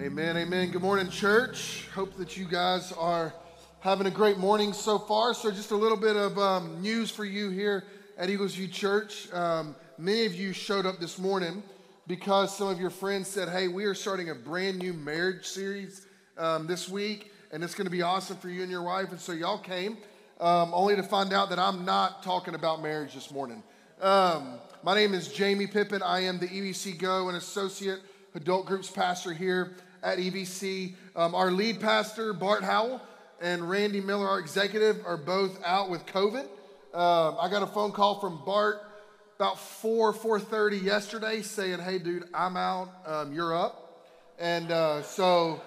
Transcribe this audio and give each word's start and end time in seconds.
Amen, 0.00 0.38
amen. 0.38 0.70
Good 0.70 0.80
morning, 0.80 1.10
church. 1.10 1.86
Hope 1.94 2.16
that 2.16 2.34
you 2.34 2.46
guys 2.46 2.92
are 2.92 3.34
having 3.80 4.06
a 4.06 4.10
great 4.10 4.38
morning 4.38 4.72
so 4.72 4.98
far. 4.98 5.34
So, 5.34 5.50
just 5.50 5.70
a 5.70 5.76
little 5.76 5.98
bit 5.98 6.16
of 6.16 6.38
um, 6.38 6.80
news 6.80 7.10
for 7.10 7.26
you 7.26 7.50
here 7.50 7.84
at 8.16 8.30
Eagles 8.30 8.54
View 8.54 8.68
Church. 8.68 9.30
Um, 9.34 9.76
many 9.98 10.24
of 10.24 10.34
you 10.34 10.54
showed 10.54 10.86
up 10.86 10.98
this 10.98 11.18
morning 11.18 11.62
because 12.06 12.56
some 12.56 12.68
of 12.68 12.80
your 12.80 12.88
friends 12.88 13.28
said, 13.28 13.50
Hey, 13.50 13.68
we 13.68 13.84
are 13.84 13.94
starting 13.94 14.30
a 14.30 14.34
brand 14.34 14.78
new 14.78 14.94
marriage 14.94 15.46
series 15.46 16.06
um, 16.38 16.66
this 16.66 16.88
week, 16.88 17.30
and 17.52 17.62
it's 17.62 17.74
going 17.74 17.84
to 17.86 17.90
be 17.90 18.00
awesome 18.00 18.38
for 18.38 18.48
you 18.48 18.62
and 18.62 18.70
your 18.70 18.82
wife. 18.82 19.10
And 19.10 19.20
so, 19.20 19.32
y'all 19.32 19.58
came 19.58 19.98
um, 20.40 20.72
only 20.72 20.96
to 20.96 21.02
find 21.02 21.34
out 21.34 21.50
that 21.50 21.58
I'm 21.58 21.84
not 21.84 22.22
talking 22.22 22.54
about 22.54 22.82
marriage 22.82 23.12
this 23.12 23.30
morning. 23.30 23.62
Um, 24.00 24.54
my 24.82 24.94
name 24.94 25.12
is 25.12 25.28
Jamie 25.28 25.66
Pippin. 25.66 26.02
I 26.02 26.20
am 26.20 26.38
the 26.38 26.48
EVC 26.48 26.98
Go 26.98 27.28
and 27.28 27.36
associate 27.36 28.00
adult 28.34 28.66
groups 28.66 28.90
pastor 28.90 29.32
here 29.32 29.72
at 30.02 30.18
EVC. 30.18 30.94
Um, 31.14 31.34
our 31.34 31.50
lead 31.50 31.80
pastor, 31.80 32.32
Bart 32.32 32.62
Howell, 32.62 33.00
and 33.40 33.68
Randy 33.68 34.00
Miller, 34.00 34.28
our 34.28 34.38
executive, 34.38 35.04
are 35.06 35.16
both 35.16 35.62
out 35.64 35.90
with 35.90 36.06
COVID. 36.06 36.44
Um, 36.94 37.36
I 37.40 37.48
got 37.50 37.62
a 37.62 37.66
phone 37.66 37.92
call 37.92 38.20
from 38.20 38.42
Bart 38.44 38.82
about 39.36 39.58
4, 39.58 40.12
4.30 40.12 40.82
yesterday 40.82 41.42
saying, 41.42 41.80
hey, 41.80 41.98
dude, 41.98 42.24
I'm 42.32 42.56
out, 42.56 42.90
um, 43.06 43.32
you're 43.32 43.56
up. 43.56 44.06
And 44.38 44.70
uh, 44.70 45.02
so, 45.02 45.60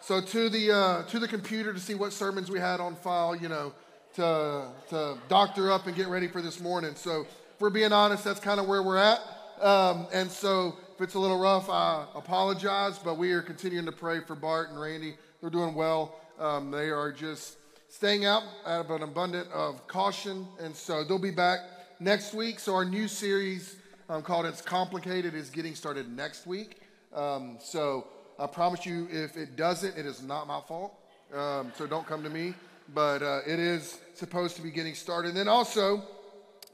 so 0.00 0.20
to 0.20 0.48
the, 0.48 0.72
uh, 0.72 1.02
to 1.04 1.18
the 1.18 1.28
computer 1.28 1.72
to 1.72 1.80
see 1.80 1.94
what 1.94 2.12
sermons 2.12 2.50
we 2.50 2.58
had 2.58 2.80
on 2.80 2.96
file, 2.96 3.36
you 3.36 3.48
know, 3.48 3.74
to, 4.14 4.68
to 4.88 5.18
doctor 5.28 5.70
up 5.70 5.86
and 5.86 5.94
get 5.94 6.08
ready 6.08 6.28
for 6.28 6.40
this 6.40 6.60
morning. 6.60 6.94
So 6.94 7.22
if 7.22 7.60
we're 7.60 7.70
being 7.70 7.92
honest, 7.92 8.24
that's 8.24 8.40
kind 8.40 8.58
of 8.58 8.66
where 8.66 8.82
we're 8.82 8.96
at. 8.96 9.20
Um, 9.60 10.06
and 10.12 10.30
so 10.30 10.76
if 11.00 11.04
it's 11.04 11.14
a 11.14 11.18
little 11.18 11.38
rough, 11.38 11.70
I 11.70 12.04
apologize, 12.14 12.98
but 12.98 13.16
we 13.16 13.32
are 13.32 13.40
continuing 13.40 13.86
to 13.86 13.92
pray 13.92 14.20
for 14.20 14.34
Bart 14.34 14.68
and 14.68 14.78
Randy. 14.78 15.14
They're 15.40 15.48
doing 15.48 15.74
well. 15.74 16.14
Um, 16.38 16.70
they 16.70 16.90
are 16.90 17.10
just 17.10 17.56
staying 17.88 18.26
out 18.26 18.42
out 18.66 18.84
of 18.84 18.90
an 18.90 19.02
abundance 19.02 19.48
of 19.54 19.88
caution, 19.88 20.46
and 20.60 20.76
so 20.76 21.02
they'll 21.02 21.18
be 21.18 21.30
back 21.30 21.60
next 22.00 22.34
week. 22.34 22.58
So 22.58 22.74
our 22.74 22.84
new 22.84 23.08
series 23.08 23.76
um, 24.10 24.20
called 24.20 24.44
"It's 24.44 24.60
Complicated" 24.60 25.34
is 25.34 25.48
getting 25.48 25.74
started 25.74 26.14
next 26.14 26.46
week. 26.46 26.82
Um, 27.14 27.56
so 27.62 28.06
I 28.38 28.46
promise 28.46 28.84
you, 28.84 29.08
if 29.10 29.38
it 29.38 29.56
doesn't, 29.56 29.96
it 29.96 30.04
is 30.04 30.22
not 30.22 30.46
my 30.46 30.60
fault. 30.68 30.92
Um, 31.32 31.72
so 31.78 31.86
don't 31.86 32.06
come 32.06 32.22
to 32.24 32.30
me, 32.30 32.52
but 32.92 33.22
uh, 33.22 33.40
it 33.46 33.58
is 33.58 33.98
supposed 34.12 34.54
to 34.56 34.62
be 34.62 34.70
getting 34.70 34.94
started. 34.94 35.28
And 35.28 35.36
then 35.38 35.48
also, 35.48 36.02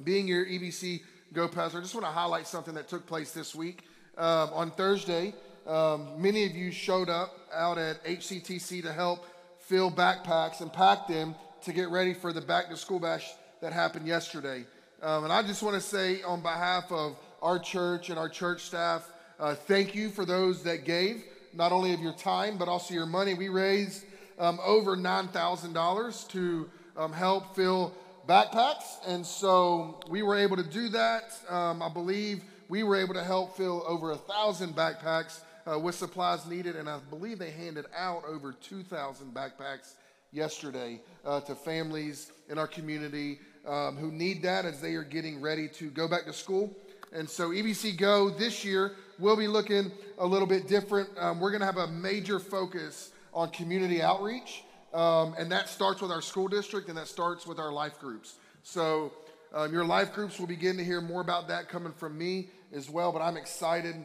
being 0.03 0.27
your 0.27 0.45
EVC 0.45 1.03
Go 1.33 1.47
Pastor, 1.47 1.79
I 1.79 1.81
just 1.81 1.95
want 1.95 2.07
to 2.07 2.13
highlight 2.13 2.49
something 2.49 2.75
that 2.75 2.89
took 2.89 3.07
place 3.07 3.31
this 3.31 3.55
week 3.55 3.85
um, 4.17 4.51
on 4.53 4.71
Thursday, 4.71 5.35
um, 5.67 6.21
many 6.21 6.45
of 6.47 6.53
you 6.53 6.71
showed 6.71 7.09
up 7.09 7.39
out 7.53 7.79
at 7.79 8.03
HCTC 8.05 8.83
to 8.83 8.93
help 8.93 9.27
fill 9.59 9.91
backpacks 9.91 10.61
and 10.61 10.73
pack 10.73 11.09
them 11.09 11.35
to 11.63 11.73
get 11.73 11.91
ready 11.91 12.15
for 12.15 12.33
the 12.33 12.41
back 12.41 12.69
to 12.71 12.77
school 12.77 13.01
bash 13.01 13.29
that 13.61 13.73
happened 13.73 14.07
yesterday. 14.07 14.65
Um, 15.03 15.25
and 15.25 15.33
I 15.33 15.43
just 15.43 15.63
want 15.63 15.75
to 15.75 15.81
say, 15.81 16.23
on 16.23 16.41
behalf 16.41 16.91
of 16.91 17.17
our 17.43 17.59
church 17.59 18.11
and 18.11 18.19
our 18.19 18.29
church 18.29 18.63
staff, 18.63 19.11
uh, 19.39 19.55
thank 19.55 19.95
you 19.95 20.09
for 20.09 20.25
those 20.25 20.63
that 20.63 20.85
gave, 20.85 21.25
not 21.53 21.73
only 21.73 21.93
of 21.93 22.01
your 22.01 22.15
time, 22.15 22.57
but 22.57 22.69
also 22.69 22.95
your 22.95 23.07
money. 23.07 23.35
We 23.35 23.49
raised 23.49 24.05
um, 24.39 24.59
over 24.65 24.97
$9,000 24.97 26.29
to 26.29 26.71
um, 26.97 27.13
help 27.13 27.55
fill 27.55 27.93
backpacks. 28.29 28.85
And 29.07 29.25
so 29.27 30.01
we 30.09 30.23
were 30.23 30.37
able 30.37 30.57
to 30.57 30.63
do 30.63 30.89
that. 30.91 31.39
Um, 31.49 31.83
I 31.83 31.89
believe 31.89 32.43
we 32.69 32.83
were 32.83 32.97
able 32.97 33.15
to 33.15 33.25
help 33.25 33.57
fill 33.57 33.85
over 33.87 34.13
a 34.13 34.17
thousand 34.17 34.75
backpacks 34.75 35.41
uh, 35.67 35.79
with 35.79 35.95
supplies 35.95 36.47
needed, 36.47 36.77
and 36.77 36.89
I 36.89 36.99
believe 37.11 37.39
they 37.39 37.51
handed 37.51 37.87
out 37.97 38.25
over 38.27 38.53
2,000 38.53 39.35
backpacks 39.35 39.95
yesterday 40.33 41.01
uh, 41.25 41.41
to 41.41 41.55
families 41.55 42.33
in 42.49 42.59
our 42.59 42.67
community 42.67 43.39
um, 43.67 43.97
who 43.97 44.13
need 44.13 44.43
that 44.43 44.65
as 44.65 44.81
they 44.81 44.95
are 44.95 45.03
getting 45.03 45.41
ready 45.41 45.69
to 45.69 45.91
go 45.91 46.07
back 46.07 46.25
to 46.27 46.33
school. 46.33 46.77
And 47.13 47.29
so, 47.29 47.51
EVC 47.51 47.97
Go 47.97 48.31
this 48.31 48.65
year 48.65 48.93
will 49.19 49.37
be 49.37 49.49
looking 49.49 49.91
a 50.19 50.27
little 50.27 50.47
bit 50.47 50.69
different. 50.69 51.09
Um, 51.19 51.41
we're 51.41 51.51
going 51.51 51.61
to 51.61 51.67
have 51.67 51.79
a 51.79 51.87
major 51.87 52.39
focus 52.39 53.13
on 53.33 53.51
community 53.51 54.03
outreach, 54.03 54.65
um, 54.93 55.35
and 55.39 55.51
that 55.53 55.69
starts 55.69 56.01
with 56.01 56.11
our 56.11 56.23
school 56.23 56.49
district 56.49 56.89
and 56.89 56.99
that 56.99 57.07
starts 57.07 57.47
with 57.47 57.59
our 57.59 57.73
life 57.73 57.99
groups. 58.01 58.35
So, 58.63 59.13
um, 59.55 59.73
your 59.73 59.85
life 59.85 60.13
groups 60.13 60.39
will 60.39 60.49
begin 60.49 60.77
to 60.77 60.85
hear 60.85 61.01
more 61.01 61.21
about 61.21 61.49
that 61.49 61.69
coming 61.69 61.93
from 61.93 62.19
me 62.19 62.49
as 62.75 62.91
well, 62.91 63.13
but 63.13 63.21
I'm 63.21 63.37
excited 63.37 63.97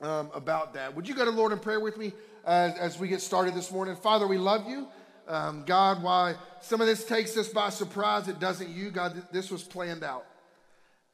um, 0.00 0.30
about 0.34 0.74
that. 0.74 0.94
Would 0.94 1.08
you 1.08 1.14
go 1.14 1.24
to 1.24 1.30
Lord 1.30 1.52
in 1.52 1.58
prayer 1.58 1.80
with 1.80 1.96
me 1.96 2.12
as, 2.44 2.74
as 2.76 2.98
we 2.98 3.08
get 3.08 3.20
started 3.20 3.54
this 3.54 3.70
morning? 3.70 3.96
Father, 3.96 4.26
we 4.26 4.38
love 4.38 4.68
you. 4.68 4.88
Um, 5.26 5.64
God, 5.64 6.02
why 6.02 6.34
some 6.60 6.80
of 6.80 6.86
this 6.86 7.04
takes 7.04 7.36
us 7.36 7.48
by 7.48 7.70
surprise, 7.70 8.28
it 8.28 8.38
doesn't 8.38 8.68
you. 8.68 8.90
God, 8.90 9.22
this 9.32 9.50
was 9.50 9.62
planned 9.62 10.04
out. 10.04 10.26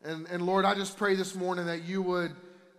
And, 0.02 0.26
and 0.28 0.44
Lord, 0.44 0.64
I 0.64 0.74
just 0.74 0.96
pray 0.96 1.14
this 1.14 1.34
morning 1.34 1.66
that 1.66 1.84
you 1.84 2.02
would 2.02 2.34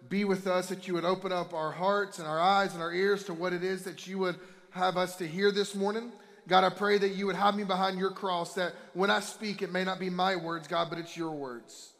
be 0.10 0.26
with 0.26 0.48
us, 0.48 0.68
that 0.70 0.88
you 0.88 0.94
would 0.96 1.06
open 1.06 1.32
up 1.32 1.54
our 1.54 1.72
hearts 1.72 2.20
and 2.20 2.28
our 2.28 2.40
eyes 2.40 2.74
and 2.74 2.84
our 2.84 2.92
ears 2.92 3.24
to 3.26 3.34
what 3.34 3.54
it 3.54 3.64
is 3.64 3.84
that 3.84 4.08
you 4.08 4.18
would 4.18 4.36
have 4.72 4.98
us 4.98 5.16
to 5.18 5.28
hear 5.28 5.52
this 5.52 5.76
morning. 5.76 6.12
God, 6.48 6.64
I 6.64 6.70
pray 6.70 6.98
that 6.98 7.10
you 7.10 7.28
would 7.28 7.36
hide 7.36 7.56
me 7.56 7.64
behind 7.64 8.00
your 8.00 8.12
cross, 8.12 8.56
that 8.56 8.74
when 8.94 9.10
I 9.10 9.20
speak, 9.20 9.62
it 9.62 9.72
may 9.72 9.84
not 9.84 10.00
be 10.00 10.10
my 10.10 10.36
words, 10.36 10.68
God, 10.68 10.90
but 10.90 11.00
it's 11.00 11.16
your 11.16 11.32
words. 11.32 11.91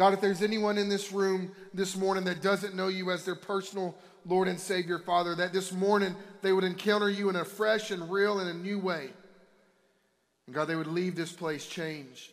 God, 0.00 0.14
if 0.14 0.22
there's 0.22 0.40
anyone 0.40 0.78
in 0.78 0.88
this 0.88 1.12
room 1.12 1.52
this 1.74 1.94
morning 1.94 2.24
that 2.24 2.40
doesn't 2.40 2.74
know 2.74 2.88
you 2.88 3.10
as 3.10 3.26
their 3.26 3.34
personal 3.34 3.94
Lord 4.24 4.48
and 4.48 4.58
Savior, 4.58 4.98
Father, 4.98 5.34
that 5.34 5.52
this 5.52 5.72
morning 5.72 6.16
they 6.40 6.54
would 6.54 6.64
encounter 6.64 7.10
you 7.10 7.28
in 7.28 7.36
a 7.36 7.44
fresh 7.44 7.90
and 7.90 8.10
real 8.10 8.38
and 8.38 8.48
a 8.48 8.54
new 8.54 8.78
way. 8.78 9.10
And 10.46 10.54
God, 10.54 10.68
they 10.68 10.74
would 10.74 10.86
leave 10.86 11.16
this 11.16 11.32
place 11.32 11.66
changed 11.66 12.30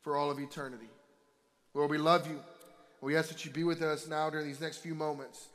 for 0.00 0.16
all 0.16 0.32
of 0.32 0.40
eternity. 0.40 0.88
Lord, 1.74 1.90
we 1.90 1.98
love 1.98 2.26
you. 2.26 2.40
We 3.00 3.16
ask 3.16 3.28
that 3.28 3.44
you 3.44 3.52
be 3.52 3.62
with 3.62 3.82
us 3.82 4.08
now 4.08 4.28
during 4.28 4.48
these 4.48 4.60
next 4.60 4.78
few 4.78 4.96
moments 4.96 5.46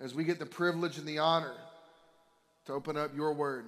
as 0.00 0.12
we 0.12 0.24
get 0.24 0.40
the 0.40 0.44
privilege 0.44 0.98
and 0.98 1.06
the 1.06 1.20
honor 1.20 1.54
to 2.64 2.72
open 2.72 2.96
up 2.96 3.14
your 3.14 3.32
word. 3.32 3.66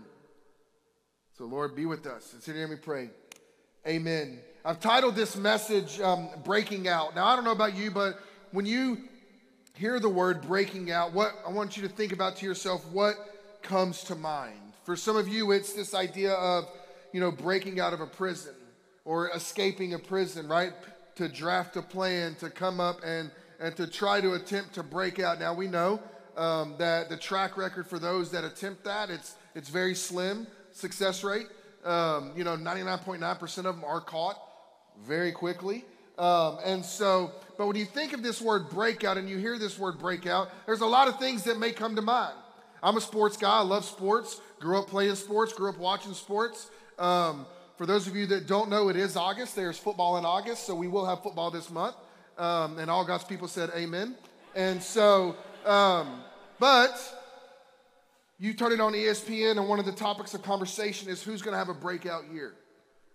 So, 1.37 1.44
Lord, 1.44 1.76
be 1.76 1.87
with 1.87 2.05
us. 2.05 2.34
It's 2.37 2.49
in 2.49 2.56
your 2.56 2.66
name 2.66 2.76
we 2.76 2.82
pray. 2.82 3.10
Amen. 3.87 4.41
I've 4.69 4.81
titled 4.81 5.17
this 5.17 5.34
message 5.34 5.99
um, 5.99 6.29
Breaking 6.45 6.89
Out. 6.89 7.17
Now, 7.17 7.25
I 7.25 7.34
don't 7.34 7.47
know 7.47 7.53
about 7.53 7.75
you, 7.75 7.91
but 7.91 8.21
when 8.51 8.67
you 8.67 8.99
hear 9.73 9.99
the 9.99 10.11
word 10.11 10.43
breaking 10.43 10.91
out, 10.91 11.15
what 11.15 11.33
I 11.47 11.51
want 11.51 11.79
you 11.79 11.83
to 11.84 11.89
think 11.89 12.12
about 12.12 12.37
to 12.37 12.45
yourself, 12.45 12.84
what 12.93 13.15
comes 13.62 14.05
to 14.05 14.15
mind? 14.15 14.75
For 14.84 14.95
some 14.95 15.17
of 15.17 15.27
you, 15.27 15.53
it's 15.53 15.73
this 15.73 15.95
idea 15.95 16.34
of, 16.34 16.69
you 17.15 17.21
know, 17.21 17.31
breaking 17.31 17.81
out 17.81 17.95
of 17.95 18.03
a 18.03 18.06
prison 18.06 18.53
or 19.06 19.31
escaping 19.31 19.95
a 19.95 19.99
prison, 19.99 20.47
right? 20.49 20.75
To 21.17 21.31
draft 21.31 21.79
a 21.79 21.83
plan, 21.83 22.35
to 22.35 22.50
come 22.50 22.79
up 22.79 23.00
and, 23.03 23.31
and 23.59 23.75
to 23.77 23.87
try 23.87 24.21
to 24.21 24.35
attempt 24.35 24.75
to 24.75 24.83
break 24.83 25.19
out. 25.19 25.41
Now, 25.41 25.55
we 25.55 25.67
know 25.67 25.99
um, 26.37 26.75
that 26.77 27.09
the 27.09 27.17
track 27.17 27.56
record 27.56 27.87
for 27.87 27.99
those 27.99 28.31
that 28.33 28.45
attempt 28.45 28.85
that, 28.85 29.09
it's, 29.09 29.35
it's 29.55 29.71
very 29.71 29.95
slim 29.95 30.47
success 30.73 31.25
rate. 31.25 31.47
Um, 31.87 32.33
you 32.37 32.45
know, 32.45 32.55
99.9% 32.55 33.56
of 33.56 33.65
them 33.65 33.83
are 33.83 34.03
caught 34.03 34.43
very 35.06 35.32
quickly. 35.32 35.84
Um, 36.19 36.59
and 36.64 36.84
so, 36.84 37.32
but 37.56 37.66
when 37.66 37.76
you 37.76 37.84
think 37.84 38.12
of 38.12 38.22
this 38.22 38.41
word 38.41 38.69
breakout 38.70 39.16
and 39.16 39.28
you 39.28 39.38
hear 39.38 39.59
this 39.59 39.78
word 39.78 39.98
breakout, 39.98 40.50
there's 40.66 40.81
a 40.81 40.86
lot 40.86 41.09
of 41.09 41.19
things 41.19 41.44
that 41.44 41.59
may 41.59 41.72
come 41.72 41.94
to 41.97 42.03
mind. 42.03 42.34
I'm 42.82 42.97
a 42.97 43.00
sports 43.00 43.37
guy. 43.37 43.58
I 43.58 43.62
love 43.62 43.84
sports. 43.84 44.41
Grew 44.60 44.78
up 44.78 44.88
playing 44.88 45.14
sports. 45.16 45.53
Grew 45.53 45.69
up 45.69 45.78
watching 45.78 46.14
sports. 46.14 46.70
Um, 46.98 47.47
for 47.76 47.87
those 47.87 48.06
of 48.08 48.16
you 48.16 48.26
that 48.26 48.47
don't 48.47 48.70
know, 48.70 48.88
it 48.88 48.97
is 48.97 49.16
August. 49.16 49.54
There's 49.54 49.78
football 49.78 50.16
in 50.19 50.25
August, 50.25 50.66
so 50.66 50.75
we 50.75 50.88
will 50.88 51.06
have 51.06 51.22
football 51.22 51.50
this 51.50 51.70
month. 51.70 51.94
Um, 52.37 52.78
and 52.78 52.91
all 52.91 53.04
God's 53.04 53.25
people 53.25 53.48
said 53.48 53.70
amen. 53.76 54.16
And 54.54 54.82
so, 54.82 55.37
um, 55.64 56.22
but 56.58 56.98
you 58.38 58.55
turn 58.55 58.73
it 58.73 58.81
on 58.81 58.93
ESPN, 58.93 59.58
and 59.58 59.69
one 59.69 59.78
of 59.78 59.84
the 59.84 59.93
topics 59.93 60.34
of 60.34 60.43
conversation 60.43 61.08
is 61.08 61.23
who's 61.23 61.43
going 61.43 61.52
to 61.52 61.58
have 61.58 61.69
a 61.69 61.75
breakout 61.75 62.25
year, 62.32 62.55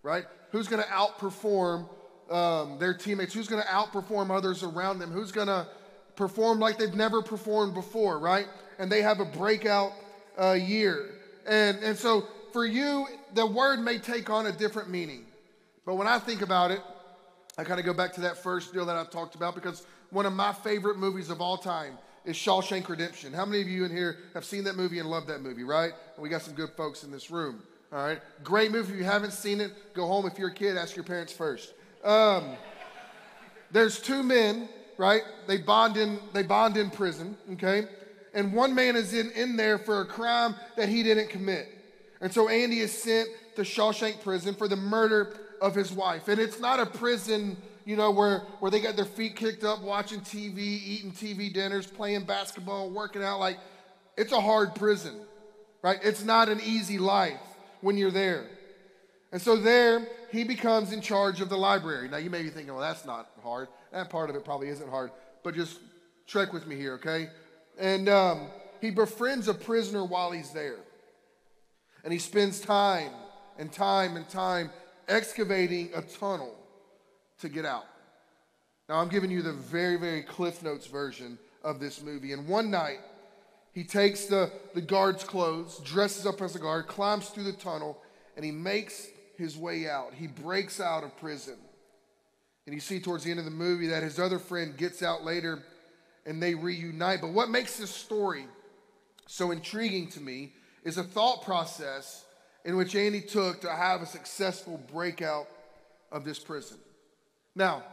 right? 0.04 0.26
Who's 0.52 0.68
going 0.68 0.84
to 0.84 0.90
outperform 0.90 1.90
um, 2.30 2.78
their 2.78 2.94
teammates? 2.94 3.34
Who's 3.34 3.48
going 3.48 3.64
to 3.64 3.68
outperform 3.68 4.30
others 4.30 4.62
around 4.62 5.00
them? 5.00 5.12
Who's 5.12 5.32
going 5.32 5.48
to 5.48 5.68
perform 6.16 6.60
like 6.60 6.78
they've 6.78 6.94
never 6.94 7.22
performed 7.22 7.74
before, 7.74 8.20
right? 8.20 8.48
And 8.78 8.92
they 8.92 9.02
have 9.02 9.20
a 9.20 9.26
breakout 9.26 9.94
uh, 10.40 10.52
year. 10.52 11.10
And, 11.48 11.78
and 11.84 11.98
so 11.98 12.28
for 12.52 12.66
you, 12.66 13.08
the 13.34 13.46
word 13.46 13.80
may 13.80 13.98
take 13.98 14.30
on 14.30 14.46
a 14.46 14.52
different 14.52 14.90
meaning. 14.90 15.26
But 15.86 15.96
when 15.96 16.08
I 16.08 16.20
think 16.20 16.42
about 16.42 16.72
it, 16.72 16.82
I 17.58 17.64
kind 17.64 17.80
of 17.80 17.86
go 17.86 17.94
back 17.94 18.14
to 18.14 18.22
that 18.22 18.38
first 18.38 18.74
deal 18.74 18.86
that 18.86 18.96
I've 18.96 19.10
talked 19.10 19.36
about 19.36 19.56
because 19.56 19.86
one 20.10 20.26
of 20.26 20.34
my 20.34 20.54
favorite 20.54 20.98
movies 20.98 21.30
of 21.30 21.42
all 21.42 21.58
time 21.58 21.98
is 22.26 22.36
Shawshank 22.36 22.88
Redemption. 22.88 23.34
How 23.34 23.46
many 23.46 23.62
of 23.62 23.68
you 23.68 23.84
in 23.86 23.92
here 23.92 24.18
have 24.34 24.46
seen 24.46 24.64
that 24.64 24.76
movie 24.76 25.00
and 25.00 25.10
loved 25.10 25.28
that 25.28 25.42
movie, 25.42 25.64
right? 25.64 25.92
We 26.18 26.30
got 26.30 26.42
some 26.42 26.54
good 26.54 26.70
folks 26.78 27.04
in 27.04 27.12
this 27.12 27.30
room. 27.30 27.62
All 27.94 28.04
right, 28.04 28.20
great 28.44 28.72
movie. 28.72 28.94
If 28.94 28.98
you 28.98 29.04
haven't 29.04 29.34
seen 29.34 29.62
it, 29.62 29.94
go 29.94 30.08
home. 30.08 30.26
If 30.26 30.40
you're 30.40 30.50
a 30.50 30.54
kid, 30.54 30.78
ask 30.78 30.96
your 30.96 31.06
parents 31.06 31.32
first. 31.32 31.74
Um, 32.04 32.56
there's 33.70 34.00
two 34.00 34.24
men, 34.24 34.68
right? 34.98 35.22
They 35.46 35.58
bond 35.58 35.98
in 35.98 36.18
they 36.34 36.42
bond 36.42 36.76
in 36.76 36.90
prison, 36.90 37.38
okay? 37.54 37.88
and 38.34 38.52
one 38.52 38.74
man 38.74 38.96
is 38.96 39.14
in, 39.14 39.30
in 39.32 39.56
there 39.56 39.78
for 39.78 40.02
a 40.02 40.06
crime 40.06 40.56
that 40.76 40.90
he 40.90 41.04
didn't 41.04 41.30
commit. 41.30 41.68
And 42.20 42.34
so 42.34 42.50
Andy 42.50 42.80
is 42.80 42.92
sent 42.92 43.30
to 43.58 43.62
Shawshank 43.62 44.24
prison 44.24 44.56
for 44.56 44.68
the 44.68 44.76
murder 44.76 45.38
of 45.62 45.76
his 45.76 45.92
wife. 45.92 46.28
And 46.28 46.42
it's 46.42 46.60
not 46.60 46.80
a 46.80 46.86
prison, 46.88 47.56
you 47.86 47.96
know, 47.96 48.10
where, 48.10 48.40
where 48.60 48.72
they 48.72 48.80
got 48.80 48.96
their 48.96 49.06
feet 49.06 49.36
kicked 49.36 49.64
up 49.64 49.84
watching 49.84 50.22
TV, 50.22 50.58
eating 50.58 51.12
TV 51.12 51.54
dinners, 51.54 51.86
playing 51.86 52.24
basketball, 52.24 52.90
working 52.90 53.24
out. 53.24 53.40
Like, 53.40 53.60
it's 54.18 54.32
a 54.32 54.42
hard 54.42 54.74
prison, 54.74 55.14
right? 55.84 56.00
It's 56.02 56.24
not 56.24 56.50
an 56.50 56.60
easy 56.66 56.98
life 56.98 57.40
when 57.84 57.98
you're 57.98 58.12
there. 58.12 58.46
And 59.32 59.42
so 59.42 59.58
there, 59.58 60.08
he 60.32 60.44
becomes 60.44 60.94
in 60.94 61.02
charge 61.02 61.42
of 61.42 61.50
the 61.50 61.58
library. 61.58 62.08
Now, 62.08 62.18
you 62.18 62.30
may 62.30 62.42
be 62.42 62.50
thinking, 62.50 62.74
well, 62.74 62.82
that's 62.82 63.06
not 63.06 63.30
hard. 63.44 63.68
That 63.92 64.10
part 64.10 64.30
of 64.30 64.36
it 64.36 64.46
probably 64.46 64.70
isn't 64.70 64.90
hard. 64.90 65.12
But 65.44 65.54
just 65.54 65.80
trek 66.26 66.54
with 66.54 66.66
me 66.66 66.76
here, 66.76 66.94
okay? 66.94 67.30
And 67.78 68.08
um, 68.08 68.48
he 68.80 68.90
befriends 68.90 69.48
a 69.48 69.54
prisoner 69.54 70.06
while 70.06 70.32
he's 70.32 70.52
there. 70.52 70.78
And 72.04 72.14
he 72.14 72.20
spends 72.20 72.62
time 72.62 73.12
and 73.58 73.72
time 73.72 74.16
and 74.16 74.28
time 74.30 74.70
excavating 75.08 75.90
a 75.94 76.02
tunnel 76.02 76.56
to 77.40 77.50
get 77.50 77.66
out. 77.66 77.86
Now, 78.88 78.96
I'm 78.96 79.10
giving 79.10 79.30
you 79.30 79.42
the 79.42 79.54
very, 79.54 79.98
very 79.98 80.22
Cliff 80.22 80.64
Notes 80.64 80.88
version 80.88 81.38
of 81.64 81.80
this 81.80 82.02
movie. 82.02 82.32
And 82.32 82.48
one 82.48 82.72
night, 82.72 83.00
he 83.74 83.84
takes 83.84 84.26
the, 84.26 84.52
the 84.76 84.82
guard's 84.82 85.24
clothes, 85.24 85.80
dresses 85.84 86.26
up 86.26 86.42
as 86.42 86.56
a 86.56 86.60
guard, 86.60 86.88
climbs 86.88 87.30
through 87.30 87.46
the 87.46 87.54
tunnel, 87.54 87.98
and 88.36 88.46
he 88.46 88.52
makes 88.52 89.08
his 89.38 89.58
way 89.58 89.90
out. 89.90 90.14
He 90.14 90.28
breaks 90.28 90.80
out 90.80 91.04
of 91.04 91.18
prison. 91.18 91.58
And 92.66 92.74
you 92.74 92.80
see 92.80 93.00
towards 93.00 93.24
the 93.24 93.32
end 93.32 93.40
of 93.40 93.46
the 93.46 93.52
movie 93.52 93.88
that 93.88 94.04
his 94.04 94.20
other 94.20 94.40
friend 94.40 94.78
gets 94.78 95.04
out 95.04 95.26
later 95.26 95.64
and 96.26 96.42
they 96.42 96.56
reunite. 96.56 97.20
But 97.20 97.34
what 97.34 97.50
makes 97.50 97.78
this 97.78 97.90
story 97.90 98.46
so 99.28 99.52
intriguing 99.52 100.08
to 100.12 100.22
me 100.22 100.54
is 100.84 100.98
a 100.98 101.04
thought 101.04 101.44
process 101.44 102.26
in 102.64 102.78
which 102.78 102.96
Andy 102.96 103.22
took 103.22 103.62
to 103.62 103.70
have 103.70 104.02
a 104.02 104.06
successful 104.06 104.80
breakout 104.92 105.48
of 106.12 106.24
this 106.24 106.40
prison. 106.40 106.78
Now, 107.56 107.84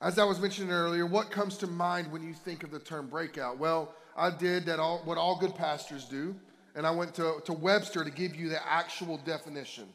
as 0.00 0.18
I 0.18 0.24
was 0.24 0.40
mentioning 0.40 0.72
earlier, 0.72 1.04
what 1.04 1.30
comes 1.30 1.58
to 1.58 1.66
mind 1.66 2.10
when 2.10 2.22
you 2.22 2.32
think 2.32 2.62
of 2.62 2.70
the 2.70 2.78
term 2.78 3.08
breakout? 3.08 3.58
Well, 3.58 3.94
I 4.16 4.30
did 4.30 4.66
that 4.66 4.78
all, 4.78 5.00
what 5.04 5.18
all 5.18 5.38
good 5.38 5.54
pastors 5.54 6.04
do, 6.04 6.34
and 6.74 6.86
I 6.86 6.90
went 6.90 7.14
to, 7.14 7.40
to 7.44 7.52
Webster 7.52 8.04
to 8.04 8.10
give 8.10 8.34
you 8.36 8.48
the 8.48 8.66
actual 8.66 9.18
definition 9.18 9.88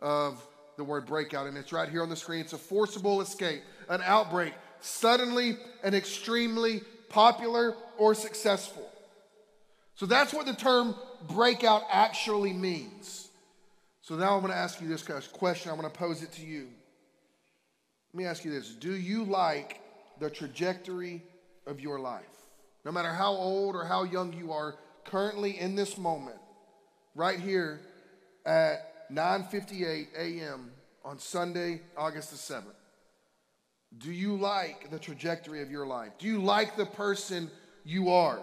of 0.00 0.44
the 0.76 0.84
word 0.84 1.06
breakout, 1.06 1.46
and 1.46 1.56
it's 1.56 1.72
right 1.72 1.88
here 1.88 2.02
on 2.02 2.08
the 2.08 2.16
screen. 2.16 2.40
It's 2.40 2.52
a 2.52 2.58
forcible 2.58 3.20
escape, 3.20 3.62
an 3.88 4.00
outbreak, 4.04 4.54
suddenly 4.80 5.56
and 5.82 5.94
extremely 5.94 6.82
popular 7.08 7.74
or 7.98 8.14
successful. 8.14 8.88
So 9.96 10.06
that's 10.06 10.32
what 10.32 10.46
the 10.46 10.54
term 10.54 10.94
breakout 11.28 11.82
actually 11.90 12.52
means. 12.52 13.28
So 14.02 14.14
now 14.14 14.34
I'm 14.34 14.40
going 14.40 14.52
to 14.52 14.58
ask 14.58 14.80
you 14.80 14.88
this 14.88 15.02
question. 15.02 15.70
I'm 15.70 15.78
going 15.78 15.90
to 15.90 15.98
pose 15.98 16.22
it 16.22 16.32
to 16.32 16.46
you. 16.46 16.68
Let 18.12 18.18
me 18.18 18.24
ask 18.24 18.44
you 18.44 18.50
this 18.50 18.70
Do 18.70 18.94
you 18.94 19.24
like 19.24 19.80
the 20.20 20.30
trajectory 20.30 21.22
of 21.66 21.80
your 21.80 21.98
life? 21.98 22.37
No 22.88 22.92
matter 22.94 23.12
how 23.12 23.32
old 23.32 23.76
or 23.76 23.84
how 23.84 24.04
young 24.04 24.32
you 24.32 24.50
are, 24.50 24.74
currently 25.04 25.60
in 25.60 25.74
this 25.74 25.98
moment, 25.98 26.38
right 27.14 27.38
here 27.38 27.80
at 28.46 29.10
9:58 29.12 30.06
a.m. 30.16 30.70
on 31.04 31.18
Sunday, 31.18 31.82
August 31.98 32.30
the 32.30 32.54
7th. 32.54 32.72
Do 33.98 34.10
you 34.10 34.36
like 34.36 34.90
the 34.90 34.98
trajectory 34.98 35.60
of 35.60 35.70
your 35.70 35.86
life? 35.86 36.12
Do 36.18 36.26
you 36.26 36.40
like 36.40 36.78
the 36.78 36.86
person 36.86 37.50
you 37.84 38.08
are? 38.08 38.40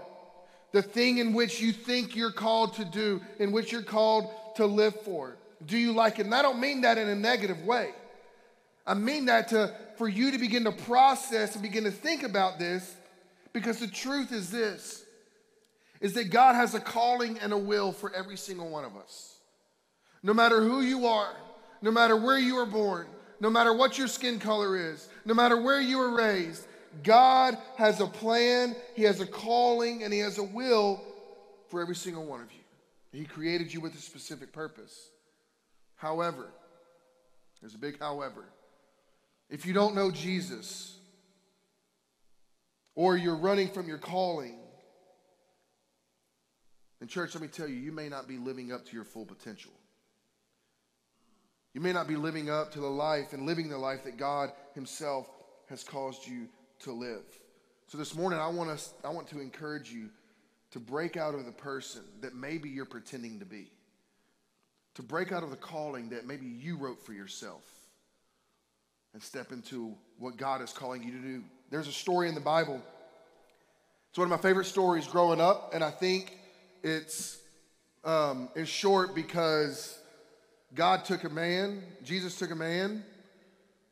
The 0.73 0.83
thing 0.83 1.17
in 1.17 1.33
which 1.33 1.59
you 1.59 1.71
think 1.71 2.15
you're 2.15 2.31
called 2.31 2.75
to 2.75 2.85
do, 2.85 3.21
in 3.39 3.51
which 3.51 3.71
you're 3.71 3.81
called 3.81 4.29
to 4.57 4.67
live 4.67 4.93
for. 5.01 5.37
Do 5.65 5.75
you 5.75 5.91
like 5.91 6.19
it? 6.19 6.27
And 6.27 6.35
I 6.35 6.43
don't 6.43 6.59
mean 6.59 6.81
that 6.81 6.99
in 6.99 7.09
a 7.09 7.15
negative 7.15 7.65
way. 7.65 7.89
I 8.85 8.93
mean 8.93 9.25
that 9.25 9.47
to, 9.47 9.73
for 9.97 10.07
you 10.07 10.29
to 10.29 10.37
begin 10.37 10.65
to 10.65 10.71
process 10.71 11.55
and 11.55 11.63
begin 11.63 11.85
to 11.85 11.91
think 11.91 12.21
about 12.21 12.59
this 12.59 12.95
because 13.55 13.79
the 13.79 13.87
truth 13.87 14.33
is 14.33 14.51
this 14.51 15.05
is 16.01 16.11
that 16.15 16.29
God 16.29 16.55
has 16.55 16.75
a 16.75 16.79
calling 16.79 17.39
and 17.39 17.53
a 17.53 17.57
will 17.57 17.93
for 17.93 18.13
every 18.13 18.35
single 18.35 18.69
one 18.69 18.83
of 18.83 18.97
us. 18.97 19.37
No 20.21 20.33
matter 20.33 20.61
who 20.61 20.81
you 20.81 21.07
are, 21.07 21.33
no 21.81 21.89
matter 21.89 22.17
where 22.17 22.37
you 22.37 22.55
were 22.55 22.65
born, 22.65 23.07
no 23.39 23.49
matter 23.49 23.73
what 23.73 23.97
your 23.97 24.09
skin 24.09 24.39
color 24.39 24.75
is, 24.75 25.07
no 25.23 25.33
matter 25.33 25.59
where 25.61 25.79
you 25.79 25.99
were 25.99 26.13
raised, 26.17 26.67
God 27.01 27.57
has 27.77 28.01
a 28.01 28.07
plan, 28.07 28.75
He 28.93 29.03
has 29.03 29.21
a 29.21 29.25
calling, 29.25 30.03
and 30.03 30.11
He 30.11 30.19
has 30.19 30.37
a 30.37 30.43
will 30.43 31.01
for 31.69 31.81
every 31.81 31.95
single 31.95 32.25
one 32.25 32.41
of 32.41 32.51
you. 32.51 32.59
He 33.17 33.23
created 33.23 33.73
you 33.73 33.79
with 33.79 33.95
a 33.95 34.01
specific 34.01 34.51
purpose. 34.51 35.11
However, 35.95 36.47
there's 37.61 37.73
a 37.73 37.79
big 37.79 37.99
however. 37.99 38.43
If 39.49 39.65
you 39.65 39.71
don't 39.71 39.95
know 39.95 40.11
Jesus, 40.11 40.97
or 42.95 43.17
you're 43.17 43.35
running 43.35 43.69
from 43.69 43.87
your 43.87 43.97
calling, 43.97 44.57
then, 46.99 47.09
church, 47.09 47.35
let 47.35 47.41
me 47.41 47.49
tell 47.49 47.67
you, 47.67 47.75
you 47.75 47.91
may 47.91 48.09
not 48.09 48.27
be 48.27 48.37
living 48.37 48.71
up 48.71 48.85
to 48.85 48.95
your 48.95 49.03
full 49.03 49.25
potential. 49.25 49.71
You 51.73 51.81
may 51.81 51.91
not 51.91 52.07
be 52.07 52.15
living 52.15 52.49
up 52.49 52.71
to 52.71 52.79
the 52.79 52.87
life 52.87 53.33
and 53.33 53.45
living 53.45 53.67
the 53.67 53.77
life 53.77 54.05
that 54.05 54.17
God 54.17 54.51
Himself 54.73 55.29
has 55.69 55.83
caused 55.83 56.25
you 56.25 56.47
to 56.79 56.93
live. 56.93 57.25
So 57.87 57.97
this 57.97 58.15
morning, 58.15 58.39
I 58.39 58.47
want, 58.47 58.69
us, 58.69 58.93
I 59.03 59.09
want 59.09 59.27
to 59.27 59.41
encourage 59.41 59.91
you 59.91 60.09
to 60.71 60.79
break 60.79 61.17
out 61.17 61.35
of 61.35 61.45
the 61.45 61.51
person 61.51 62.01
that 62.21 62.33
maybe 62.33 62.69
you're 62.69 62.85
pretending 62.85 63.39
to 63.39 63.45
be, 63.45 63.67
to 64.95 65.03
break 65.03 65.31
out 65.31 65.43
of 65.43 65.49
the 65.49 65.57
calling 65.57 66.09
that 66.09 66.25
maybe 66.25 66.45
you 66.45 66.77
wrote 66.77 67.05
for 67.05 67.13
yourself, 67.13 67.63
and 69.15 69.23
step 69.23 69.53
into 69.53 69.95
what 70.19 70.35
God 70.35 70.61
is 70.61 70.73
calling 70.73 71.01
you 71.01 71.11
to 71.13 71.17
do. 71.17 71.41
There's 71.71 71.87
a 71.87 71.93
story 71.93 72.27
in 72.27 72.35
the 72.35 72.41
Bible. 72.41 72.81
It's 74.09 74.17
one 74.17 74.29
of 74.29 74.29
my 74.29 74.45
favorite 74.45 74.65
stories 74.65 75.07
growing 75.07 75.39
up, 75.39 75.73
and 75.73 75.81
I 75.81 75.89
think 75.89 76.37
it's, 76.83 77.39
um, 78.03 78.49
it's 78.55 78.69
short 78.69 79.15
because 79.15 79.97
God 80.73 81.05
took 81.05 81.23
a 81.23 81.29
man, 81.29 81.81
Jesus 82.03 82.37
took 82.37 82.51
a 82.51 82.55
man 82.55 83.05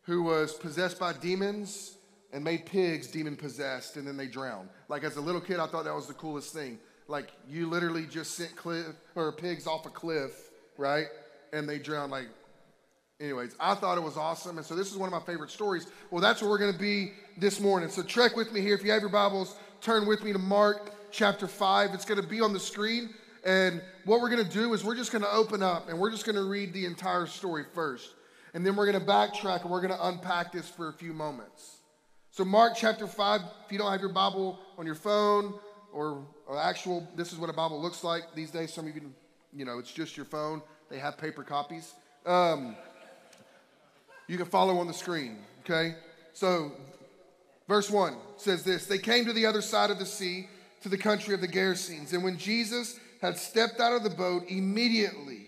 who 0.01 0.23
was 0.23 0.51
possessed 0.51 0.99
by 0.99 1.13
demons 1.13 1.95
and 2.33 2.43
made 2.43 2.65
pigs 2.65 3.07
demon 3.07 3.37
possessed 3.37 3.95
and 3.95 4.05
then 4.05 4.17
they 4.17 4.27
drowned. 4.27 4.67
Like 4.89 5.05
as 5.05 5.15
a 5.15 5.21
little 5.21 5.39
kid, 5.39 5.57
I 5.57 5.67
thought 5.67 5.85
that 5.85 5.95
was 5.95 6.07
the 6.07 6.15
coolest 6.15 6.53
thing. 6.53 6.79
Like 7.07 7.29
you 7.49 7.69
literally 7.69 8.05
just 8.07 8.31
sent 8.31 8.57
cliff 8.57 8.87
or 9.15 9.31
pigs 9.31 9.67
off 9.67 9.85
a 9.85 9.89
cliff, 9.89 10.49
right? 10.77 11.07
And 11.53 11.69
they 11.69 11.79
drowned. 11.79 12.11
Like, 12.11 12.27
anyways, 13.23 13.55
I 13.59 13.73
thought 13.75 13.97
it 13.97 14.03
was 14.03 14.17
awesome. 14.17 14.57
And 14.57 14.65
so 14.65 14.75
this 14.75 14.91
is 14.91 14.97
one 14.97 15.11
of 15.11 15.13
my 15.13 15.25
favorite 15.25 15.49
stories. 15.49 15.87
Well, 16.11 16.21
that's 16.21 16.41
where 16.41 16.51
we're 16.51 16.57
going 16.57 16.73
to 16.73 16.79
be 16.79 17.13
this 17.37 17.59
morning. 17.59 17.89
So 17.89 18.03
trek 18.03 18.35
with 18.35 18.51
me 18.51 18.61
here. 18.61 18.75
If 18.75 18.83
you 18.83 18.91
have 18.91 19.01
your 19.01 19.09
Bibles, 19.09 19.55
turn 19.81 20.05
with 20.05 20.23
me 20.23 20.33
to 20.33 20.39
Mark 20.39 20.91
chapter 21.11 21.47
5. 21.47 21.93
It's 21.93 22.05
going 22.05 22.21
to 22.21 22.27
be 22.27 22.41
on 22.41 22.53
the 22.53 22.59
screen. 22.59 23.11
And 23.45 23.81
what 24.05 24.21
we're 24.21 24.29
going 24.29 24.45
to 24.45 24.51
do 24.51 24.73
is 24.73 24.83
we're 24.83 24.95
just 24.95 25.11
going 25.11 25.23
to 25.23 25.31
open 25.31 25.63
up 25.63 25.89
and 25.89 25.97
we're 25.97 26.11
just 26.11 26.25
going 26.25 26.35
to 26.35 26.43
read 26.43 26.73
the 26.73 26.85
entire 26.85 27.25
story 27.25 27.63
first. 27.73 28.13
And 28.53 28.65
then 28.65 28.75
we're 28.75 28.91
going 28.91 28.99
to 28.99 29.11
backtrack 29.11 29.61
and 29.61 29.71
we're 29.71 29.81
going 29.81 29.93
to 29.93 30.07
unpack 30.07 30.51
this 30.51 30.69
for 30.69 30.89
a 30.89 30.93
few 30.93 31.13
moments. 31.13 31.77
So, 32.29 32.43
Mark 32.43 32.73
chapter 32.75 33.05
5, 33.07 33.41
if 33.65 33.71
you 33.71 33.77
don't 33.77 33.91
have 33.91 34.01
your 34.01 34.11
Bible 34.11 34.59
on 34.77 34.85
your 34.85 34.95
phone 34.95 35.53
or, 35.91 36.25
or 36.47 36.57
actual, 36.57 37.07
this 37.15 37.31
is 37.31 37.37
what 37.37 37.49
a 37.49 37.53
Bible 37.53 37.81
looks 37.81 38.03
like 38.03 38.23
these 38.35 38.49
days. 38.49 38.73
Some 38.73 38.87
of 38.87 38.95
you, 38.95 39.11
you 39.55 39.65
know, 39.65 39.77
it's 39.77 39.91
just 39.91 40.17
your 40.17 40.25
phone. 40.25 40.61
They 40.89 40.97
have 40.99 41.17
paper 41.17 41.43
copies. 41.43 41.93
Um, 42.25 42.75
you 44.27 44.37
can 44.37 44.45
follow 44.45 44.77
on 44.77 44.87
the 44.87 44.93
screen, 44.93 45.37
okay? 45.61 45.95
So, 46.33 46.71
verse 47.67 47.89
1 47.89 48.15
says 48.37 48.63
this 48.63 48.85
They 48.85 48.97
came 48.97 49.25
to 49.25 49.33
the 49.33 49.45
other 49.45 49.61
side 49.61 49.91
of 49.91 49.99
the 49.99 50.05
sea, 50.05 50.47
to 50.81 50.89
the 50.89 50.97
country 50.97 51.33
of 51.33 51.41
the 51.41 51.47
Gerasenes. 51.47 52.13
And 52.13 52.23
when 52.23 52.37
Jesus 52.37 52.99
had 53.23 53.37
stepped 53.37 53.79
out 53.79 53.93
of 53.93 54.03
the 54.03 54.09
boat 54.09 54.43
immediately. 54.49 55.45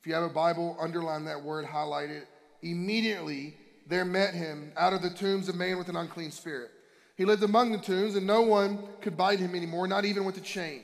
If 0.00 0.08
you 0.08 0.14
have 0.14 0.24
a 0.24 0.28
Bible, 0.28 0.76
underline 0.80 1.24
that 1.26 1.40
word, 1.40 1.64
highlight 1.64 2.10
it. 2.10 2.26
Immediately 2.62 3.54
there 3.86 4.04
met 4.04 4.34
him 4.34 4.72
out 4.76 4.92
of 4.92 5.00
the 5.00 5.10
tombs 5.10 5.48
a 5.48 5.52
man 5.52 5.78
with 5.78 5.88
an 5.88 5.94
unclean 5.94 6.32
spirit. 6.32 6.72
He 7.16 7.24
lived 7.24 7.44
among 7.44 7.70
the 7.70 7.78
tombs, 7.78 8.16
and 8.16 8.26
no 8.26 8.42
one 8.42 8.78
could 9.02 9.16
bind 9.16 9.38
him 9.38 9.54
anymore, 9.54 9.86
not 9.86 10.04
even 10.04 10.24
with 10.24 10.36
a 10.38 10.40
chain. 10.40 10.82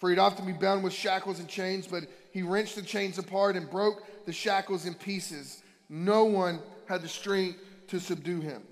For 0.00 0.10
he'd 0.10 0.18
often 0.18 0.44
be 0.44 0.52
bound 0.52 0.82
with 0.82 0.92
shackles 0.92 1.38
and 1.38 1.48
chains, 1.48 1.86
but 1.86 2.04
he 2.32 2.42
wrenched 2.42 2.74
the 2.74 2.82
chains 2.82 3.18
apart 3.18 3.54
and 3.54 3.70
broke 3.70 4.02
the 4.26 4.32
shackles 4.32 4.86
in 4.86 4.94
pieces. 4.94 5.62
No 5.88 6.24
one 6.24 6.60
had 6.86 7.02
the 7.02 7.08
strength 7.08 7.58
to 7.88 8.00
subdue 8.00 8.40
him. 8.40 8.62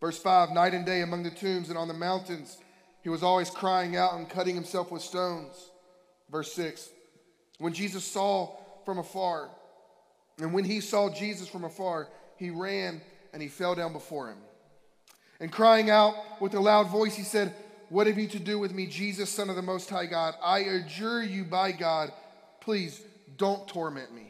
Verse 0.00 0.18
5 0.18 0.50
Night 0.50 0.74
and 0.74 0.86
day 0.86 1.02
among 1.02 1.22
the 1.22 1.30
tombs 1.30 1.68
and 1.68 1.78
on 1.78 1.88
the 1.88 1.94
mountains, 1.94 2.58
he 3.02 3.08
was 3.08 3.22
always 3.22 3.50
crying 3.50 3.96
out 3.96 4.14
and 4.14 4.28
cutting 4.28 4.54
himself 4.54 4.90
with 4.90 5.02
stones. 5.02 5.70
Verse 6.30 6.52
6 6.52 6.88
When 7.58 7.72
Jesus 7.72 8.04
saw 8.04 8.56
from 8.84 8.98
afar, 8.98 9.50
and 10.38 10.54
when 10.54 10.64
he 10.64 10.80
saw 10.80 11.10
Jesus 11.10 11.48
from 11.48 11.64
afar, 11.64 12.08
he 12.36 12.50
ran 12.50 13.00
and 13.32 13.42
he 13.42 13.48
fell 13.48 13.74
down 13.74 13.92
before 13.92 14.28
him. 14.28 14.38
And 15.38 15.50
crying 15.50 15.90
out 15.90 16.14
with 16.40 16.54
a 16.54 16.60
loud 16.60 16.88
voice, 16.88 17.16
he 17.16 17.22
said, 17.22 17.54
What 17.88 18.06
have 18.06 18.18
you 18.18 18.28
to 18.28 18.38
do 18.38 18.58
with 18.58 18.72
me, 18.72 18.86
Jesus, 18.86 19.30
Son 19.30 19.50
of 19.50 19.56
the 19.56 19.62
Most 19.62 19.88
High 19.90 20.06
God? 20.06 20.34
I 20.42 20.60
adjure 20.60 21.22
you 21.22 21.44
by 21.44 21.72
God, 21.72 22.12
please 22.60 23.00
don't 23.36 23.66
torment 23.68 24.14
me. 24.14 24.29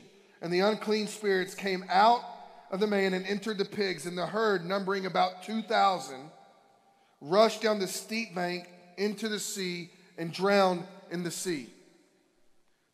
And 0.41 0.51
the 0.51 0.61
unclean 0.61 1.07
spirits 1.07 1.53
came 1.53 1.85
out 1.89 2.23
of 2.71 2.79
the 2.79 2.87
man 2.87 3.13
and 3.13 3.25
entered 3.25 3.57
the 3.57 3.65
pigs, 3.65 4.05
and 4.05 4.17
the 4.17 4.25
herd, 4.25 4.65
numbering 4.65 5.05
about 5.05 5.43
2,000, 5.43 6.31
rushed 7.19 7.61
down 7.61 7.79
the 7.79 7.87
steep 7.87 8.33
bank 8.33 8.67
into 8.97 9.29
the 9.29 9.39
sea 9.39 9.91
and 10.17 10.31
drowned 10.31 10.83
in 11.11 11.23
the 11.23 11.31
sea. 11.31 11.69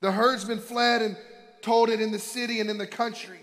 The 0.02 0.12
herdsman 0.12 0.60
fled 0.60 1.02
and 1.02 1.18
told 1.62 1.90
it 1.90 2.02
in 2.02 2.12
the 2.12 2.20
city 2.20 2.60
and 2.60 2.70
in 2.70 2.78
the 2.78 2.88
country. 2.88 3.40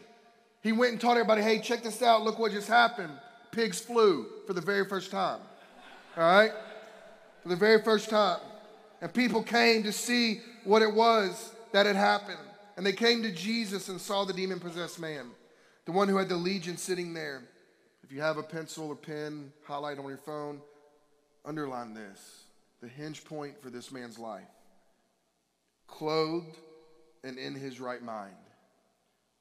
He 0.62 0.72
went 0.72 0.92
and 0.92 1.00
told 1.00 1.16
everybody, 1.16 1.42
hey, 1.42 1.58
check 1.58 1.82
this 1.82 2.02
out. 2.02 2.22
Look 2.22 2.38
what 2.38 2.52
just 2.52 2.68
happened. 2.68 3.12
Pigs 3.50 3.80
flew 3.80 4.26
for 4.46 4.52
the 4.52 4.60
very 4.60 4.84
first 4.86 5.10
time. 5.10 5.40
All 6.16 6.24
right? 6.24 6.52
For 7.42 7.48
the 7.48 7.56
very 7.56 7.82
first 7.82 8.08
time. 8.08 8.40
And 9.00 9.12
people 9.12 9.42
came 9.42 9.82
to 9.82 9.92
see 9.92 10.40
what 10.64 10.80
it 10.82 10.92
was 10.92 11.52
that 11.72 11.86
had 11.86 11.96
happened. 11.96 12.38
And 12.76 12.84
they 12.84 12.92
came 12.92 13.22
to 13.22 13.30
Jesus 13.30 13.88
and 13.88 14.00
saw 14.00 14.24
the 14.24 14.32
demon 14.32 14.60
possessed 14.60 14.98
man, 14.98 15.30
the 15.84 15.92
one 15.92 16.08
who 16.08 16.16
had 16.16 16.28
the 16.28 16.36
legion 16.36 16.76
sitting 16.76 17.14
there. 17.14 17.42
If 18.02 18.12
you 18.12 18.20
have 18.20 18.36
a 18.36 18.42
pencil 18.42 18.88
or 18.88 18.96
pen, 18.96 19.52
highlight 19.64 19.98
on 19.98 20.08
your 20.08 20.18
phone, 20.18 20.60
underline 21.44 21.94
this 21.94 22.44
the 22.80 22.88
hinge 22.88 23.24
point 23.24 23.62
for 23.62 23.70
this 23.70 23.90
man's 23.90 24.18
life. 24.18 24.42
Clothed 25.86 26.58
and 27.22 27.38
in 27.38 27.54
his 27.54 27.80
right 27.80 28.02
mind. 28.02 28.34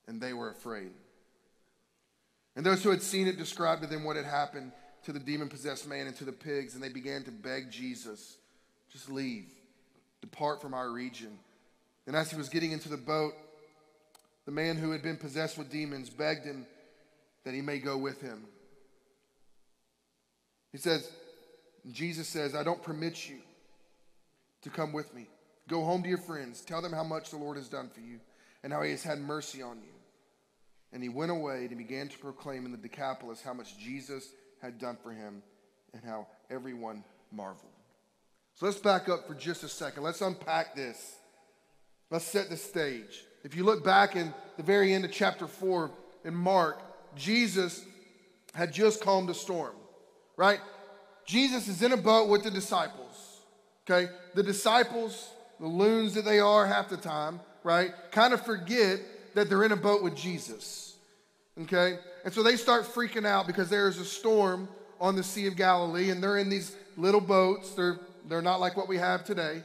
And 0.07 0.21
they 0.21 0.31
were 0.31 0.49
afraid. 0.49 0.91
And 2.55 2.65
those 2.65 2.83
who 2.83 2.89
had 2.89 3.01
seen 3.01 3.27
it 3.27 3.37
described 3.37 3.81
to 3.81 3.87
them 3.87 4.05
what 4.05 4.15
had 4.15 4.25
happened 4.25 4.71
to 5.03 5.11
the 5.11 5.19
demon 5.19 5.49
possessed 5.49 5.87
man 5.87 6.07
and 6.07 6.15
to 6.15 6.23
the 6.23 6.31
pigs, 6.31 6.75
and 6.75 6.83
they 6.83 6.89
began 6.89 7.23
to 7.23 7.31
beg 7.31 7.69
Jesus, 7.69 8.37
just 8.89 9.09
leave, 9.09 9.49
depart 10.21 10.61
from 10.61 10.73
our 10.73 10.89
region. 10.89 11.37
And 12.05 12.15
as 12.15 12.29
he 12.29 12.38
was 12.38 12.50
getting 12.50 12.72
into 12.72 12.89
the 12.89 12.98
boat, 12.98 13.33
the 14.45 14.51
man 14.51 14.77
who 14.77 14.91
had 14.91 15.01
been 15.01 15.17
possessed 15.17 15.57
with 15.57 15.69
demons 15.69 16.10
begged 16.10 16.45
him 16.45 16.65
that 17.45 17.53
he 17.53 17.62
may 17.62 17.79
go 17.79 17.98
with 17.98 18.22
him. 18.22 18.43
He 20.72 20.77
says, 20.77 21.10
Jesus 21.91 22.27
says, 22.27 22.55
I 22.55 22.63
don't 22.63 22.81
permit 22.81 23.29
you 23.29 23.38
to 24.63 24.69
come 24.69 24.91
with 24.91 25.13
me. 25.13 25.27
Go 25.67 25.83
home 25.83 26.03
to 26.03 26.10
your 26.10 26.17
friends. 26.17 26.62
Tell 26.62 26.81
them 26.81 26.91
how 26.91 27.03
much 27.03 27.29
the 27.29 27.38
Lord 27.38 27.57
has 27.57 27.69
done 27.69 27.89
for 27.93 28.01
you 28.01 28.19
and 28.63 28.74
how 28.74 28.81
he 28.81 28.91
has 28.91 29.03
had 29.03 29.19
mercy 29.19 29.62
on 29.62 29.77
you. 29.77 29.93
And 30.91 31.01
he 31.01 31.10
went 31.10 31.31
away 31.31 31.65
and 31.65 31.77
began 31.77 32.07
to 32.10 32.17
proclaim 32.17 32.65
in 32.65 32.72
the 32.72 32.77
Decapolis 32.77 33.41
how 33.41 33.53
much 33.53 33.77
Jesus 33.77 34.29
had 34.62 34.77
done 34.77 34.98
for 35.01 35.12
him 35.12 35.41
and 35.93 36.03
how 36.03 36.27
everyone 36.50 37.03
marveled. 37.31 37.72
So 38.55 38.65
let's 38.65 38.77
back 38.77 39.10
up 39.10 39.27
for 39.27 39.33
just 39.33 39.63
a 39.63 39.69
second. 39.69 40.03
Let's 40.03 40.22
unpack 40.22 40.75
this. 40.75 41.15
Let's 42.13 42.25
set 42.25 42.48
the 42.48 42.58
stage. 42.58 43.25
If 43.43 43.55
you 43.55 43.63
look 43.63 43.84
back 43.84 44.15
in 44.15 44.36
the 44.55 44.62
very 44.62 44.93
end 44.93 45.03
of 45.03 45.12
chapter 45.12 45.48
4 45.48 45.89
in 46.25 46.36
Mark, 46.36 46.79
Jesus 47.15 47.84
had 48.53 48.72
just 48.72 49.01
calmed 49.01 49.32
a 49.32 49.34
storm, 49.34 49.74
right? 50.38 50.60
Jesus 51.25 51.67
is 51.67 51.82
in 51.82 51.91
a 51.91 51.98
boat 51.98 52.29
with 52.29 52.43
the 52.43 52.51
disciples, 52.51 53.41
okay? 53.89 54.12
The 54.36 54.43
disciples, 54.43 55.27
the 55.60 55.65
loons 55.65 56.13
that 56.13 56.24
they 56.24 56.39
are 56.39 56.67
half 56.67 56.88
the 56.88 56.98
time, 56.98 57.39
right, 57.63 57.89
kind 58.12 58.32
of 58.32 58.46
forget 58.46 59.00
that 59.34 59.50
they're 59.50 59.63
in 59.63 59.72
a 59.72 59.75
boat 59.75 60.03
with 60.03 60.15
Jesus, 60.15 60.96
okay? 61.63 61.98
And 62.25 62.32
so 62.32 62.43
they 62.43 62.58
start 62.58 62.84
freaking 62.84 63.25
out 63.25 63.48
because 63.48 63.72
there 63.72 63.88
is 63.88 63.98
a 63.98 64.05
storm 64.05 64.67
on 65.01 65.15
the 65.15 65.24
Sea 65.24 65.48
of 65.48 65.55
Galilee 65.55 66.12
and 66.12 66.22
they're 66.22 66.38
in 66.38 66.50
these 66.50 66.75
little 66.96 67.22
boats. 67.22 67.72
They're, 67.72 67.98
they're 68.29 68.43
not 68.43 68.60
like 68.60 68.77
what 68.77 68.88
we 68.88 68.98
have 68.98 69.24
today. 69.24 69.63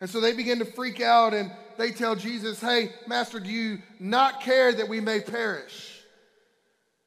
And 0.00 0.10
so 0.10 0.20
they 0.20 0.32
begin 0.32 0.58
to 0.58 0.64
freak 0.64 1.00
out 1.00 1.34
and 1.34 1.50
they 1.78 1.90
tell 1.90 2.14
Jesus, 2.14 2.60
Hey, 2.60 2.90
Master, 3.06 3.40
do 3.40 3.50
you 3.50 3.78
not 3.98 4.40
care 4.40 4.72
that 4.72 4.88
we 4.88 5.00
may 5.00 5.20
perish? 5.20 6.02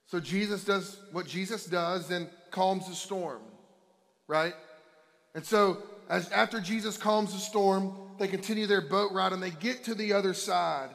So 0.08 0.20
Jesus 0.20 0.64
does 0.64 1.00
what 1.12 1.28
Jesus 1.28 1.66
does 1.66 2.12
and 2.12 2.30
calms 2.50 2.88
the 2.88 2.96
storm, 2.96 3.42
right? 4.28 4.54
And 5.36 5.46
so 5.46 5.84
as 6.10 6.30
after 6.32 6.62
Jesus 6.62 6.98
calms 6.98 7.34
the 7.34 7.40
storm, 7.40 7.94
they 8.18 8.28
continue 8.28 8.68
their 8.68 8.82
boat 8.82 9.12
ride 9.12 9.34
and 9.34 9.44
they 9.44 9.52
get 9.52 9.84
to 9.86 9.96
the 9.96 10.14
other 10.14 10.34
side. 10.34 10.90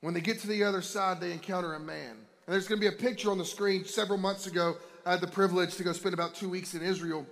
When 0.00 0.14
they 0.14 0.20
get 0.20 0.40
to 0.40 0.46
the 0.46 0.64
other 0.64 0.82
side, 0.82 1.20
they 1.20 1.32
encounter 1.32 1.74
a 1.74 1.80
man. 1.80 2.10
And 2.10 2.52
there's 2.52 2.68
going 2.68 2.80
to 2.80 2.90
be 2.90 2.94
a 2.94 2.98
picture 2.98 3.30
on 3.30 3.38
the 3.38 3.44
screen. 3.44 3.84
Several 3.84 4.18
months 4.18 4.46
ago, 4.46 4.76
I 5.04 5.12
had 5.12 5.20
the 5.20 5.26
privilege 5.26 5.76
to 5.76 5.84
go 5.84 5.92
spend 5.92 6.14
about 6.14 6.34
two 6.34 6.48
weeks 6.48 6.74
in 6.74 6.82
Israel. 6.82 7.26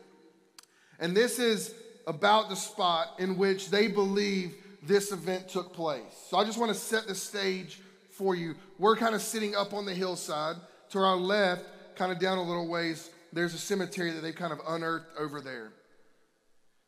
And 0.99 1.17
this 1.17 1.39
is 1.39 1.75
about 2.07 2.49
the 2.49 2.57
spot 2.57 3.15
in 3.19 3.37
which 3.37 3.71
they 3.71 3.89
believe 3.89 4.55
this 4.83 5.13
event 5.13 5.49
took 5.49 5.73
place. 5.73 6.03
So 6.29 6.37
I 6.37 6.45
just 6.45 6.59
want 6.59 6.73
to 6.73 6.79
set 6.79 7.07
the 7.07 7.15
stage 7.15 7.81
for 8.11 8.35
you. 8.35 8.55
We're 8.79 8.97
kind 8.97 9.15
of 9.15 9.23
sitting 9.23 9.55
up 9.55 9.73
on 9.73 9.87
the 9.87 9.95
hillside. 9.95 10.57
To 10.91 10.99
our 11.01 11.17
left, 11.17 11.65
kind 11.97 12.13
of 12.13 12.21
down 12.21 12.39
a 12.39 12.43
little 12.43 12.69
ways, 12.69 13.11
there's 13.33 13.55
a 13.55 13.59
cemetery 13.59 14.13
that 14.13 14.21
they've 14.21 14.35
kind 14.35 14.53
of 14.53 14.61
unearthed 14.69 15.07
over 15.19 15.41
there. 15.41 15.73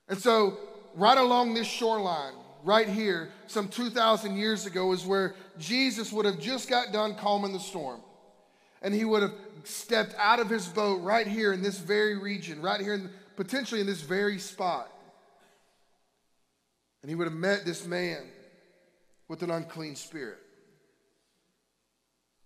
And 0.09 0.19
so, 0.19 0.59
right 0.95 1.19
along 1.19 1.55
this 1.55 1.67
shoreline, 1.67 2.35
right 2.63 2.89
here, 2.89 3.31
some 3.49 3.69
2,000 3.69 4.37
years 4.37 4.67
ago, 4.67 4.93
is 4.93 5.05
where 5.05 5.35
Jesus 5.59 6.13
would 6.13 6.27
have 6.27 6.39
just 6.39 6.69
got 6.69 6.93
done 6.93 7.17
calming 7.17 7.53
the 7.53 7.59
storm. 7.59 8.01
And 8.83 8.95
he 8.95 9.05
would 9.05 9.23
have 9.23 9.35
stepped 9.65 10.15
out 10.19 10.39
of 10.39 10.49
his 10.49 10.67
boat 10.67 11.03
right 11.03 11.27
here 11.27 11.53
in 11.53 11.63
this 11.63 11.79
very 11.79 12.17
region, 12.17 12.63
right 12.63 12.81
here, 12.81 12.95
in, 12.95 13.11
potentially 13.35 13.81
in 13.81 13.87
this 13.87 14.03
very 14.03 14.39
spot. 14.39 14.89
And 17.07 17.11
he 17.13 17.15
would 17.15 17.29
have 17.29 17.37
met 17.37 17.65
this 17.65 17.87
man 17.87 18.19
with 19.29 19.45
an 19.45 19.51
unclean 19.53 19.95
spirit. 19.95 20.39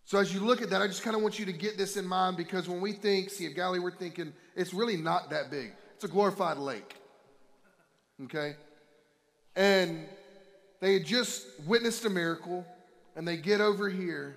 So, 0.05 0.19
as 0.19 0.35
you 0.35 0.40
look 0.40 0.61
at 0.61 0.69
that, 0.69 0.83
I 0.83 0.87
just 0.87 1.02
kind 1.02 1.17
of 1.17 1.23
want 1.23 1.38
you 1.38 1.47
to 1.47 1.52
get 1.55 1.79
this 1.79 1.97
in 1.97 2.07
mind 2.07 2.37
because 2.37 2.69
when 2.69 2.83
we 2.83 2.93
think 2.93 3.31
Sea 3.31 3.47
of 3.47 3.55
Galilee, 3.55 3.79
we're 3.79 3.90
thinking 3.90 4.35
it's 4.55 4.75
really 4.75 4.99
not 4.99 5.31
that 5.31 5.50
big. 5.50 5.73
It's 5.95 6.05
a 6.05 6.09
glorified 6.09 6.59
lake. 6.59 6.95
Okay? 8.25 8.57
And 9.57 10.07
they 10.81 10.93
had 10.93 11.07
just 11.07 11.47
witnessed 11.67 12.05
a 12.05 12.11
miracle, 12.11 12.67
and 13.17 13.26
they 13.26 13.38
get 13.38 13.62
over 13.62 13.88
here, 13.88 14.37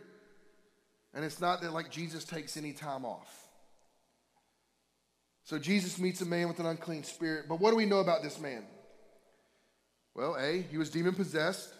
and 1.13 1.25
it's 1.25 1.41
not 1.41 1.59
that 1.63 1.73
like 1.73 1.91
Jesus 1.91 2.23
takes 2.23 2.55
any 2.55 2.71
time 2.71 3.03
off. 3.03 3.49
So 5.43 5.59
Jesus 5.59 5.99
meets 5.99 6.21
a 6.21 6.25
man 6.25 6.47
with 6.47 6.61
an 6.61 6.65
unclean 6.65 7.03
spirit. 7.03 7.49
But 7.49 7.59
what 7.59 7.71
do 7.71 7.75
we 7.75 7.85
know 7.85 7.99
about 7.99 8.23
this 8.23 8.39
man? 8.39 8.63
Well, 10.15 10.35
A, 10.39 10.61
he 10.61 10.77
was 10.77 10.89
demon 10.89 11.15
possessed, 11.15 11.73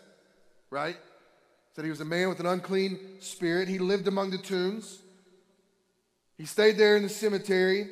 right? 0.72 0.98
Said 1.75 1.86
he 1.86 1.92
was 1.92 2.02
a 2.02 2.06
man 2.06 2.30
with 2.30 2.40
an 2.40 2.46
unclean 2.48 3.00
spirit. 3.20 3.68
He 3.68 3.80
lived 3.80 4.08
among 4.08 4.32
the 4.32 4.38
tombs. 4.38 5.00
He 6.38 6.46
stayed 6.46 6.78
there 6.78 6.96
in 6.98 7.04
the 7.04 7.10
cemetery. 7.10 7.90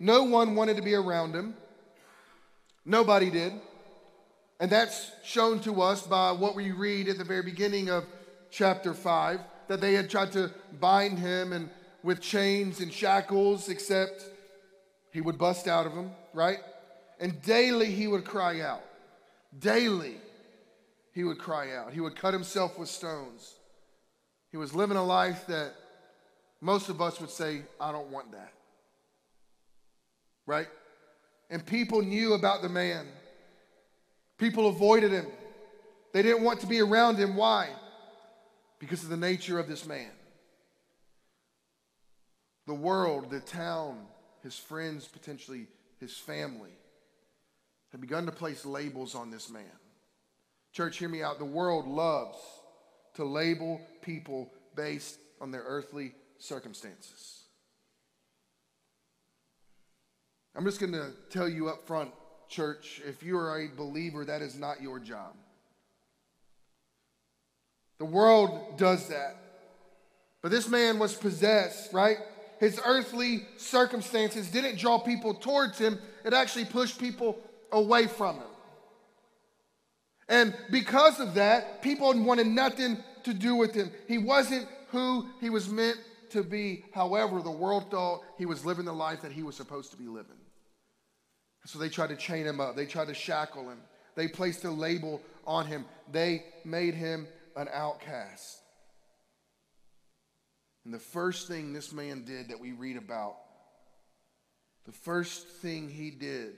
No 0.00 0.24
one 0.24 0.56
wanted 0.56 0.76
to 0.76 0.82
be 0.82 0.94
around 0.94 1.34
him. 1.34 1.54
Nobody 2.84 3.30
did. 3.30 3.52
And 4.60 4.70
that's 4.70 5.10
shown 5.22 5.60
to 5.60 5.82
us 5.82 6.06
by 6.06 6.32
what 6.32 6.54
we 6.54 6.70
read 6.72 7.08
at 7.08 7.18
the 7.18 7.24
very 7.24 7.42
beginning 7.42 7.88
of 7.88 8.04
chapter 8.50 8.94
5 8.94 9.40
that 9.68 9.80
they 9.80 9.94
had 9.94 10.10
tried 10.10 10.32
to 10.32 10.52
bind 10.80 11.18
him 11.18 11.52
and 11.52 11.70
with 12.02 12.20
chains 12.20 12.80
and 12.80 12.92
shackles, 12.92 13.68
except 13.68 14.24
he 15.10 15.20
would 15.20 15.38
bust 15.38 15.66
out 15.66 15.86
of 15.86 15.94
them, 15.94 16.10
right? 16.34 16.58
And 17.18 17.40
daily 17.42 17.90
he 17.90 18.06
would 18.06 18.24
cry 18.24 18.60
out. 18.60 18.82
Daily, 19.58 20.16
he 21.12 21.24
would 21.24 21.38
cry 21.38 21.74
out. 21.76 21.92
He 21.92 22.00
would 22.00 22.16
cut 22.16 22.34
himself 22.34 22.78
with 22.78 22.88
stones. 22.88 23.54
He 24.50 24.56
was 24.56 24.74
living 24.74 24.96
a 24.96 25.04
life 25.04 25.46
that 25.46 25.74
most 26.60 26.88
of 26.88 27.00
us 27.00 27.20
would 27.20 27.30
say, 27.30 27.62
I 27.80 27.92
don't 27.92 28.10
want 28.10 28.32
that. 28.32 28.52
Right? 30.46 30.68
And 31.50 31.64
people 31.64 32.02
knew 32.02 32.34
about 32.34 32.62
the 32.62 32.68
man. 32.68 33.06
People 34.38 34.68
avoided 34.68 35.12
him. 35.12 35.26
They 36.12 36.22
didn't 36.22 36.42
want 36.42 36.60
to 36.60 36.66
be 36.66 36.80
around 36.80 37.16
him. 37.16 37.36
Why? 37.36 37.68
Because 38.78 39.02
of 39.02 39.08
the 39.08 39.16
nature 39.16 39.58
of 39.58 39.68
this 39.68 39.86
man. 39.86 40.10
The 42.66 42.74
world, 42.74 43.30
the 43.30 43.40
town, 43.40 43.98
his 44.42 44.58
friends, 44.58 45.06
potentially 45.06 45.66
his 46.00 46.16
family, 46.16 46.72
had 47.94 48.00
begun 48.00 48.26
to 48.26 48.32
place 48.32 48.66
labels 48.66 49.14
on 49.14 49.30
this 49.30 49.48
man. 49.48 49.62
Church, 50.72 50.98
hear 50.98 51.08
me 51.08 51.22
out. 51.22 51.38
The 51.38 51.44
world 51.44 51.86
loves 51.86 52.38
to 53.14 53.24
label 53.24 53.80
people 54.02 54.50
based 54.74 55.16
on 55.40 55.52
their 55.52 55.62
earthly 55.64 56.12
circumstances. 56.38 57.44
I'm 60.56 60.64
just 60.64 60.80
going 60.80 60.90
to 60.90 61.12
tell 61.30 61.48
you 61.48 61.68
up 61.68 61.86
front, 61.86 62.10
church, 62.48 63.00
if 63.06 63.22
you 63.22 63.38
are 63.38 63.60
a 63.60 63.68
believer, 63.68 64.24
that 64.24 64.42
is 64.42 64.56
not 64.58 64.82
your 64.82 64.98
job. 64.98 65.36
The 67.98 68.06
world 68.06 68.76
does 68.76 69.06
that. 69.06 69.36
But 70.42 70.50
this 70.50 70.68
man 70.68 70.98
was 70.98 71.14
possessed, 71.14 71.92
right? 71.92 72.18
His 72.58 72.80
earthly 72.84 73.46
circumstances 73.56 74.50
didn't 74.50 74.78
draw 74.78 74.98
people 74.98 75.34
towards 75.34 75.78
him, 75.78 76.00
it 76.24 76.34
actually 76.34 76.64
pushed 76.64 76.98
people 76.98 77.38
away 77.72 78.06
from 78.06 78.36
him. 78.36 78.46
And 80.28 80.54
because 80.70 81.20
of 81.20 81.34
that, 81.34 81.82
people 81.82 82.12
wanted 82.22 82.46
nothing 82.46 82.98
to 83.24 83.34
do 83.34 83.56
with 83.56 83.74
him. 83.74 83.90
He 84.08 84.18
wasn't 84.18 84.66
who 84.88 85.28
he 85.40 85.50
was 85.50 85.68
meant 85.68 85.98
to 86.30 86.42
be. 86.42 86.84
However, 86.92 87.42
the 87.42 87.50
world 87.50 87.90
thought 87.90 88.22
he 88.38 88.46
was 88.46 88.64
living 88.64 88.84
the 88.84 88.92
life 88.92 89.22
that 89.22 89.32
he 89.32 89.42
was 89.42 89.56
supposed 89.56 89.90
to 89.90 89.96
be 89.96 90.06
living. 90.06 90.36
So 91.66 91.78
they 91.78 91.88
tried 91.88 92.10
to 92.10 92.16
chain 92.16 92.46
him 92.46 92.60
up, 92.60 92.76
they 92.76 92.84
tried 92.84 93.08
to 93.08 93.14
shackle 93.14 93.70
him, 93.70 93.78
they 94.16 94.28
placed 94.28 94.64
a 94.64 94.70
label 94.70 95.22
on 95.46 95.66
him, 95.66 95.86
they 96.12 96.44
made 96.64 96.94
him 96.94 97.26
an 97.56 97.68
outcast. 97.72 98.60
And 100.84 100.92
the 100.92 100.98
first 100.98 101.48
thing 101.48 101.72
this 101.72 101.92
man 101.92 102.24
did 102.26 102.50
that 102.50 102.60
we 102.60 102.72
read 102.72 102.98
about, 102.98 103.36
the 104.84 104.92
first 104.92 105.48
thing 105.48 105.88
he 105.88 106.10
did 106.10 106.52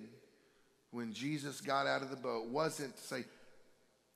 when 0.90 1.12
Jesus 1.12 1.61
got 1.61 1.87
out 1.87 2.02
of 2.02 2.11
the 2.11 2.16
boat 2.16 2.49
wasn't 2.49 2.97
to 2.97 3.02
say, 3.02 3.25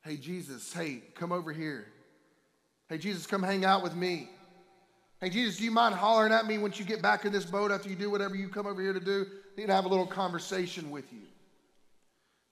Hey, 0.02 0.16
Jesus, 0.16 0.72
hey, 0.72 1.02
come 1.14 1.30
over 1.30 1.52
here. 1.52 1.86
Hey, 2.88 2.96
Jesus, 2.96 3.26
come 3.26 3.42
hang 3.42 3.64
out 3.64 3.82
with 3.82 3.94
me. 3.94 4.30
Hey, 5.20 5.28
Jesus, 5.28 5.58
do 5.58 5.64
you 5.64 5.70
mind 5.70 5.94
hollering 5.94 6.32
at 6.32 6.46
me 6.46 6.56
once 6.56 6.78
you 6.78 6.86
get 6.86 7.02
back 7.02 7.26
in 7.26 7.32
this 7.32 7.44
boat 7.44 7.70
after 7.70 7.90
you 7.90 7.96
do 7.96 8.10
whatever 8.10 8.34
you 8.34 8.48
come 8.48 8.66
over 8.66 8.80
here 8.80 8.94
to 8.94 9.00
do? 9.00 9.26
I 9.28 9.60
need 9.60 9.66
to 9.66 9.74
have 9.74 9.84
a 9.84 9.88
little 9.88 10.06
conversation 10.06 10.90
with 10.90 11.12
you. 11.12 11.20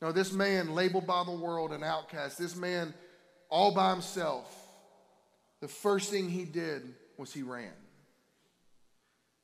No, 0.03 0.13
this 0.13 0.33
man, 0.33 0.75
labeled 0.75 1.07
by 1.07 1.25
the 1.25 1.33
world 1.33 1.73
an 1.73 1.83
outcast, 1.83 2.39
this 2.39 2.55
man 2.55 2.93
all 3.51 3.75
by 3.75 3.91
himself, 3.91 4.55
the 5.61 5.69
first 5.69 6.11
thing 6.11 6.29
he 6.29 6.45
did 6.45 6.95
was 7.17 7.33
he 7.33 7.43
ran. 7.43 7.73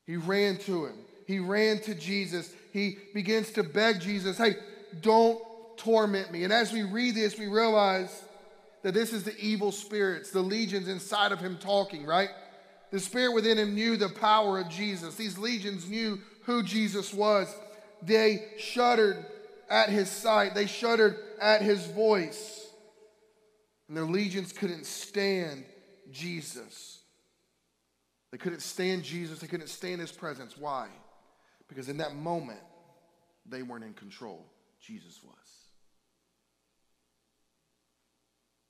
He 0.06 0.16
ran 0.16 0.58
to 0.58 0.86
him. 0.86 0.96
He 1.26 1.38
ran 1.38 1.80
to 1.80 1.94
Jesus. 1.94 2.52
He 2.72 2.98
begins 3.12 3.50
to 3.52 3.62
beg 3.62 4.00
Jesus, 4.00 4.38
hey, 4.38 4.56
don't 5.00 5.40
torment 5.76 6.32
me. 6.32 6.44
And 6.44 6.52
as 6.52 6.72
we 6.72 6.82
read 6.82 7.14
this, 7.14 7.38
we 7.38 7.46
realize 7.46 8.22
that 8.82 8.94
this 8.94 9.12
is 9.12 9.24
the 9.24 9.36
evil 9.38 9.72
spirits, 9.72 10.30
the 10.30 10.42
legions 10.42 10.88
inside 10.88 11.32
of 11.32 11.40
him 11.40 11.56
talking, 11.58 12.04
right? 12.04 12.28
The 12.90 13.00
spirit 13.00 13.34
within 13.34 13.58
him 13.58 13.74
knew 13.74 13.96
the 13.96 14.08
power 14.08 14.58
of 14.58 14.68
Jesus. 14.68 15.14
These 15.14 15.38
legions 15.38 15.88
knew 15.88 16.20
who 16.42 16.62
Jesus 16.62 17.12
was. 17.12 17.52
They 18.02 18.44
shuddered 18.58 19.24
at 19.70 19.88
his 19.88 20.10
sight, 20.10 20.54
they 20.54 20.66
shuddered 20.66 21.16
at 21.40 21.62
his 21.62 21.86
voice. 21.86 22.66
And 23.88 23.96
their 23.96 24.04
legions 24.04 24.52
couldn't 24.52 24.86
stand 24.86 25.64
Jesus. 26.10 27.00
They 28.30 28.38
couldn't 28.38 28.60
stand 28.60 29.02
Jesus. 29.04 29.38
They 29.38 29.46
couldn't 29.46 29.68
stand 29.68 30.00
his 30.00 30.12
presence. 30.12 30.56
Why? 30.58 30.88
Because 31.68 31.88
in 31.88 31.98
that 31.98 32.14
moment, 32.14 32.60
they 33.46 33.62
weren't 33.62 33.84
in 33.84 33.94
control. 33.94 34.44
Jesus 34.80 35.20
was. 35.22 35.34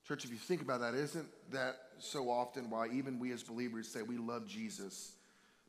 Church, 0.06 0.24
if 0.24 0.30
you 0.30 0.36
think 0.36 0.60
about 0.60 0.80
that, 0.80 0.94
isn't 0.94 1.26
that 1.50 1.76
so 1.98 2.30
often 2.30 2.68
why 2.68 2.88
even 2.88 3.18
we 3.18 3.32
as 3.32 3.42
believers 3.42 3.88
say 3.88 4.02
we 4.02 4.18
love 4.18 4.46
Jesus, 4.46 5.12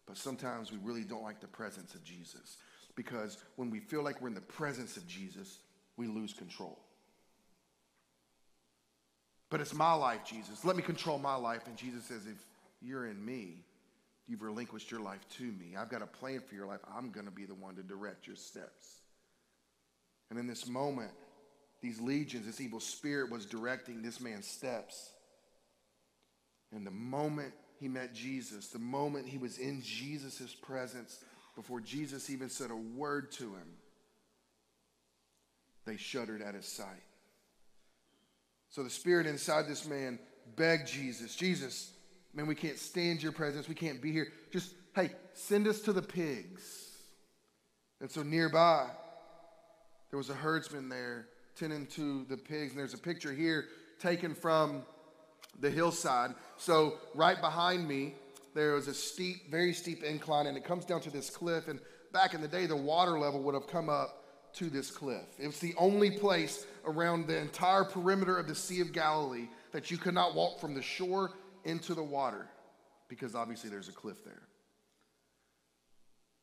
but 0.05 0.17
sometimes 0.17 0.71
we 0.71 0.77
really 0.83 1.03
don't 1.03 1.23
like 1.23 1.39
the 1.39 1.47
presence 1.47 1.95
of 1.95 2.03
Jesus? 2.03 2.57
Because 2.95 3.37
when 3.55 3.69
we 3.69 3.79
feel 3.79 4.03
like 4.03 4.21
we're 4.21 4.27
in 4.27 4.33
the 4.33 4.41
presence 4.41 4.97
of 4.97 5.07
Jesus, 5.07 5.59
we 5.97 6.07
lose 6.07 6.33
control. 6.33 6.79
But 9.49 9.61
it's 9.61 9.73
my 9.73 9.93
life, 9.93 10.25
Jesus. 10.25 10.65
Let 10.65 10.75
me 10.75 10.83
control 10.83 11.17
my 11.17 11.35
life. 11.35 11.67
And 11.67 11.77
Jesus 11.77 12.03
says, 12.03 12.25
if 12.25 12.43
you're 12.81 13.05
in 13.05 13.23
me, 13.23 13.63
you've 14.27 14.41
relinquished 14.41 14.91
your 14.91 15.01
life 15.01 15.27
to 15.37 15.43
me. 15.43 15.75
I've 15.77 15.89
got 15.89 16.01
a 16.01 16.07
plan 16.07 16.41
for 16.47 16.55
your 16.55 16.65
life. 16.65 16.79
I'm 16.95 17.11
going 17.11 17.25
to 17.25 17.31
be 17.31 17.45
the 17.45 17.53
one 17.55 17.75
to 17.75 17.83
direct 17.83 18.27
your 18.27 18.35
steps. 18.35 19.01
And 20.29 20.39
in 20.39 20.47
this 20.47 20.67
moment, 20.67 21.11
these 21.81 21.99
legions, 21.99 22.45
this 22.45 22.59
evil 22.59 22.79
spirit 22.79 23.31
was 23.31 23.45
directing 23.45 24.01
this 24.01 24.19
man's 24.19 24.47
steps. 24.47 25.11
And 26.71 26.85
the 26.85 26.91
moment 26.91 27.53
he 27.79 27.87
met 27.87 28.13
Jesus, 28.13 28.67
the 28.67 28.79
moment 28.79 29.27
he 29.27 29.37
was 29.37 29.57
in 29.57 29.81
Jesus' 29.83 30.55
presence, 30.55 31.19
before 31.55 31.79
Jesus 31.79 32.29
even 32.29 32.49
said 32.49 32.71
a 32.71 32.75
word 32.75 33.31
to 33.33 33.43
him, 33.43 33.77
they 35.85 35.97
shuddered 35.97 36.41
at 36.41 36.55
his 36.55 36.65
sight. 36.65 37.03
So 38.69 38.83
the 38.83 38.89
spirit 38.89 39.27
inside 39.27 39.67
this 39.67 39.87
man 39.87 40.19
begged 40.55 40.87
Jesus, 40.87 41.35
Jesus, 41.35 41.91
man, 42.35 42.47
we 42.47 42.55
can't 42.55 42.77
stand 42.77 43.23
your 43.23 43.31
presence. 43.31 43.67
We 43.67 43.75
can't 43.75 44.01
be 44.01 44.11
here. 44.11 44.27
Just, 44.51 44.73
hey, 44.93 45.11
send 45.33 45.67
us 45.67 45.79
to 45.81 45.93
the 45.93 46.01
pigs. 46.01 46.91
And 48.01 48.11
so 48.11 48.23
nearby, 48.23 48.87
there 50.09 50.17
was 50.17 50.29
a 50.29 50.33
herdsman 50.33 50.89
there 50.89 51.27
tending 51.57 51.87
to 51.87 52.25
the 52.25 52.37
pigs. 52.37 52.71
And 52.71 52.79
there's 52.79 52.93
a 52.93 52.99
picture 52.99 53.31
here 53.31 53.65
taken 53.99 54.35
from 54.35 54.83
the 55.61 55.69
hillside. 55.69 56.31
So 56.57 56.95
right 57.13 57.39
behind 57.39 57.87
me, 57.87 58.15
there 58.53 58.73
was 58.73 58.87
a 58.87 58.93
steep, 58.93 59.49
very 59.49 59.73
steep 59.73 60.03
incline, 60.03 60.47
and 60.47 60.57
it 60.57 60.63
comes 60.63 60.85
down 60.85 61.01
to 61.01 61.09
this 61.09 61.29
cliff. 61.29 61.67
And 61.69 61.79
back 62.11 62.33
in 62.33 62.41
the 62.41 62.47
day, 62.47 62.65
the 62.65 62.75
water 62.75 63.17
level 63.17 63.41
would 63.43 63.53
have 63.53 63.67
come 63.67 63.89
up 63.89 64.23
to 64.55 64.69
this 64.69 64.91
cliff. 64.91 65.25
It 65.37 65.47
was 65.47 65.59
the 65.59 65.73
only 65.77 66.11
place 66.11 66.65
around 66.85 67.27
the 67.27 67.37
entire 67.37 67.83
perimeter 67.83 68.37
of 68.37 68.47
the 68.47 68.55
Sea 68.55 68.81
of 68.81 68.93
Galilee 68.93 69.47
that 69.71 69.91
you 69.91 69.97
could 69.97 70.13
not 70.13 70.35
walk 70.35 70.59
from 70.59 70.73
the 70.73 70.81
shore 70.81 71.31
into 71.65 71.93
the 71.93 72.03
water 72.03 72.47
because 73.07 73.35
obviously 73.35 73.69
there's 73.69 73.89
a 73.89 73.93
cliff 73.93 74.23
there. 74.23 74.41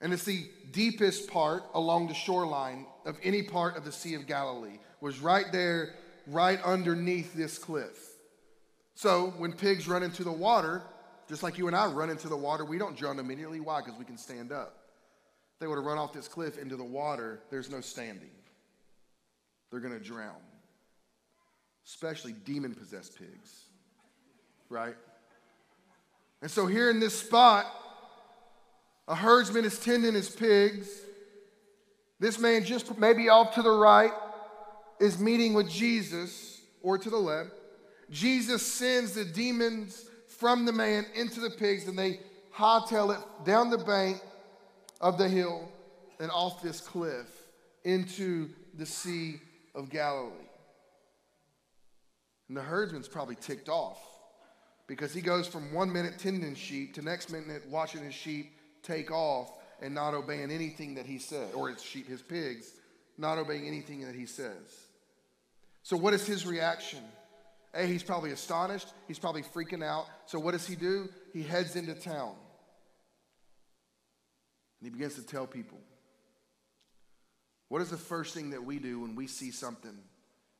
And 0.00 0.12
it's 0.12 0.24
the 0.24 0.46
deepest 0.72 1.30
part 1.30 1.62
along 1.74 2.08
the 2.08 2.14
shoreline 2.14 2.86
of 3.06 3.16
any 3.22 3.42
part 3.42 3.76
of 3.76 3.84
the 3.84 3.92
Sea 3.92 4.14
of 4.14 4.26
Galilee, 4.26 4.78
was 5.00 5.20
right 5.20 5.46
there, 5.52 5.94
right 6.26 6.60
underneath 6.62 7.34
this 7.34 7.56
cliff. 7.56 7.96
So 8.94 9.32
when 9.38 9.52
pigs 9.52 9.86
run 9.88 10.02
into 10.02 10.24
the 10.24 10.32
water, 10.32 10.82
just 11.28 11.42
like 11.42 11.56
you 11.56 11.68
and 11.68 11.76
I 11.76 11.86
run 11.86 12.10
into 12.10 12.28
the 12.28 12.36
water, 12.36 12.64
we 12.64 12.78
don't 12.78 12.96
drown 12.96 13.18
immediately. 13.18 13.60
Why? 13.60 13.80
Because 13.80 13.98
we 13.98 14.04
can 14.04 14.18
stand 14.18 14.52
up. 14.52 14.76
If 15.54 15.60
they 15.60 15.66
were 15.68 15.76
to 15.76 15.80
run 15.82 15.98
off 15.98 16.12
this 16.12 16.26
cliff 16.26 16.58
into 16.58 16.76
the 16.76 16.84
water, 16.84 17.40
there's 17.50 17.70
no 17.70 17.80
standing. 17.80 18.30
They're 19.70 19.80
going 19.80 19.98
to 19.98 20.04
drown. 20.04 20.34
Especially 21.86 22.32
demon 22.32 22.74
possessed 22.74 23.18
pigs, 23.18 23.66
right? 24.68 24.94
And 26.42 26.50
so 26.50 26.66
here 26.66 26.90
in 26.90 26.98
this 26.98 27.18
spot, 27.18 27.66
a 29.06 29.14
herdsman 29.14 29.64
is 29.64 29.78
tending 29.78 30.12
his 30.12 30.28
pigs. 30.28 30.88
This 32.18 32.38
man, 32.38 32.64
just 32.64 32.98
maybe 32.98 33.28
off 33.28 33.54
to 33.54 33.62
the 33.62 33.70
right, 33.70 34.12
is 35.00 35.18
meeting 35.18 35.54
with 35.54 35.70
Jesus, 35.70 36.60
or 36.82 36.98
to 36.98 37.08
the 37.08 37.16
left. 37.16 37.50
Jesus 38.10 38.66
sends 38.66 39.12
the 39.12 39.24
demons 39.24 40.04
from 40.26 40.64
the 40.64 40.72
man 40.72 41.06
into 41.14 41.40
the 41.40 41.50
pigs, 41.50 41.86
and 41.86 41.96
they 41.96 42.20
hightail 42.54 43.16
it 43.16 43.44
down 43.44 43.70
the 43.70 43.78
bank 43.78 44.20
of 45.00 45.18
the 45.18 45.28
hill 45.28 45.68
and 46.18 46.30
off 46.30 46.60
this 46.60 46.80
cliff 46.80 47.28
into 47.84 48.50
the 48.74 48.86
Sea 48.86 49.40
of 49.74 49.90
Galilee. 49.90 50.32
And 52.48 52.56
the 52.56 52.62
herdsman's 52.62 53.08
probably 53.08 53.36
ticked 53.36 53.68
off 53.68 53.98
because 54.86 55.12
he 55.12 55.20
goes 55.20 55.46
from 55.46 55.72
one 55.72 55.92
minute 55.92 56.18
tending 56.18 56.54
sheep 56.54 56.94
to 56.94 57.02
next 57.02 57.30
minute 57.30 57.62
watching 57.68 58.02
his 58.02 58.14
sheep 58.14 58.52
take 58.82 59.10
off 59.10 59.58
and 59.80 59.94
not 59.94 60.14
obeying 60.14 60.50
anything 60.50 60.94
that 60.94 61.06
he 61.06 61.18
said, 61.18 61.54
or 61.54 61.68
his 61.68 61.82
sheep, 61.82 62.08
his 62.08 62.22
pigs, 62.22 62.72
not 63.18 63.38
obeying 63.38 63.66
anything 63.66 64.00
that 64.06 64.14
he 64.14 64.26
says. 64.26 64.86
So, 65.82 65.96
what 65.96 66.14
is 66.14 66.26
his 66.26 66.46
reaction? 66.46 67.00
A, 67.74 67.86
he's 67.86 68.02
probably 68.02 68.30
astonished. 68.30 68.88
He's 69.08 69.18
probably 69.18 69.42
freaking 69.42 69.84
out. 69.84 70.06
So, 70.26 70.38
what 70.38 70.52
does 70.52 70.66
he 70.66 70.76
do? 70.76 71.08
He 71.32 71.42
heads 71.42 71.74
into 71.74 71.94
town. 71.94 72.34
And 74.80 74.84
he 74.84 74.90
begins 74.90 75.14
to 75.16 75.22
tell 75.22 75.46
people. 75.46 75.80
What 77.68 77.80
is 77.82 77.88
the 77.88 77.96
first 77.96 78.34
thing 78.34 78.50
that 78.50 78.62
we 78.62 78.78
do 78.78 79.00
when 79.00 79.16
we 79.16 79.26
see 79.26 79.50
something 79.50 79.96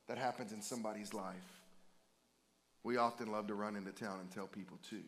that 0.09 0.17
happens 0.17 0.53
in 0.53 0.63
somebody's 0.63 1.13
life? 1.13 1.62
We 2.85 2.97
often 2.97 3.31
love 3.31 3.47
to 3.49 3.55
run 3.55 3.77
into 3.77 3.92
town 3.92 4.18
and 4.21 4.31
tell 4.31 4.47
people 4.47 4.79
too. 4.88 5.05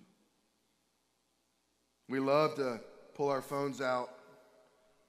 We 2.09 2.21
love 2.21 2.55
to 2.57 2.81
pull 3.15 3.29
our 3.31 3.43
phones 3.43 3.81
out. 3.81 4.11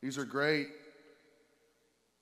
These 0.02 0.18
are 0.18 0.26
great. 0.26 0.68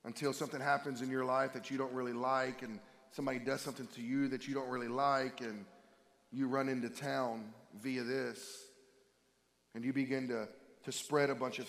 until 0.05 0.33
something 0.33 0.59
happens 0.59 1.01
in 1.01 1.09
your 1.09 1.25
life 1.25 1.53
that 1.53 1.71
you 1.71 1.77
don't 1.77 1.93
really 1.93 2.13
like 2.13 2.61
and 2.61 2.79
somebody 3.11 3.39
does 3.39 3.61
something 3.61 3.87
to 3.95 4.01
you 4.01 4.27
that 4.27 4.47
you 4.47 4.53
don't 4.53 4.69
really 4.69 4.87
like 4.87 5.41
and 5.41 5.65
you 6.31 6.47
run 6.47 6.67
into 6.67 6.89
town 6.89 7.45
via 7.81 8.03
this 8.03 8.65
and 9.75 9.83
you 9.85 9.93
begin 9.93 10.27
to, 10.27 10.47
to 10.83 10.91
spread 10.91 11.29
a 11.29 11.35
bunch 11.35 11.59
of 11.59 11.67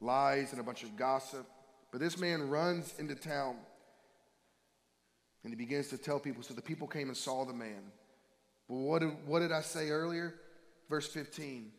lies 0.00 0.52
and 0.52 0.60
a 0.60 0.64
bunch 0.64 0.82
of 0.82 0.96
gossip. 0.96 1.46
But 1.90 2.00
this 2.00 2.18
man 2.18 2.50
runs 2.50 2.92
into 2.98 3.14
town 3.14 3.56
and 5.44 5.52
he 5.52 5.56
begins 5.56 5.88
to 5.88 5.98
tell 5.98 6.18
people. 6.18 6.42
So 6.42 6.54
the 6.54 6.62
people 6.62 6.88
came 6.88 7.08
and 7.08 7.16
saw 7.16 7.44
the 7.44 7.52
man. 7.52 7.92
But 8.68 8.76
what 8.76 9.00
did, 9.00 9.10
what 9.26 9.40
did 9.40 9.52
I 9.52 9.60
say 9.60 9.90
earlier? 9.90 10.34
Verse 10.88 11.06
15. 11.06 11.70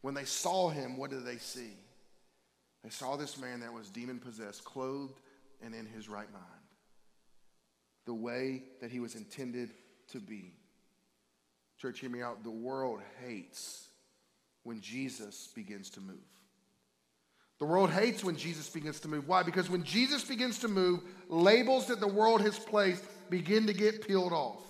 When 0.00 0.14
they 0.14 0.24
saw 0.24 0.70
him, 0.70 0.96
what 0.96 1.10
did 1.10 1.24
they 1.24 1.36
see? 1.36 1.74
They 2.82 2.90
saw 2.90 3.16
this 3.16 3.38
man 3.38 3.60
that 3.60 3.72
was 3.72 3.90
demon 3.90 4.18
possessed, 4.18 4.64
clothed 4.64 5.20
and 5.62 5.74
in 5.74 5.86
his 5.86 6.08
right 6.08 6.32
mind. 6.32 6.44
The 8.06 8.14
way 8.14 8.62
that 8.80 8.90
he 8.90 9.00
was 9.00 9.14
intended 9.14 9.70
to 10.12 10.18
be. 10.18 10.54
Church, 11.76 12.00
hear 12.00 12.10
me 12.10 12.22
out. 12.22 12.42
The 12.42 12.50
world 12.50 13.00
hates 13.24 13.88
when 14.62 14.80
Jesus 14.80 15.48
begins 15.54 15.90
to 15.90 16.00
move. 16.00 16.16
The 17.58 17.64
world 17.64 17.90
hates 17.90 18.22
when 18.22 18.36
Jesus 18.36 18.68
begins 18.68 19.00
to 19.00 19.08
move. 19.08 19.26
Why? 19.26 19.42
Because 19.42 19.68
when 19.68 19.82
Jesus 19.82 20.24
begins 20.24 20.58
to 20.60 20.68
move, 20.68 21.00
labels 21.28 21.86
that 21.86 21.98
the 21.98 22.08
world 22.08 22.40
has 22.42 22.58
placed 22.58 23.04
begin 23.30 23.66
to 23.66 23.72
get 23.72 24.06
peeled 24.06 24.32
off. 24.32 24.62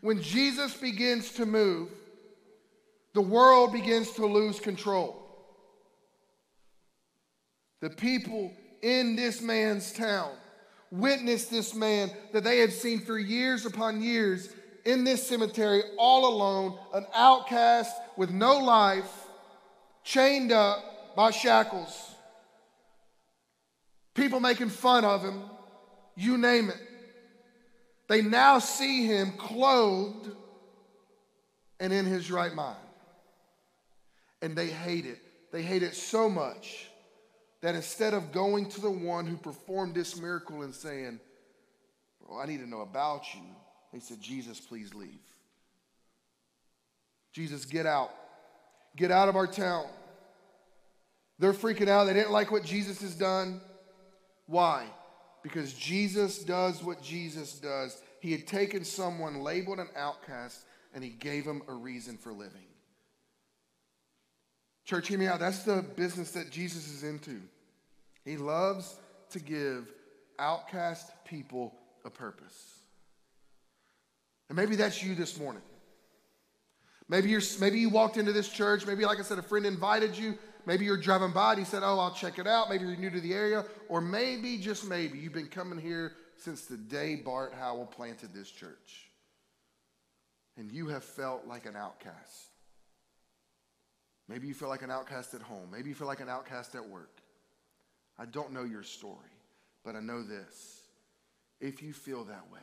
When 0.00 0.22
Jesus 0.22 0.74
begins 0.74 1.32
to 1.32 1.46
move, 1.46 1.90
the 3.12 3.20
world 3.20 3.72
begins 3.72 4.10
to 4.12 4.26
lose 4.26 4.60
control. 4.60 5.22
The 7.80 7.90
people 7.90 8.52
in 8.82 9.16
this 9.16 9.42
man's 9.42 9.92
town 9.92 10.32
witnessed 10.90 11.50
this 11.50 11.74
man 11.74 12.10
that 12.32 12.44
they 12.44 12.58
had 12.58 12.72
seen 12.72 13.00
for 13.00 13.18
years 13.18 13.66
upon 13.66 14.02
years 14.02 14.48
in 14.84 15.04
this 15.04 15.26
cemetery, 15.26 15.82
all 15.98 16.32
alone, 16.32 16.78
an 16.94 17.06
outcast 17.14 17.94
with 18.16 18.30
no 18.30 18.58
life, 18.58 19.10
chained 20.04 20.52
up 20.52 20.95
by 21.16 21.30
shackles. 21.30 22.14
People 24.14 24.38
making 24.38 24.68
fun 24.68 25.04
of 25.04 25.22
him, 25.22 25.42
you 26.14 26.38
name 26.38 26.68
it. 26.68 26.80
They 28.08 28.22
now 28.22 28.58
see 28.60 29.06
him 29.06 29.32
clothed 29.32 30.30
and 31.80 31.92
in 31.92 32.04
his 32.04 32.30
right 32.30 32.54
mind. 32.54 32.76
And 34.42 34.54
they 34.54 34.68
hate 34.68 35.06
it. 35.06 35.18
They 35.50 35.62
hate 35.62 35.82
it 35.82 35.94
so 35.94 36.28
much 36.28 36.88
that 37.62 37.74
instead 37.74 38.14
of 38.14 38.32
going 38.32 38.68
to 38.70 38.80
the 38.80 38.90
one 38.90 39.26
who 39.26 39.36
performed 39.36 39.94
this 39.94 40.16
miracle 40.16 40.62
and 40.62 40.74
saying, 40.74 41.18
Well, 42.20 42.38
I 42.38 42.46
need 42.46 42.60
to 42.60 42.68
know 42.68 42.82
about 42.82 43.22
you, 43.34 43.40
they 43.92 43.98
said, 43.98 44.20
Jesus, 44.20 44.60
please 44.60 44.94
leave. 44.94 45.18
Jesus, 47.32 47.64
get 47.64 47.86
out. 47.86 48.12
Get 48.94 49.10
out 49.10 49.28
of 49.28 49.36
our 49.36 49.46
town. 49.46 49.86
They're 51.38 51.52
freaking 51.52 51.88
out. 51.88 52.04
They 52.04 52.14
didn't 52.14 52.32
like 52.32 52.50
what 52.50 52.64
Jesus 52.64 53.00
has 53.02 53.14
done. 53.14 53.60
Why? 54.46 54.86
Because 55.42 55.74
Jesus 55.74 56.38
does 56.38 56.82
what 56.82 57.02
Jesus 57.02 57.58
does. 57.58 58.00
He 58.20 58.32
had 58.32 58.46
taken 58.46 58.84
someone 58.84 59.40
labeled 59.40 59.78
an 59.78 59.88
outcast 59.96 60.64
and 60.94 61.04
he 61.04 61.10
gave 61.10 61.44
him 61.44 61.62
a 61.68 61.72
reason 61.72 62.16
for 62.16 62.32
living. 62.32 62.66
Church, 64.84 65.08
hear 65.08 65.18
me 65.18 65.26
out. 65.26 65.40
That's 65.40 65.64
the 65.64 65.84
business 65.96 66.30
that 66.32 66.50
Jesus 66.50 66.88
is 66.88 67.02
into. 67.02 67.40
He 68.24 68.36
loves 68.36 68.96
to 69.30 69.40
give 69.40 69.92
outcast 70.38 71.10
people 71.24 71.74
a 72.04 72.10
purpose. 72.10 72.76
And 74.48 74.56
maybe 74.56 74.76
that's 74.76 75.02
you 75.02 75.14
this 75.14 75.38
morning. 75.38 75.62
Maybe, 77.08 77.30
you're, 77.30 77.42
maybe 77.60 77.78
you 77.78 77.88
walked 77.88 78.16
into 78.16 78.32
this 78.32 78.48
church. 78.48 78.86
Maybe, 78.86 79.04
like 79.04 79.18
I 79.18 79.22
said, 79.22 79.38
a 79.38 79.42
friend 79.42 79.64
invited 79.64 80.16
you. 80.16 80.36
Maybe 80.66 80.84
you're 80.84 80.96
driving 80.96 81.30
by 81.30 81.52
and 81.52 81.60
he 81.60 81.64
said, 81.64 81.82
Oh, 81.84 81.98
I'll 81.98 82.12
check 82.12 82.38
it 82.40 82.46
out. 82.46 82.68
Maybe 82.68 82.84
you're 82.84 82.96
new 82.96 83.10
to 83.10 83.20
the 83.20 83.32
area. 83.32 83.64
Or 83.88 84.00
maybe, 84.00 84.58
just 84.58 84.88
maybe, 84.88 85.18
you've 85.18 85.32
been 85.32 85.46
coming 85.46 85.78
here 85.78 86.14
since 86.36 86.66
the 86.66 86.76
day 86.76 87.16
Bart 87.16 87.54
Howell 87.54 87.86
planted 87.86 88.34
this 88.34 88.50
church. 88.50 89.10
And 90.56 90.70
you 90.72 90.88
have 90.88 91.04
felt 91.04 91.46
like 91.46 91.66
an 91.66 91.76
outcast. 91.76 92.48
Maybe 94.28 94.48
you 94.48 94.54
feel 94.54 94.68
like 94.68 94.82
an 94.82 94.90
outcast 94.90 95.34
at 95.34 95.42
home. 95.42 95.68
Maybe 95.70 95.88
you 95.88 95.94
feel 95.94 96.08
like 96.08 96.20
an 96.20 96.28
outcast 96.28 96.74
at 96.74 96.88
work. 96.88 97.20
I 98.18 98.24
don't 98.24 98.52
know 98.52 98.64
your 98.64 98.82
story, 98.82 99.30
but 99.84 99.94
I 99.94 100.00
know 100.00 100.22
this. 100.22 100.80
If 101.60 101.82
you 101.82 101.92
feel 101.92 102.24
that 102.24 102.50
way, 102.52 102.58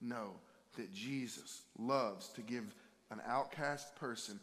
know 0.00 0.32
that 0.76 0.92
Jesus 0.92 1.62
loves 1.78 2.28
to 2.30 2.42
give 2.42 2.74
an 3.10 3.20
outcast 3.26 3.96
person, 3.96 4.38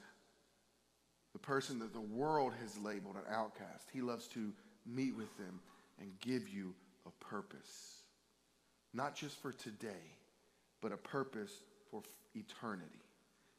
the 1.34 1.40
person 1.40 1.80
that 1.80 1.94
the 1.94 2.02
world 2.02 2.54
has 2.62 2.78
labeled 2.78 3.16
an 3.16 3.34
outcast, 3.34 3.88
he 3.94 4.02
loves 4.02 4.28
to 4.30 4.52
meet 4.86 5.16
with 5.16 5.36
them 5.38 5.60
and 6.00 6.12
give 6.20 6.50
you 6.50 6.74
a 7.06 7.26
purpose. 7.26 8.02
Not 8.94 9.16
just 9.16 9.42
for 9.42 9.52
today, 9.52 10.16
but 10.82 10.92
a 10.92 10.98
purpose 10.98 11.52
for 11.92 12.02
eternity. 12.36 13.02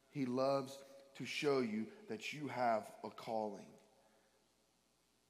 He 0.09 0.25
loves 0.25 0.77
to 1.17 1.25
show 1.25 1.59
you 1.59 1.85
that 2.07 2.33
you 2.33 2.47
have 2.47 2.87
a 3.03 3.09
calling. 3.09 3.65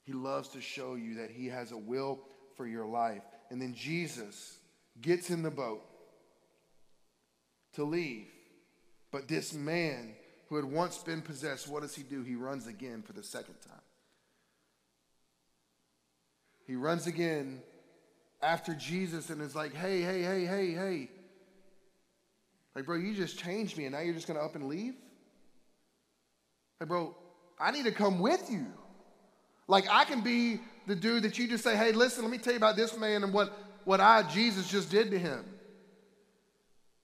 He 0.02 0.12
loves 0.12 0.48
to 0.50 0.60
show 0.60 0.94
you 0.94 1.14
that 1.16 1.30
He 1.30 1.46
has 1.46 1.72
a 1.72 1.76
will 1.76 2.20
for 2.56 2.66
your 2.66 2.86
life. 2.86 3.22
And 3.50 3.60
then 3.60 3.74
Jesus 3.74 4.58
gets 5.00 5.30
in 5.30 5.42
the 5.42 5.50
boat 5.50 5.82
to 7.74 7.84
leave. 7.84 8.28
But 9.10 9.28
this 9.28 9.52
man 9.52 10.14
who 10.48 10.56
had 10.56 10.64
once 10.64 10.98
been 10.98 11.22
possessed, 11.22 11.68
what 11.68 11.82
does 11.82 11.94
he 11.94 12.02
do? 12.02 12.22
He 12.22 12.34
runs 12.34 12.66
again 12.66 13.02
for 13.02 13.12
the 13.12 13.22
second 13.22 13.54
time. 13.66 13.80
He 16.66 16.76
runs 16.76 17.06
again 17.06 17.62
after 18.42 18.74
Jesus 18.74 19.30
and 19.30 19.42
is 19.42 19.54
like, 19.54 19.74
hey, 19.74 20.02
hey, 20.02 20.22
hey, 20.22 20.44
hey, 20.44 20.72
hey. 20.72 21.08
Like, 22.74 22.86
bro, 22.86 22.96
you 22.96 23.14
just 23.14 23.38
changed 23.38 23.76
me 23.76 23.84
and 23.84 23.94
now 23.94 24.00
you're 24.00 24.14
just 24.14 24.26
going 24.26 24.38
to 24.38 24.44
up 24.44 24.54
and 24.54 24.68
leave? 24.68 24.94
Like, 26.78 26.88
bro, 26.88 27.16
I 27.58 27.72
need 27.72 27.84
to 27.84 27.92
come 27.92 28.20
with 28.20 28.50
you. 28.50 28.66
Like, 29.66 29.86
I 29.90 30.04
can 30.04 30.20
be 30.20 30.60
the 30.86 30.94
dude 30.94 31.24
that 31.24 31.38
you 31.38 31.48
just 31.48 31.62
say, 31.62 31.76
hey, 31.76 31.92
listen, 31.92 32.22
let 32.22 32.30
me 32.30 32.38
tell 32.38 32.52
you 32.52 32.56
about 32.56 32.76
this 32.76 32.96
man 32.96 33.22
and 33.22 33.32
what, 33.32 33.56
what 33.84 34.00
I, 34.00 34.22
Jesus, 34.22 34.68
just 34.68 34.90
did 34.90 35.10
to 35.10 35.18
him. 35.18 35.44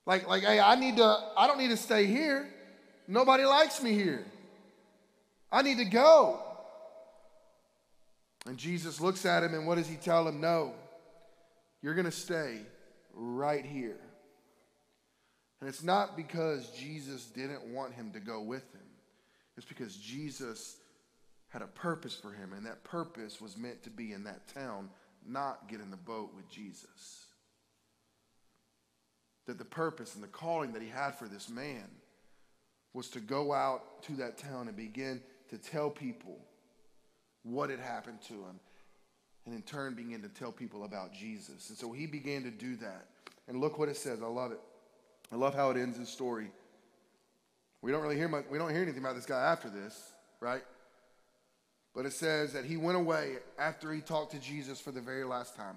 Like, 0.07 0.29
like, 0.29 0.45
hey, 0.45 0.61
I 0.61 0.77
need 0.77 0.97
to, 0.97 1.19
I 1.37 1.49
don't 1.49 1.59
need 1.59 1.71
to 1.71 1.77
stay 1.77 2.07
here. 2.07 2.49
Nobody 3.09 3.45
likes 3.45 3.83
me 3.83 3.92
here. 3.92 4.25
I 5.51 5.62
need 5.62 5.79
to 5.79 5.85
go. 5.85 6.40
And 8.47 8.57
Jesus 8.57 9.01
looks 9.01 9.27
at 9.27 9.42
him, 9.42 9.55
and 9.55 9.66
what 9.66 9.75
does 9.75 9.88
he 9.88 9.97
tell 9.97 10.27
him? 10.29 10.40
No, 10.40 10.75
you're 11.83 11.95
going 11.95 12.07
to 12.07 12.12
stay 12.12 12.61
right 13.12 13.64
here. 13.64 13.99
And 15.61 15.69
it's 15.69 15.83
not 15.83 16.16
because 16.16 16.71
Jesus 16.71 17.27
didn't 17.27 17.64
want 17.64 17.92
him 17.92 18.12
to 18.12 18.21
go 18.21 18.40
with 18.40 18.62
him, 18.73 18.81
it's 19.57 19.66
because 19.66 19.97
Jesus 19.97 20.77
had 21.49 21.62
a 21.62 21.66
purpose 21.66 22.14
for 22.14 22.31
him, 22.31 22.53
and 22.53 22.66
that 22.66 22.85
purpose 22.85 23.40
was 23.40 23.57
meant 23.57 23.83
to 23.85 23.90
be 23.90 24.12
in 24.12 24.25
that 24.25 24.47
town, 24.55 24.90
not 25.27 25.69
get 25.69 25.81
in 25.81 25.90
the 25.90 25.97
boat 25.97 26.33
with 26.37 26.49
Jesus 26.49 27.25
that 29.46 29.59
the 29.59 29.64
purpose 29.64 30.14
and 30.14 30.22
the 30.22 30.28
calling 30.28 30.72
that 30.72 30.82
he 30.82 30.88
had 30.88 31.14
for 31.14 31.28
this 31.28 31.48
man 31.48 31.85
was 32.92 33.09
to 33.11 33.20
go 33.20 33.52
out 33.52 34.02
to 34.02 34.12
that 34.14 34.38
town 34.38 34.68
and 34.68 34.76
begin 34.76 35.20
to 35.50 35.59
tell 35.59 35.90
people 35.90 36.38
what 37.42 37.70
had 37.70 37.78
happened 37.78 38.20
to 38.22 38.35
him 38.35 38.59
and 39.44 39.54
in 39.54 39.62
turn 39.62 39.94
begin 39.94 40.22
to 40.22 40.28
tell 40.28 40.50
people 40.50 40.85
about 40.85 41.12
Jesus. 41.12 41.68
And 41.68 41.78
so 41.78 41.92
he 41.92 42.06
began 42.06 42.42
to 42.42 42.50
do 42.50 42.76
that. 42.76 43.06
And 43.48 43.61
look 43.61 43.78
what 43.78 43.88
it 43.88 43.96
says. 43.96 44.20
I 44.22 44.26
love 44.26 44.50
it. 44.50 44.61
I 45.32 45.37
love 45.37 45.54
how 45.54 45.70
it 45.70 45.76
ends 45.76 45.96
his 45.96 46.09
story. 46.09 46.50
We 47.82 47.92
don't 47.92 48.02
really 48.02 48.16
hear 48.16 48.28
much, 48.28 48.46
we 48.50 48.59
don't 48.59 48.70
hear 48.70 48.82
anything 48.82 49.02
about 49.02 49.14
this 49.14 49.26
guy 49.26 49.40
after 49.40 49.68
this, 49.68 50.12
right? 50.40 50.62
But 51.94 52.06
it 52.06 52.12
says 52.12 52.52
that 52.52 52.64
he 52.64 52.76
went 52.76 52.96
away 52.96 53.37
after 53.59 53.92
he 53.92 54.00
talked 54.00 54.32
to 54.32 54.40
Jesus 54.40 54.80
for 54.80 54.90
the 54.90 55.00
very 55.00 55.24
last 55.24 55.56
time. 55.56 55.76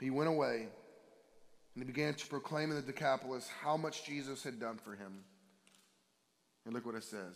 He 0.00 0.10
went 0.10 0.28
away 0.28 0.68
and 1.74 1.84
he 1.84 1.86
began 1.86 2.14
to 2.14 2.26
proclaim 2.26 2.70
in 2.70 2.76
the 2.76 2.82
Decapolis 2.82 3.48
how 3.62 3.76
much 3.76 4.04
Jesus 4.04 4.42
had 4.44 4.60
done 4.60 4.78
for 4.78 4.92
him. 4.92 5.24
And 6.64 6.74
look 6.74 6.86
what 6.86 6.94
it 6.94 7.04
says 7.04 7.34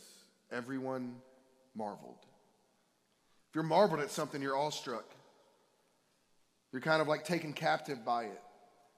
everyone 0.53 1.17
marveled. 1.75 2.19
If 3.49 3.55
you're 3.55 3.65
marveled 3.65 4.01
at 4.01 4.11
something, 4.11 4.41
you're 4.43 4.57
awestruck. 4.57 5.05
You're 6.73 6.83
kind 6.83 7.01
of 7.01 7.09
like 7.09 7.25
taken 7.25 7.53
captive 7.53 8.05
by 8.05 8.25
it, 8.25 8.43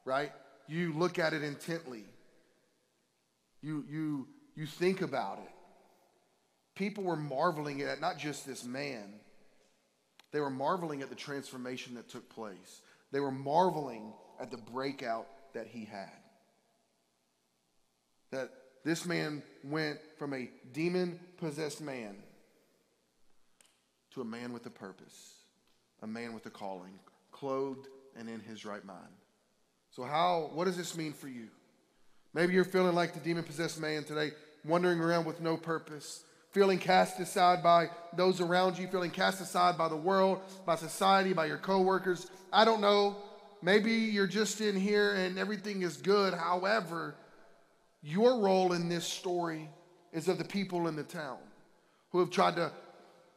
right? 0.05 0.33
You 0.66 0.92
look 0.92 1.18
at 1.18 1.33
it 1.33 1.42
intently. 1.42 2.05
You, 3.62 3.85
you, 3.88 4.29
you 4.57 4.66
think 4.66 5.03
about 5.03 5.38
it. 5.38 5.51
People 6.74 7.05
were 7.05 7.16
marveling 7.16 7.83
at 7.83 8.01
not 8.01 8.18
just 8.18 8.46
this 8.46 8.64
man, 8.64 9.14
They 10.33 10.40
were 10.40 10.51
marveling 10.51 11.03
at 11.03 11.09
the 11.09 11.14
transformation 11.16 11.94
that 11.94 12.09
took 12.09 12.29
place. 12.29 12.83
They 13.12 13.20
were 13.20 13.31
marveling 13.31 14.12
at 14.40 14.51
the 14.51 14.57
breakout 14.57 15.27
that 15.55 15.66
he 15.66 15.85
had. 15.85 16.11
That 18.31 18.51
this 18.85 19.07
man 19.07 19.42
went 19.64 19.98
from 20.18 20.35
a 20.35 20.51
demon 20.72 21.18
possessed 21.38 21.81
man 21.81 22.16
to 24.12 24.20
a 24.20 24.24
man 24.24 24.53
with 24.53 24.66
a 24.66 24.70
purpose, 24.70 25.35
a 26.03 26.07
man 26.07 26.33
with 26.33 26.46
a 26.46 26.51
calling, 26.51 26.98
clothed 27.33 27.88
and 28.16 28.29
in 28.29 28.40
his 28.40 28.64
right 28.64 28.85
mind. 28.85 29.09
So, 29.90 30.03
how, 30.03 30.51
what 30.53 30.66
does 30.66 30.77
this 30.77 30.96
mean 30.96 31.12
for 31.12 31.29
you? 31.29 31.48
Maybe 32.35 32.53
you're 32.53 32.64
feeling 32.64 32.94
like 32.94 33.14
the 33.14 33.20
demon 33.20 33.44
possessed 33.44 33.81
man 33.81 34.05
today, 34.05 34.33
wandering 34.64 35.01
around 35.01 35.24
with 35.24 35.40
no 35.40 35.57
purpose, 35.57 36.24
feeling 36.51 36.79
cast 36.79 37.18
aside 37.20 37.62
by 37.62 37.88
those 38.16 38.40
around 38.40 38.79
you, 38.79 38.87
feeling 38.88 39.11
cast 39.11 39.40
aside 39.40 39.79
by 39.79 39.88
the 39.88 39.96
world, 39.96 40.40
by 40.66 40.77
society, 40.77 41.33
by 41.33 41.46
your 41.46 41.59
coworkers. 41.59 42.31
I 42.53 42.64
don't 42.64 42.81
know. 42.81 43.16
Maybe 43.62 43.92
you're 43.92 44.27
just 44.27 44.61
in 44.61 44.77
here 44.77 45.14
and 45.14 45.38
everything 45.38 45.83
is 45.83 45.97
good. 45.97 46.35
However, 46.35 47.14
your 48.03 48.40
role 48.40 48.73
in 48.73 48.88
this 48.88 49.05
story 49.05 49.68
is 50.12 50.29
of 50.29 50.38
the 50.38 50.44
people 50.44 50.88
in 50.88 50.97
the 50.97 51.03
town 51.03 51.38
who 52.11 52.21
have 52.21 52.31
tried 52.31 52.57
to 52.57 52.73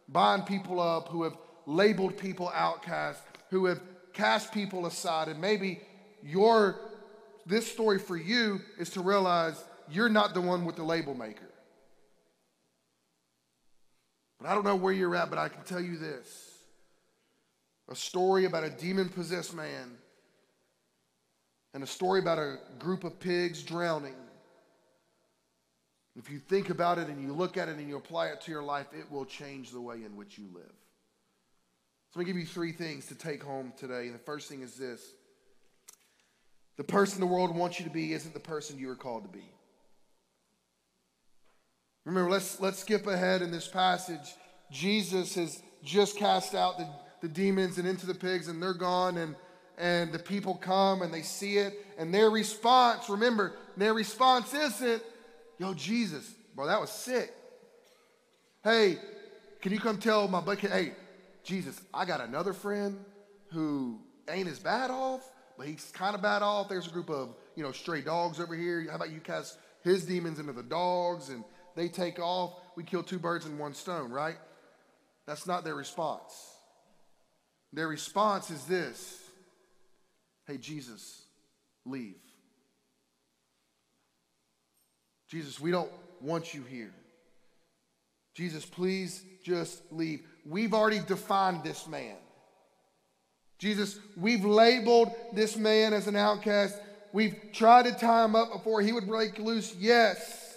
bind 0.07 0.45
people 0.45 0.79
up, 0.79 1.07
who 1.07 1.23
have 1.23 1.37
labeled 1.65 2.17
people 2.17 2.51
outcasts, 2.53 3.23
who 3.49 3.65
have 3.65 3.81
cast 4.13 4.51
people 4.51 4.85
aside. 4.85 5.27
And 5.27 5.41
maybe 5.41 5.81
your 6.23 6.79
this 7.45 7.71
story 7.71 7.97
for 7.97 8.15
you 8.15 8.61
is 8.77 8.91
to 8.91 9.01
realize 9.01 9.63
you're 9.89 10.09
not 10.09 10.33
the 10.33 10.41
one 10.41 10.63
with 10.65 10.75
the 10.75 10.83
label 10.83 11.15
maker. 11.15 11.49
But 14.39 14.49
I 14.49 14.53
don't 14.53 14.63
know 14.63 14.75
where 14.75 14.93
you're 14.93 15.15
at, 15.15 15.29
but 15.29 15.39
I 15.39 15.49
can 15.49 15.63
tell 15.63 15.81
you 15.81 15.97
this 15.97 16.49
a 17.89 17.95
story 17.95 18.45
about 18.45 18.63
a 18.63 18.69
demon 18.69 19.09
possessed 19.09 19.53
man 19.53 19.97
and 21.73 21.83
a 21.83 21.87
story 21.87 22.19
about 22.19 22.37
a 22.37 22.57
group 22.79 23.03
of 23.03 23.19
pigs 23.19 23.63
drowning. 23.63 24.15
If 26.15 26.29
you 26.29 26.39
think 26.39 26.69
about 26.69 26.97
it 26.97 27.07
and 27.07 27.21
you 27.21 27.33
look 27.33 27.57
at 27.57 27.69
it 27.69 27.77
and 27.77 27.87
you 27.87 27.95
apply 27.95 28.27
it 28.27 28.41
to 28.41 28.51
your 28.51 28.63
life, 28.63 28.87
it 28.93 29.09
will 29.09 29.25
change 29.25 29.71
the 29.71 29.79
way 29.79 30.03
in 30.03 30.15
which 30.17 30.37
you 30.37 30.47
live. 30.53 30.73
So 32.09 32.19
let 32.19 32.25
me 32.25 32.25
give 32.25 32.37
you 32.37 32.45
three 32.45 32.73
things 32.73 33.05
to 33.07 33.15
take 33.15 33.41
home 33.41 33.71
today. 33.77 34.07
And 34.07 34.15
the 34.15 34.19
first 34.19 34.49
thing 34.49 34.61
is 34.61 34.75
this 34.75 35.13
the 36.77 36.83
person 36.83 37.21
the 37.21 37.27
world 37.27 37.55
wants 37.55 37.79
you 37.79 37.85
to 37.85 37.91
be 37.91 38.13
isn't 38.13 38.33
the 38.33 38.39
person 38.39 38.77
you 38.77 38.89
are 38.89 38.95
called 38.95 39.23
to 39.23 39.29
be. 39.29 39.45
Remember, 42.05 42.29
let's, 42.29 42.59
let's 42.59 42.79
skip 42.79 43.05
ahead 43.07 43.41
in 43.41 43.51
this 43.51 43.67
passage. 43.67 44.35
Jesus 44.71 45.35
has 45.35 45.61
just 45.83 46.17
cast 46.17 46.55
out 46.55 46.77
the, 46.77 46.87
the 47.21 47.27
demons 47.27 47.77
and 47.77 47.87
into 47.87 48.07
the 48.07 48.15
pigs, 48.15 48.47
and 48.47 48.61
they're 48.61 48.73
gone. 48.73 49.17
And, 49.17 49.35
and 49.77 50.11
the 50.11 50.19
people 50.19 50.55
come 50.55 51.01
and 51.01 51.13
they 51.13 51.21
see 51.21 51.57
it. 51.57 51.85
And 51.97 52.13
their 52.13 52.29
response, 52.29 53.09
remember, 53.09 53.53
their 53.77 53.93
response 53.93 54.53
isn't, 54.53 55.03
Yo, 55.57 55.73
Jesus, 55.75 56.33
bro, 56.55 56.65
that 56.65 56.81
was 56.81 56.89
sick. 56.89 57.31
Hey, 58.63 58.97
can 59.61 59.71
you 59.71 59.79
come 59.79 59.99
tell 59.99 60.27
my 60.27 60.41
buddy, 60.41 60.67
hey, 60.67 60.93
Jesus, 61.43 61.79
I 61.93 62.05
got 62.05 62.19
another 62.19 62.53
friend 62.53 62.97
who 63.51 63.99
ain't 64.27 64.47
as 64.47 64.57
bad 64.57 64.89
off, 64.89 65.21
but 65.57 65.67
he's 65.67 65.91
kind 65.93 66.15
of 66.15 66.21
bad 66.21 66.41
off. 66.41 66.67
There's 66.67 66.87
a 66.87 66.89
group 66.89 67.09
of, 67.09 67.35
you 67.55 67.63
know, 67.63 67.71
stray 67.71 68.01
dogs 68.01 68.39
over 68.39 68.55
here. 68.55 68.87
How 68.89 68.95
about 68.95 69.11
you 69.11 69.19
cast 69.19 69.59
his 69.83 70.05
demons 70.05 70.39
into 70.39 70.53
the 70.53 70.63
dogs 70.63 71.29
and 71.29 71.43
they 71.75 71.87
take 71.87 72.19
off? 72.19 72.53
We 72.75 72.83
kill 72.83 73.03
two 73.03 73.19
birds 73.19 73.45
in 73.45 73.57
one 73.59 73.75
stone, 73.75 74.11
right? 74.11 74.37
That's 75.27 75.45
not 75.45 75.63
their 75.63 75.75
response. 75.75 76.55
Their 77.73 77.87
response 77.87 78.49
is 78.49 78.65
this 78.65 79.20
Hey, 80.51 80.57
Jesus, 80.57 81.21
leave. 81.85 82.19
Jesus, 85.29 85.61
we 85.61 85.71
don't 85.71 85.89
want 86.19 86.53
you 86.53 86.61
here. 86.63 86.91
Jesus, 88.33 88.65
please 88.65 89.23
just 89.45 89.81
leave. 89.93 90.27
We've 90.45 90.73
already 90.73 90.99
defined 90.99 91.63
this 91.63 91.87
man. 91.87 92.17
Jesus, 93.59 93.97
we've 94.17 94.43
labeled 94.43 95.13
this 95.31 95.55
man 95.55 95.93
as 95.93 96.07
an 96.07 96.17
outcast. 96.17 96.75
We've 97.13 97.37
tried 97.53 97.85
to 97.85 97.93
tie 97.93 98.25
him 98.25 98.35
up 98.35 98.51
before 98.51 98.81
he 98.81 98.91
would 98.91 99.07
break 99.07 99.39
loose. 99.39 99.73
Yes. 99.79 100.53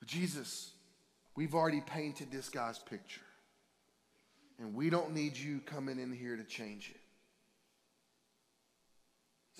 But 0.00 0.08
Jesus, 0.08 0.70
we've 1.34 1.54
already 1.54 1.80
painted 1.80 2.30
this 2.30 2.50
guy's 2.50 2.78
picture. 2.78 3.22
And 4.58 4.74
we 4.74 4.90
don't 4.90 5.14
need 5.14 5.34
you 5.34 5.60
coming 5.64 5.98
in 5.98 6.12
here 6.12 6.36
to 6.36 6.44
change 6.44 6.90
it. 6.94 7.01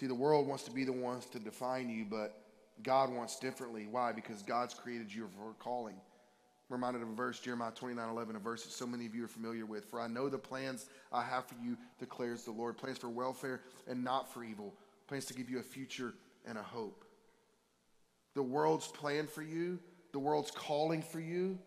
See, 0.02 0.08
the 0.08 0.14
world 0.16 0.48
wants 0.48 0.64
to 0.64 0.72
be 0.72 0.82
the 0.82 0.92
ones 0.92 1.26
to 1.26 1.38
define 1.38 1.88
you, 1.88 2.04
but 2.04 2.42
God 2.82 3.14
wants 3.14 3.38
differently. 3.38 3.86
Why? 3.88 4.10
Because 4.10 4.42
God's 4.42 4.74
created 4.74 5.14
you 5.14 5.28
for 5.38 5.52
a 5.52 5.54
calling. 5.62 5.94
I'm 5.94 6.74
reminded 6.74 7.02
of 7.02 7.08
a 7.10 7.14
verse, 7.14 7.38
Jeremiah 7.38 7.70
29 7.70 8.08
11, 8.08 8.34
a 8.34 8.40
verse 8.40 8.64
that 8.64 8.72
so 8.72 8.84
many 8.84 9.06
of 9.06 9.14
you 9.14 9.24
are 9.26 9.28
familiar 9.28 9.64
with. 9.64 9.84
For 9.84 10.00
I 10.00 10.08
know 10.08 10.28
the 10.28 10.38
plans 10.38 10.86
I 11.12 11.22
have 11.22 11.46
for 11.46 11.54
you, 11.62 11.76
declares 12.00 12.42
the 12.42 12.50
Lord 12.50 12.76
plans 12.78 12.98
for 12.98 13.10
welfare 13.10 13.60
and 13.86 14.02
not 14.02 14.34
for 14.34 14.42
evil, 14.42 14.74
plans 15.06 15.24
to 15.26 15.34
give 15.34 15.48
you 15.48 15.60
a 15.60 15.62
future 15.62 16.14
and 16.48 16.58
a 16.58 16.62
hope. 16.64 17.04
The 18.34 18.42
world's 18.42 18.88
plan 18.88 19.28
for 19.28 19.42
you, 19.42 19.78
the 20.10 20.18
world's 20.18 20.50
calling 20.50 21.02
for 21.02 21.20
you, 21.20 21.60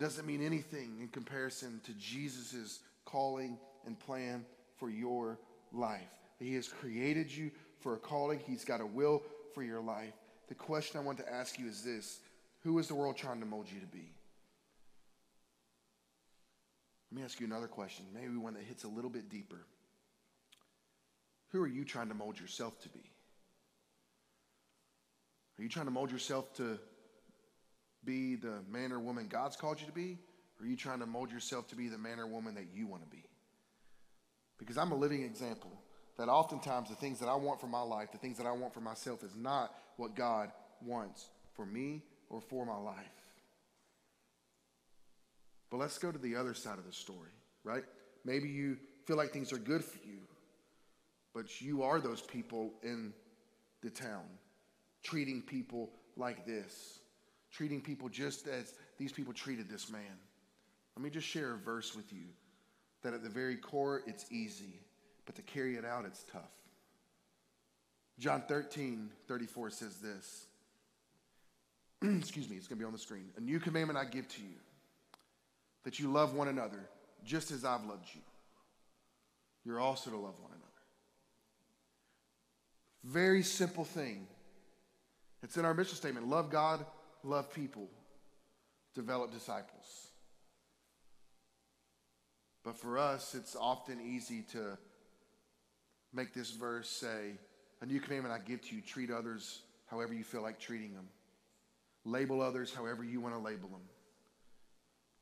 doesn't 0.00 0.26
mean 0.26 0.44
anything 0.44 0.96
in 1.00 1.06
comparison 1.06 1.80
to 1.84 1.92
Jesus' 1.92 2.80
calling 3.04 3.58
and 3.86 3.96
plan 3.96 4.44
for 4.76 4.90
your 4.90 5.38
life. 5.72 6.08
He 6.38 6.54
has 6.54 6.68
created 6.68 7.34
you 7.34 7.50
for 7.80 7.94
a 7.94 7.98
calling, 7.98 8.40
He's 8.46 8.64
got 8.64 8.80
a 8.80 8.86
will 8.86 9.22
for 9.54 9.62
your 9.62 9.80
life. 9.80 10.12
The 10.48 10.54
question 10.54 10.98
I 10.98 11.02
want 11.02 11.18
to 11.18 11.32
ask 11.32 11.58
you 11.58 11.66
is 11.66 11.82
this 11.82 12.20
Who 12.62 12.78
is 12.78 12.88
the 12.88 12.94
world 12.94 13.16
trying 13.16 13.40
to 13.40 13.46
mold 13.46 13.66
you 13.72 13.80
to 13.80 13.86
be? 13.86 14.12
Let 17.10 17.16
me 17.16 17.24
ask 17.24 17.40
you 17.40 17.46
another 17.46 17.66
question, 17.66 18.04
maybe 18.14 18.36
one 18.36 18.54
that 18.54 18.62
hits 18.62 18.84
a 18.84 18.88
little 18.88 19.10
bit 19.10 19.28
deeper. 19.28 19.66
Who 21.48 21.60
are 21.60 21.68
you 21.68 21.84
trying 21.84 22.08
to 22.08 22.14
mold 22.14 22.38
yourself 22.38 22.78
to 22.82 22.88
be? 22.88 23.10
Are 25.58 25.62
you 25.62 25.68
trying 25.68 25.86
to 25.86 25.90
mold 25.90 26.12
yourself 26.12 26.54
to 26.54 26.78
be 28.04 28.36
the 28.36 28.62
man 28.70 28.92
or 28.92 29.00
woman 29.00 29.26
God's 29.28 29.56
called 29.56 29.80
you 29.80 29.86
to 29.86 29.92
be? 29.92 30.18
Or 30.58 30.64
are 30.64 30.68
you 30.68 30.76
trying 30.76 31.00
to 31.00 31.06
mold 31.06 31.32
yourself 31.32 31.66
to 31.68 31.76
be 31.76 31.88
the 31.88 31.98
man 31.98 32.20
or 32.20 32.26
woman 32.26 32.54
that 32.54 32.68
you 32.72 32.86
want 32.86 33.02
to 33.02 33.08
be? 33.08 33.24
Because 34.60 34.76
I'm 34.76 34.92
a 34.92 34.96
living 34.96 35.22
example 35.22 35.72
that 36.18 36.28
oftentimes 36.28 36.90
the 36.90 36.94
things 36.94 37.18
that 37.18 37.28
I 37.28 37.34
want 37.34 37.60
for 37.60 37.66
my 37.66 37.80
life, 37.80 38.12
the 38.12 38.18
things 38.18 38.36
that 38.36 38.46
I 38.46 38.52
want 38.52 38.74
for 38.74 38.82
myself, 38.82 39.24
is 39.24 39.34
not 39.34 39.74
what 39.96 40.14
God 40.14 40.52
wants 40.84 41.30
for 41.54 41.64
me 41.64 42.02
or 42.28 42.42
for 42.42 42.66
my 42.66 42.76
life. 42.76 42.96
But 45.70 45.78
let's 45.78 45.96
go 45.96 46.12
to 46.12 46.18
the 46.18 46.36
other 46.36 46.52
side 46.52 46.78
of 46.78 46.84
the 46.84 46.92
story, 46.92 47.30
right? 47.64 47.84
Maybe 48.24 48.50
you 48.50 48.76
feel 49.06 49.16
like 49.16 49.32
things 49.32 49.50
are 49.50 49.58
good 49.58 49.82
for 49.82 49.96
you, 50.06 50.18
but 51.32 51.62
you 51.62 51.82
are 51.82 51.98
those 51.98 52.20
people 52.20 52.74
in 52.82 53.14
the 53.82 53.88
town, 53.88 54.24
treating 55.02 55.40
people 55.40 55.90
like 56.18 56.44
this, 56.44 56.98
treating 57.50 57.80
people 57.80 58.10
just 58.10 58.46
as 58.46 58.74
these 58.98 59.10
people 59.10 59.32
treated 59.32 59.70
this 59.70 59.90
man. 59.90 60.18
Let 60.96 61.02
me 61.02 61.08
just 61.08 61.26
share 61.26 61.54
a 61.54 61.56
verse 61.56 61.96
with 61.96 62.12
you 62.12 62.26
that 63.02 63.14
at 63.14 63.22
the 63.22 63.28
very 63.28 63.56
core, 63.56 64.02
it's 64.06 64.30
easy 64.30 64.80
but 65.30 65.36
to 65.36 65.42
carry 65.42 65.76
it 65.76 65.84
out, 65.84 66.04
it's 66.06 66.24
tough. 66.32 66.50
John 68.18 68.42
13, 68.48 69.10
34 69.28 69.70
says 69.70 69.96
this. 69.98 70.46
Excuse 72.18 72.50
me, 72.50 72.56
it's 72.56 72.66
going 72.66 72.78
to 72.78 72.82
be 72.82 72.84
on 72.84 72.90
the 72.90 72.98
screen. 72.98 73.26
A 73.36 73.40
new 73.40 73.60
commandment 73.60 73.96
I 73.96 74.06
give 74.06 74.26
to 74.26 74.42
you 74.42 74.56
that 75.84 76.00
you 76.00 76.10
love 76.10 76.34
one 76.34 76.48
another 76.48 76.80
just 77.24 77.52
as 77.52 77.64
I've 77.64 77.84
loved 77.84 78.08
you. 78.12 78.22
You're 79.64 79.78
also 79.78 80.10
to 80.10 80.16
love 80.16 80.40
one 80.40 80.50
another. 80.50 80.66
Very 83.04 83.44
simple 83.44 83.84
thing. 83.84 84.26
It's 85.44 85.56
in 85.56 85.64
our 85.64 85.74
mission 85.74 85.94
statement 85.94 86.26
love 86.26 86.50
God, 86.50 86.84
love 87.22 87.54
people, 87.54 87.88
develop 88.96 89.30
disciples. 89.30 90.09
But 92.64 92.76
for 92.76 92.98
us, 92.98 93.34
it's 93.34 93.56
often 93.56 94.00
easy 94.00 94.42
to 94.52 94.76
make 96.12 96.34
this 96.34 96.50
verse 96.50 96.88
say, 96.88 97.32
A 97.80 97.86
new 97.86 98.00
commandment 98.00 98.34
I 98.34 98.38
give 98.46 98.60
to 98.68 98.74
you 98.74 98.82
treat 98.82 99.10
others 99.10 99.62
however 99.86 100.12
you 100.12 100.24
feel 100.24 100.42
like 100.42 100.60
treating 100.60 100.94
them, 100.94 101.08
label 102.04 102.40
others 102.40 102.72
however 102.72 103.02
you 103.02 103.20
want 103.20 103.34
to 103.34 103.40
label 103.40 103.68
them, 103.68 103.82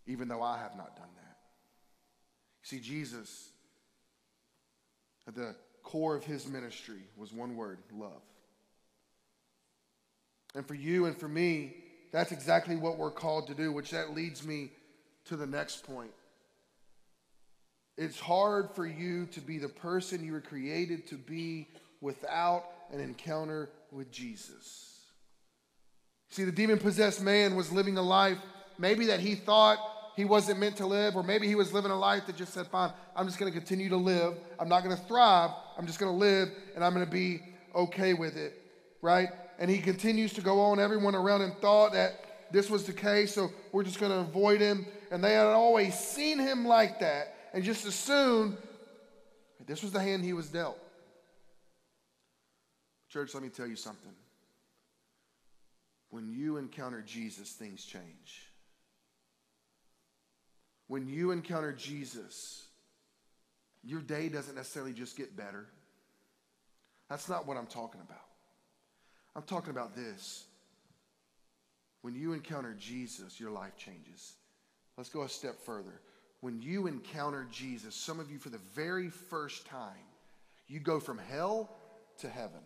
even 0.06 0.28
though 0.28 0.42
I 0.42 0.58
have 0.58 0.76
not 0.76 0.96
done 0.96 1.08
that. 1.16 1.36
See, 2.62 2.80
Jesus, 2.80 3.50
at 5.26 5.34
the 5.34 5.54
core 5.82 6.16
of 6.16 6.24
his 6.24 6.46
ministry 6.46 7.00
was 7.16 7.32
one 7.32 7.56
word 7.56 7.78
love. 7.92 8.22
And 10.54 10.66
for 10.66 10.74
you 10.74 11.06
and 11.06 11.16
for 11.16 11.28
me, 11.28 11.76
that's 12.12 12.32
exactly 12.32 12.76
what 12.76 12.98
we're 12.98 13.10
called 13.10 13.46
to 13.48 13.54
do, 13.54 13.72
which 13.72 13.90
that 13.90 14.14
leads 14.14 14.46
me 14.46 14.70
to 15.26 15.36
the 15.36 15.46
next 15.46 15.84
point. 15.84 16.10
It's 17.98 18.18
hard 18.18 18.70
for 18.74 18.86
you 18.86 19.26
to 19.26 19.40
be 19.40 19.58
the 19.58 19.68
person 19.68 20.24
you 20.24 20.32
were 20.32 20.40
created 20.40 21.06
to 21.08 21.16
be 21.16 21.68
without 22.00 22.64
an 22.92 23.00
encounter 23.00 23.68
with 23.92 24.10
Jesus. 24.10 25.00
See, 26.30 26.44
the 26.44 26.52
demon 26.52 26.78
possessed 26.78 27.20
man 27.20 27.56
was 27.56 27.72
living 27.72 27.98
a 27.98 28.02
life 28.02 28.38
maybe 28.78 29.06
that 29.06 29.20
he 29.20 29.34
thought 29.34 29.78
he 30.16 30.24
wasn't 30.24 30.58
meant 30.58 30.76
to 30.76 30.86
live, 30.86 31.16
or 31.16 31.22
maybe 31.22 31.46
he 31.46 31.54
was 31.54 31.72
living 31.72 31.90
a 31.90 31.98
life 31.98 32.26
that 32.26 32.36
just 32.36 32.54
said, 32.54 32.66
Fine, 32.68 32.92
I'm 33.14 33.26
just 33.26 33.38
going 33.38 33.52
to 33.52 33.56
continue 33.56 33.88
to 33.88 33.96
live. 33.96 34.34
I'm 34.58 34.68
not 34.68 34.82
going 34.82 34.96
to 34.96 35.02
thrive. 35.04 35.50
I'm 35.76 35.86
just 35.86 35.98
going 35.98 36.12
to 36.12 36.18
live, 36.18 36.48
and 36.74 36.84
I'm 36.84 36.94
going 36.94 37.04
to 37.04 37.10
be 37.10 37.40
okay 37.74 38.14
with 38.14 38.36
it, 38.36 38.60
right? 39.02 39.28
And 39.58 39.70
he 39.70 39.78
continues 39.78 40.32
to 40.34 40.40
go 40.40 40.60
on. 40.60 40.80
Everyone 40.80 41.14
around 41.14 41.42
him 41.42 41.52
thought 41.60 41.92
that 41.92 42.20
this 42.50 42.70
was 42.70 42.84
the 42.84 42.92
case, 42.92 43.34
so 43.34 43.50
we're 43.72 43.84
just 43.84 44.00
going 44.00 44.12
to 44.12 44.18
avoid 44.18 44.60
him. 44.60 44.86
And 45.10 45.22
they 45.22 45.34
had 45.34 45.46
always 45.46 45.98
seen 45.98 46.38
him 46.38 46.64
like 46.64 47.00
that 47.00 47.34
and 47.52 47.64
just 47.64 47.86
assumed 47.86 48.56
this 49.66 49.82
was 49.82 49.92
the 49.92 50.00
hand 50.00 50.24
he 50.24 50.32
was 50.32 50.48
dealt. 50.48 50.78
Church, 53.08 53.34
let 53.34 53.42
me 53.42 53.48
tell 53.48 53.66
you 53.66 53.76
something. 53.76 54.12
When 56.10 56.28
you 56.30 56.56
encounter 56.56 57.02
Jesus, 57.02 57.52
things 57.52 57.84
change. 57.84 58.48
When 60.86 61.06
you 61.06 61.32
encounter 61.32 61.72
Jesus, 61.72 62.66
your 63.84 64.00
day 64.00 64.28
doesn't 64.28 64.54
necessarily 64.54 64.92
just 64.92 65.16
get 65.16 65.36
better. 65.36 65.66
That's 67.10 67.28
not 67.28 67.46
what 67.46 67.56
I'm 67.56 67.66
talking 67.66 68.00
about. 68.00 68.24
I'm 69.36 69.42
talking 69.42 69.70
about 69.70 69.94
this. 69.94 70.44
When 72.02 72.14
you 72.14 72.32
encounter 72.32 72.74
Jesus, 72.78 73.38
your 73.38 73.50
life 73.50 73.76
changes. 73.76 74.34
Let's 74.96 75.10
go 75.10 75.22
a 75.22 75.28
step 75.28 75.60
further. 75.64 76.00
When 76.40 76.62
you 76.62 76.86
encounter 76.86 77.46
Jesus, 77.50 77.94
some 77.94 78.20
of 78.20 78.30
you 78.30 78.38
for 78.38 78.50
the 78.50 78.60
very 78.74 79.10
first 79.10 79.66
time, 79.66 80.06
you 80.68 80.80
go 80.80 81.00
from 81.00 81.18
hell 81.18 81.70
to 82.18 82.28
heaven. 82.28 82.60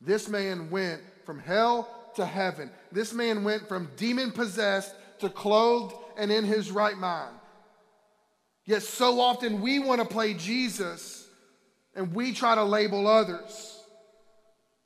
This 0.00 0.28
man 0.28 0.70
went 0.70 1.02
from 1.24 1.38
hell 1.38 1.88
to 2.16 2.24
heaven. 2.24 2.70
This 2.92 3.12
man 3.12 3.44
went 3.44 3.68
from 3.68 3.90
demon 3.96 4.30
possessed 4.30 4.94
to 5.18 5.28
clothed 5.28 5.94
and 6.16 6.30
in 6.30 6.44
his 6.44 6.70
right 6.70 6.96
mind. 6.96 7.34
Yet 8.64 8.82
so 8.82 9.20
often 9.20 9.60
we 9.60 9.78
want 9.78 10.00
to 10.00 10.06
play 10.06 10.34
Jesus 10.34 11.26
and 11.94 12.14
we 12.14 12.32
try 12.32 12.54
to 12.54 12.64
label 12.64 13.06
others. 13.06 13.82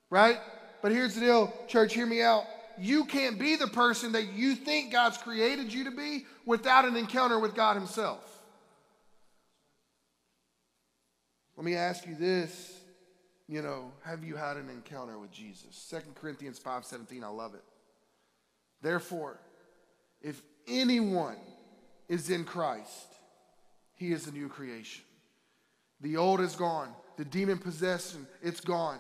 Right? 0.09 0.39
But 0.83 0.93
here's 0.93 1.15
the 1.15 1.21
deal, 1.21 1.53
church, 1.69 1.95
hear 1.95 2.07
me 2.07 2.23
out. 2.23 2.45
You 2.79 3.05
can't 3.05 3.39
be 3.39 3.57
the 3.57 3.67
person 3.69 4.13
that 4.13 4.33
you 4.33 4.55
think 4.55 4.93
God's 4.93 5.19
created 5.19 5.73
you 5.73 5.85
to 5.85 5.91
be 5.91 6.27
without 6.47 6.85
an 6.85 6.97
encounter 6.97 7.39
with 7.39 7.55
God 7.55 7.77
Himself. 7.77 8.29
Let 11.57 11.65
me 11.65 11.75
ask 11.75 12.07
you 12.07 12.15
this 12.15 12.83
you 13.49 13.61
know, 13.61 13.93
have 14.03 14.25
you 14.25 14.35
had 14.35 14.57
an 14.57 14.71
encounter 14.71 15.19
with 15.19 15.31
Jesus? 15.31 15.77
Second 15.77 16.15
Corinthians 16.15 16.59
5:17, 16.59 17.23
I 17.23 17.29
love 17.29 17.55
it. 17.55 17.65
Therefore, 18.81 19.39
if 20.23 20.41
anyone 20.67 21.37
is 22.09 22.31
in 22.31 22.45
Christ, 22.45 23.15
he 23.95 24.13
is 24.13 24.27
a 24.27 24.33
new 24.33 24.49
creation. 24.49 25.05
The 26.01 26.17
old 26.17 26.41
is 26.41 26.57
gone. 26.57 26.95
The 27.17 27.25
demon 27.27 27.59
possession, 27.59 28.27
it's 28.43 28.61
gone. 28.61 28.99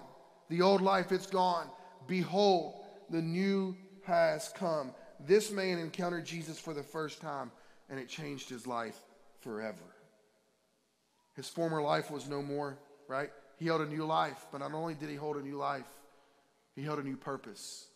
The 0.51 0.61
old 0.61 0.83
life, 0.83 1.13
it's 1.13 1.27
gone. 1.27 1.69
Behold, 2.07 2.82
the 3.13 3.23
new 3.23 3.77
has 4.05 4.53
come. 4.57 4.93
This 5.21 5.53
man 5.53 5.79
encountered 5.79 6.25
Jesus 6.25 6.59
for 6.59 6.75
the 6.75 6.83
first 6.83 7.21
time, 7.21 7.53
and 7.89 8.01
it 8.01 8.09
changed 8.09 8.49
his 8.49 8.67
life 8.67 8.99
forever. 9.41 9.79
His 11.37 11.49
former 11.49 11.81
life 11.81 12.11
was 12.11 12.29
no 12.29 12.43
more, 12.43 12.79
right? 13.07 13.31
He 13.59 13.67
held 13.67 13.83
a 13.83 13.87
new 13.87 14.05
life, 14.05 14.47
but 14.51 14.59
not 14.59 14.73
only 14.73 14.95
did 14.95 15.11
he 15.11 15.15
hold 15.15 15.37
a 15.37 15.43
new 15.43 15.57
life, 15.57 15.87
he 16.75 16.83
held 16.83 16.99
a 16.99 17.05
new 17.05 17.17
purpose. 17.17 17.87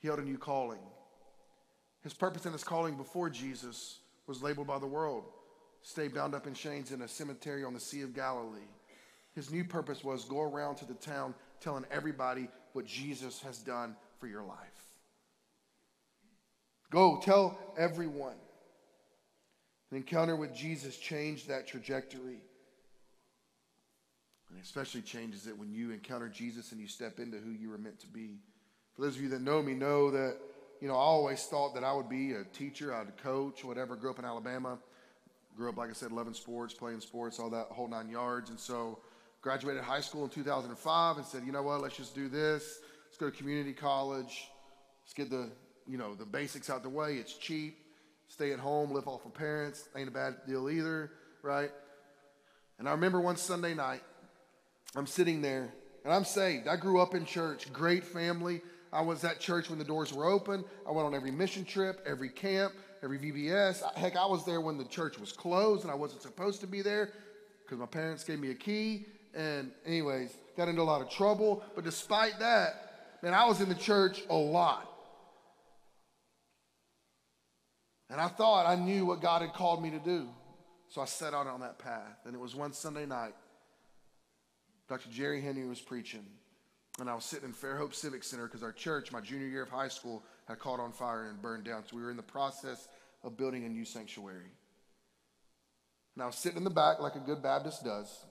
He 0.00 0.08
held 0.08 0.18
a 0.18 0.24
new 0.24 0.38
calling. 0.38 0.80
His 2.02 2.14
purpose 2.14 2.46
and 2.46 2.54
his 2.54 2.64
calling 2.64 2.96
before 2.96 3.28
Jesus 3.28 3.98
was 4.26 4.42
labeled 4.42 4.66
by 4.66 4.78
the 4.78 4.86
world. 4.86 5.24
Stay 5.82 6.08
bound 6.08 6.34
up 6.34 6.46
in 6.46 6.54
chains 6.54 6.90
in 6.90 7.02
a 7.02 7.08
cemetery 7.08 7.64
on 7.64 7.74
the 7.74 7.80
Sea 7.80 8.00
of 8.00 8.14
Galilee. 8.14 8.60
His 9.34 9.50
new 9.50 9.62
purpose 9.62 10.02
was 10.02 10.24
go 10.24 10.40
around 10.40 10.76
to 10.76 10.86
the 10.86 10.94
town 10.94 11.34
telling 11.60 11.84
everybody 11.90 12.48
what 12.72 12.86
Jesus 12.86 13.40
has 13.42 13.58
done 13.58 13.94
for 14.18 14.26
your 14.26 14.42
life. 14.42 14.58
Go 16.90 17.20
tell 17.22 17.58
everyone. 17.76 18.36
An 19.90 19.96
encounter 19.96 20.36
with 20.36 20.54
Jesus 20.54 20.96
changed 20.96 21.48
that 21.48 21.66
trajectory. 21.66 22.40
And 24.50 24.62
especially 24.62 25.02
changes 25.02 25.46
it 25.46 25.58
when 25.58 25.70
you 25.70 25.90
encounter 25.90 26.28
Jesus 26.28 26.72
and 26.72 26.80
you 26.80 26.88
step 26.88 27.18
into 27.18 27.38
who 27.38 27.50
you 27.50 27.68
were 27.68 27.78
meant 27.78 28.00
to 28.00 28.06
be. 28.06 28.38
For 28.94 29.02
those 29.02 29.16
of 29.16 29.22
you 29.22 29.28
that 29.30 29.42
know 29.42 29.62
me, 29.62 29.74
know 29.74 30.10
that, 30.10 30.36
you 30.80 30.88
know, 30.88 30.94
I 30.94 30.98
always 30.98 31.44
thought 31.44 31.74
that 31.74 31.84
I 31.84 31.92
would 31.92 32.08
be 32.08 32.32
a 32.32 32.44
teacher, 32.44 32.94
I'd 32.94 33.16
coach, 33.18 33.64
whatever. 33.64 33.96
Grew 33.96 34.10
up 34.10 34.18
in 34.18 34.24
Alabama. 34.24 34.78
Grew 35.56 35.68
up, 35.68 35.76
like 35.76 35.90
I 35.90 35.92
said, 35.92 36.12
loving 36.12 36.34
sports, 36.34 36.72
playing 36.72 37.00
sports, 37.00 37.38
all 37.38 37.50
that 37.50 37.66
whole 37.66 37.88
nine 37.88 38.08
yards. 38.08 38.48
And 38.48 38.58
so 38.58 39.00
graduated 39.42 39.82
high 39.82 40.00
school 40.00 40.24
in 40.24 40.30
2005 40.30 41.16
and 41.16 41.26
said, 41.26 41.42
you 41.44 41.52
know 41.52 41.62
what, 41.62 41.82
let's 41.82 41.96
just 41.96 42.14
do 42.14 42.28
this. 42.28 42.80
Go 43.18 43.30
to 43.30 43.36
community 43.36 43.72
college. 43.72 44.48
Let's 45.02 45.14
get 45.14 45.30
the, 45.30 45.50
you 45.86 45.98
know, 45.98 46.14
the 46.14 46.24
basics 46.24 46.70
out 46.70 46.82
the 46.82 46.88
way. 46.88 47.14
It's 47.14 47.34
cheap. 47.34 47.76
Stay 48.28 48.52
at 48.52 48.60
home, 48.60 48.92
live 48.92 49.08
off 49.08 49.24
of 49.24 49.34
parents. 49.34 49.88
Ain't 49.96 50.08
a 50.08 50.12
bad 50.12 50.36
deal 50.46 50.70
either, 50.70 51.10
right? 51.42 51.70
And 52.78 52.88
I 52.88 52.92
remember 52.92 53.20
one 53.20 53.36
Sunday 53.36 53.74
night, 53.74 54.02
I'm 54.94 55.06
sitting 55.06 55.42
there 55.42 55.72
and 56.04 56.12
I'm 56.12 56.24
saved. 56.24 56.68
I 56.68 56.76
grew 56.76 57.00
up 57.00 57.14
in 57.14 57.24
church, 57.24 57.72
great 57.72 58.04
family. 58.04 58.60
I 58.92 59.02
was 59.02 59.24
at 59.24 59.40
church 59.40 59.68
when 59.68 59.78
the 59.78 59.84
doors 59.84 60.12
were 60.12 60.26
open. 60.26 60.64
I 60.86 60.92
went 60.92 61.06
on 61.06 61.14
every 61.14 61.32
mission 61.32 61.64
trip, 61.64 62.00
every 62.06 62.28
camp, 62.28 62.72
every 63.02 63.18
VBS. 63.18 63.82
Heck, 63.96 64.16
I 64.16 64.26
was 64.26 64.44
there 64.46 64.60
when 64.60 64.78
the 64.78 64.84
church 64.84 65.18
was 65.18 65.32
closed 65.32 65.82
and 65.82 65.90
I 65.90 65.94
wasn't 65.94 66.22
supposed 66.22 66.60
to 66.60 66.66
be 66.66 66.82
there 66.82 67.10
because 67.64 67.78
my 67.78 67.86
parents 67.86 68.24
gave 68.24 68.38
me 68.38 68.50
a 68.50 68.54
key. 68.54 69.06
And, 69.34 69.72
anyways, 69.84 70.32
got 70.56 70.68
into 70.68 70.80
a 70.80 70.84
lot 70.84 71.02
of 71.02 71.10
trouble. 71.10 71.62
But 71.74 71.84
despite 71.84 72.38
that, 72.38 72.87
man, 73.22 73.34
I 73.34 73.46
was 73.46 73.60
in 73.60 73.68
the 73.68 73.74
church 73.74 74.22
a 74.28 74.34
lot. 74.34 74.88
And 78.10 78.20
I 78.20 78.28
thought 78.28 78.66
I 78.66 78.74
knew 78.76 79.04
what 79.04 79.20
God 79.20 79.42
had 79.42 79.52
called 79.52 79.82
me 79.82 79.90
to 79.90 79.98
do. 79.98 80.28
So 80.88 81.02
I 81.02 81.04
set 81.04 81.34
out 81.34 81.46
on 81.46 81.60
that 81.60 81.78
path. 81.78 82.24
And 82.24 82.34
it 82.34 82.40
was 82.40 82.54
one 82.54 82.72
Sunday 82.72 83.04
night. 83.04 83.34
Dr. 84.88 85.10
Jerry 85.10 85.42
Henry 85.42 85.66
was 85.66 85.80
preaching, 85.80 86.24
and 86.98 87.10
I 87.10 87.14
was 87.14 87.24
sitting 87.24 87.48
in 87.48 87.54
Fairhope 87.54 87.94
Civic 87.94 88.24
Center 88.24 88.46
because 88.46 88.62
our 88.62 88.72
church, 88.72 89.12
my 89.12 89.20
junior 89.20 89.46
year 89.46 89.62
of 89.62 89.68
high 89.68 89.88
school, 89.88 90.24
had 90.46 90.58
caught 90.58 90.80
on 90.80 90.92
fire 90.92 91.28
and 91.28 91.42
burned 91.42 91.64
down. 91.64 91.84
So 91.86 91.96
we 91.96 92.02
were 92.02 92.10
in 92.10 92.16
the 92.16 92.22
process 92.22 92.88
of 93.22 93.36
building 93.36 93.64
a 93.64 93.68
new 93.68 93.84
sanctuary. 93.84 94.50
And 96.14 96.22
I 96.22 96.26
was 96.26 96.36
sitting 96.36 96.56
in 96.56 96.64
the 96.64 96.70
back 96.70 97.00
like 97.00 97.16
a 97.16 97.20
good 97.20 97.42
Baptist 97.42 97.84
does. 97.84 98.24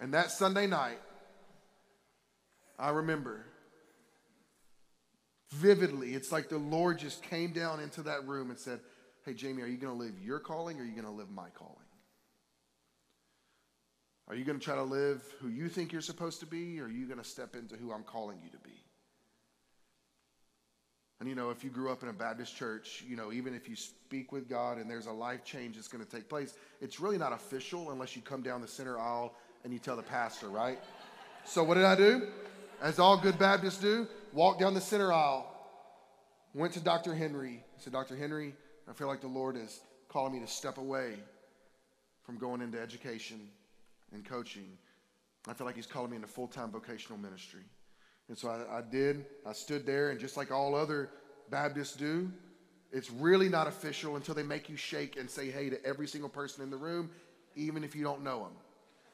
And 0.00 0.14
that 0.14 0.30
Sunday 0.30 0.66
night, 0.66 0.98
I 2.78 2.90
remember 2.90 3.44
vividly, 5.52 6.14
it's 6.14 6.30
like 6.30 6.48
the 6.48 6.58
Lord 6.58 6.98
just 6.98 7.22
came 7.22 7.52
down 7.52 7.80
into 7.80 8.02
that 8.02 8.26
room 8.26 8.50
and 8.50 8.58
said, 8.58 8.80
Hey, 9.24 9.34
Jamie, 9.34 9.62
are 9.62 9.66
you 9.66 9.76
going 9.76 9.92
to 9.92 9.98
live 9.98 10.14
your 10.22 10.38
calling 10.38 10.78
or 10.78 10.82
are 10.82 10.86
you 10.86 10.92
going 10.92 11.04
to 11.04 11.10
live 11.10 11.30
my 11.30 11.48
calling? 11.50 11.74
Are 14.28 14.34
you 14.34 14.44
going 14.44 14.58
to 14.58 14.64
try 14.64 14.74
to 14.74 14.82
live 14.82 15.22
who 15.40 15.48
you 15.48 15.68
think 15.68 15.90
you're 15.90 16.02
supposed 16.02 16.40
to 16.40 16.46
be, 16.46 16.80
or 16.80 16.84
are 16.84 16.90
you 16.90 17.06
going 17.06 17.18
to 17.18 17.24
step 17.24 17.56
into 17.56 17.76
who 17.76 17.92
I'm 17.92 18.02
calling 18.02 18.38
you 18.44 18.50
to 18.50 18.58
be? 18.58 18.84
And 21.20 21.28
you 21.28 21.34
know, 21.34 21.50
if 21.50 21.64
you 21.64 21.70
grew 21.70 21.90
up 21.90 22.02
in 22.02 22.10
a 22.10 22.12
Baptist 22.12 22.54
church, 22.54 23.02
you 23.08 23.16
know, 23.16 23.32
even 23.32 23.54
if 23.54 23.68
you 23.68 23.74
speak 23.74 24.30
with 24.30 24.48
God 24.48 24.78
and 24.78 24.88
there's 24.88 25.06
a 25.06 25.12
life 25.12 25.44
change 25.44 25.76
that's 25.76 25.88
going 25.88 26.04
to 26.04 26.10
take 26.10 26.28
place, 26.28 26.54
it's 26.80 27.00
really 27.00 27.18
not 27.18 27.32
official 27.32 27.90
unless 27.90 28.14
you 28.14 28.22
come 28.22 28.42
down 28.42 28.60
the 28.60 28.68
center 28.68 29.00
aisle 29.00 29.34
and 29.64 29.72
you 29.72 29.78
tell 29.78 29.96
the 29.96 30.02
pastor, 30.02 30.48
right? 30.48 30.78
So 31.44 31.64
what 31.64 31.74
did 31.74 31.84
I 31.84 31.96
do? 31.96 32.28
As 32.80 32.98
all 32.98 33.16
good 33.18 33.38
Baptists 33.38 33.78
do, 33.78 34.06
walked 34.32 34.60
down 34.60 34.74
the 34.74 34.80
center 34.80 35.12
aisle. 35.12 35.52
Went 36.54 36.72
to 36.74 36.80
Dr. 36.80 37.14
Henry. 37.14 37.64
Said, 37.78 37.92
Dr. 37.92 38.16
Henry, 38.16 38.54
I 38.88 38.92
feel 38.92 39.08
like 39.08 39.20
the 39.20 39.26
Lord 39.26 39.56
is 39.56 39.80
calling 40.08 40.32
me 40.32 40.40
to 40.40 40.46
step 40.46 40.78
away 40.78 41.14
from 42.22 42.38
going 42.38 42.60
into 42.60 42.80
education 42.80 43.40
and 44.12 44.24
coaching. 44.24 44.66
I 45.48 45.54
feel 45.54 45.66
like 45.66 45.76
he's 45.76 45.86
calling 45.86 46.10
me 46.10 46.16
into 46.16 46.28
full 46.28 46.46
time 46.46 46.70
vocational 46.70 47.18
ministry. 47.18 47.62
And 48.28 48.36
so 48.36 48.48
I, 48.48 48.78
I, 48.78 48.82
did. 48.82 49.24
I 49.46 49.52
stood 49.52 49.86
there, 49.86 50.10
and 50.10 50.20
just 50.20 50.36
like 50.36 50.50
all 50.52 50.74
other 50.74 51.10
Baptists 51.50 51.96
do, 51.96 52.30
it's 52.92 53.10
really 53.10 53.48
not 53.48 53.66
official 53.66 54.16
until 54.16 54.34
they 54.34 54.42
make 54.42 54.68
you 54.68 54.76
shake 54.76 55.18
and 55.18 55.28
say 55.28 55.50
hey 55.50 55.70
to 55.70 55.84
every 55.84 56.06
single 56.06 56.28
person 56.28 56.62
in 56.62 56.70
the 56.70 56.76
room, 56.76 57.10
even 57.56 57.82
if 57.82 57.96
you 57.96 58.04
don't 58.04 58.22
know 58.22 58.40
them. 58.40 58.52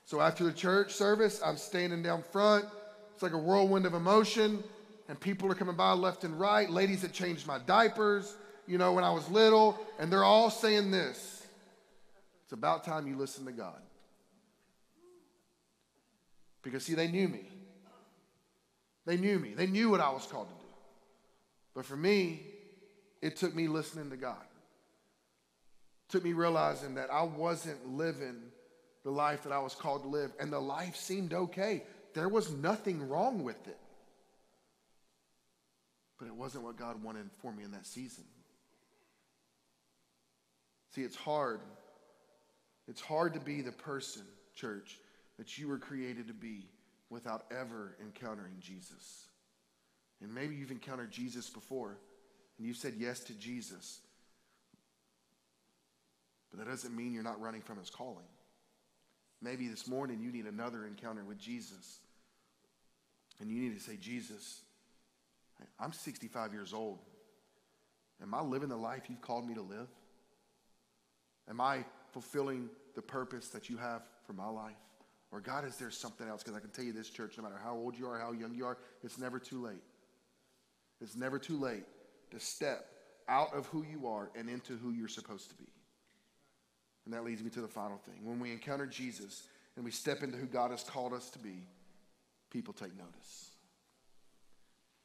So 0.05 0.21
after 0.21 0.45
the 0.45 0.53
church 0.53 0.93
service, 0.93 1.41
I'm 1.45 1.57
standing 1.57 2.03
down 2.03 2.23
front. 2.23 2.67
It's 3.15 3.23
like 3.23 3.33
a 3.33 3.39
whirlwind 3.39 3.87
of 3.87 3.95
emotion. 3.95 4.63
and 5.09 5.21
people 5.21 5.51
are 5.51 5.55
coming 5.55 5.77
by 5.77 5.93
left 5.93 6.25
and 6.25 6.39
right, 6.39 6.69
ladies 6.71 7.03
that 7.03 7.13
changed 7.13 7.47
my 7.47 7.59
diapers, 7.59 8.35
you 8.67 8.79
know, 8.79 8.93
when 8.93 9.05
I 9.05 9.11
was 9.11 9.29
little, 9.29 9.79
and 9.99 10.11
they're 10.11 10.25
all 10.25 10.51
saying 10.51 10.91
this 10.91 11.47
It's 12.45 12.53
about 12.53 12.85
time 12.85 13.07
you 13.07 13.17
listen 13.17 13.45
to 13.47 13.53
God. 13.53 13.81
Because, 16.63 16.85
see, 16.85 16.95
they 16.95 17.09
knew 17.09 17.29
me. 17.29 17.47
They 19.05 19.19
knew 19.19 19.39
me. 19.39 19.53
They 19.53 19.67
knew 19.67 19.91
what 19.91 20.01
I 20.01 20.11
was 20.11 20.25
called 20.25 20.49
to 20.49 20.55
do. 20.55 20.71
But 21.75 21.85
for 21.85 21.97
me, 21.97 22.41
it 23.21 23.37
took 23.37 23.55
me 23.55 23.69
listening 23.69 24.09
to 24.11 24.17
God. 24.17 24.41
It 26.09 26.13
took 26.13 26.25
me 26.25 26.33
realizing 26.33 26.95
that 26.95 27.11
I 27.13 27.23
wasn't 27.23 27.87
living 27.87 28.37
the 29.03 29.11
life 29.11 29.43
that 29.43 29.53
I 29.53 29.59
was 29.59 29.75
called 29.75 30.05
to 30.05 30.09
live, 30.09 30.33
and 30.41 30.51
the 30.51 30.59
life 30.59 30.97
seemed 30.97 31.35
okay. 31.35 31.83
There 32.15 32.29
was 32.29 32.51
nothing 32.53 33.09
wrong 33.09 33.43
with 33.43 33.67
it. 33.67 33.79
But 36.19 36.29
it 36.29 36.35
wasn't 36.35 36.65
what 36.65 36.77
God 36.77 37.03
wanted 37.03 37.29
for 37.39 37.53
me 37.53 37.65
in 37.65 37.73
that 37.73 37.87
season. 37.87 38.25
See, 40.95 41.03
it's 41.03 41.17
hard. 41.17 41.61
It's 42.87 43.01
hard 43.01 43.35
to 43.35 43.41
be 43.41 43.61
the 43.63 43.73
person, 43.73 44.23
church, 44.55 45.01
that 45.39 45.59
you 45.59 45.67
were 45.67 45.79
created 45.79 46.29
to 46.29 46.35
be 46.35 46.69
without 47.11 47.47
ever 47.51 47.97
encountering 48.01 48.55
Jesus. 48.61 49.27
And 50.23 50.33
maybe 50.33 50.55
you've 50.55 50.71
encountered 50.71 51.11
Jesus 51.11 51.51
before 51.51 51.99
and 52.59 52.67
you've 52.67 52.77
said 52.77 52.95
yes 52.97 53.21
to 53.21 53.35
Jesus. 53.35 54.01
But 56.51 56.61
that 56.61 56.71
doesn't 56.71 56.95
mean 56.95 57.13
you're 57.13 57.25
not 57.25 57.41
running 57.41 57.63
from 57.63 57.79
his 57.79 57.91
calling. 57.91 58.27
Maybe 59.43 59.67
this 59.67 59.89
morning 59.89 60.21
you 60.21 60.31
need 60.31 60.47
another 60.47 60.87
encounter 60.87 61.25
with 61.25 61.39
Jesus. 61.39 61.99
And 63.41 63.51
you 63.51 63.61
need 63.61 63.77
to 63.77 63.83
say, 63.83 63.97
Jesus, 63.97 64.63
I'm 65.79 65.93
65 65.93 66.53
years 66.53 66.73
old. 66.73 66.99
Am 68.23 68.33
I 68.35 68.41
living 68.43 68.69
the 68.69 68.77
life 68.77 69.03
you've 69.09 69.21
called 69.21 69.47
me 69.47 69.55
to 69.55 69.63
live? 69.63 69.89
Am 71.49 71.61
I 71.61 71.85
fulfilling 72.13 72.71
the 72.95 73.03
purpose 73.03 73.49
that 73.49 73.69
you 73.69 73.77
have 73.77 74.03
for 74.27 74.33
my 74.33 74.49
life? 74.49 74.77
Or, 75.33 75.41
God, 75.41 75.65
is 75.65 75.77
there 75.77 75.91
something 75.91 76.29
else? 76.29 76.43
Because 76.43 76.57
I 76.57 76.61
can 76.61 76.71
tell 76.71 76.85
you 76.85 76.93
this, 76.93 77.11
church, 77.11 77.37
no 77.37 77.43
matter 77.43 77.59
how 77.63 77.75
old 77.75 77.99
you 77.99 78.07
are, 78.07 78.19
how 78.19 78.33
young 78.33 78.55
you 78.55 78.65
are, 78.67 78.79
it's 79.03 79.19
never 79.19 79.41
too 79.41 79.61
late. 79.61 79.83
It's 81.01 81.17
never 81.17 81.39
too 81.39 81.59
late 81.59 81.85
to 82.31 82.39
step 82.39 82.87
out 83.29 83.53
of 83.53 83.67
who 83.67 83.85
you 83.85 84.07
are 84.07 84.31
and 84.37 84.49
into 84.49 84.77
who 84.77 84.93
you're 84.93 85.09
supposed 85.09 85.51
to 85.51 85.57
be. 85.57 85.69
And 87.05 87.13
that 87.13 87.25
leads 87.25 87.43
me 87.43 87.51
to 87.51 87.61
the 87.61 87.69
final 87.69 87.99
thing. 87.99 88.25
When 88.25 88.39
we 88.39 88.53
encounter 88.53 88.87
Jesus 88.87 89.43
and 89.77 89.85
we 89.85 89.91
step 89.91 90.23
into 90.23 90.39
who 90.39 90.47
God 90.47 90.71
has 90.71 90.85
called 90.85 91.13
us 91.13 91.31
to 91.31 91.39
be, 91.39 91.67
people 92.55 92.73
take 92.73 92.97
notice. 92.97 93.51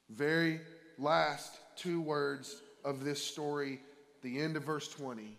Very 0.09 0.61
last 0.99 1.51
two 1.75 1.99
words 1.99 2.61
of 2.85 3.03
this 3.03 3.21
story, 3.21 3.81
the 4.21 4.39
end 4.39 4.55
of 4.55 4.63
verse 4.63 4.87
20, 4.87 5.35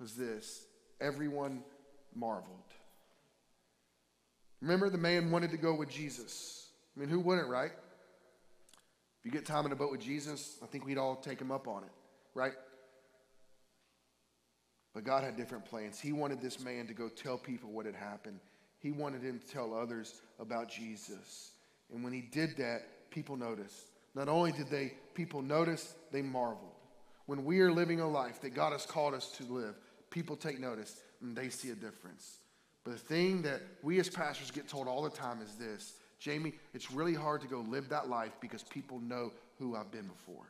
was 0.00 0.14
this 0.14 0.66
everyone 1.00 1.62
marveled. 2.14 2.58
Remember, 4.60 4.90
the 4.90 4.98
man 4.98 5.30
wanted 5.30 5.52
to 5.52 5.56
go 5.56 5.72
with 5.72 5.88
Jesus. 5.88 6.68
I 6.96 7.00
mean, 7.00 7.08
who 7.08 7.20
wouldn't, 7.20 7.48
right? 7.48 7.70
If 9.20 9.24
you 9.24 9.30
get 9.30 9.46
time 9.46 9.66
in 9.66 9.72
a 9.72 9.76
boat 9.76 9.92
with 9.92 10.00
Jesus, 10.00 10.58
I 10.62 10.66
think 10.66 10.84
we'd 10.84 10.98
all 10.98 11.14
take 11.14 11.40
him 11.40 11.52
up 11.52 11.68
on 11.68 11.84
it, 11.84 11.92
right? 12.34 12.54
But 14.94 15.04
God 15.04 15.22
had 15.22 15.36
different 15.36 15.64
plans. 15.64 16.00
He 16.00 16.12
wanted 16.12 16.40
this 16.40 16.58
man 16.58 16.88
to 16.88 16.94
go 16.94 17.08
tell 17.08 17.38
people 17.38 17.70
what 17.70 17.86
had 17.86 17.94
happened. 17.94 18.40
He 18.78 18.90
wanted 18.90 19.22
him 19.22 19.38
to 19.38 19.46
tell 19.46 19.74
others 19.74 20.20
about 20.38 20.68
Jesus. 20.68 21.52
And 21.92 22.04
when 22.04 22.12
he 22.12 22.20
did 22.20 22.56
that, 22.58 23.10
people 23.10 23.36
noticed. 23.36 23.86
Not 24.14 24.28
only 24.28 24.52
did 24.52 24.68
they 24.70 24.94
people 25.14 25.42
notice, 25.42 25.94
they 26.12 26.22
marveled. 26.22 26.72
When 27.26 27.44
we 27.44 27.60
are 27.60 27.72
living 27.72 28.00
a 28.00 28.08
life 28.08 28.40
that 28.42 28.54
God 28.54 28.72
has 28.72 28.86
called 28.86 29.14
us 29.14 29.30
to 29.38 29.44
live, 29.44 29.74
people 30.10 30.36
take 30.36 30.60
notice 30.60 31.00
and 31.20 31.36
they 31.36 31.48
see 31.48 31.70
a 31.70 31.74
difference. 31.74 32.38
But 32.84 32.92
the 32.92 32.98
thing 32.98 33.42
that 33.42 33.62
we 33.82 33.98
as 33.98 34.08
pastors 34.08 34.50
get 34.50 34.68
told 34.68 34.86
all 34.86 35.02
the 35.02 35.10
time 35.10 35.40
is 35.42 35.54
this 35.56 35.94
Jamie, 36.18 36.54
it's 36.72 36.90
really 36.90 37.14
hard 37.14 37.40
to 37.42 37.48
go 37.48 37.60
live 37.60 37.88
that 37.90 38.08
life 38.08 38.32
because 38.40 38.62
people 38.62 39.00
know 39.00 39.32
who 39.58 39.76
I've 39.76 39.90
been 39.90 40.06
before. 40.06 40.46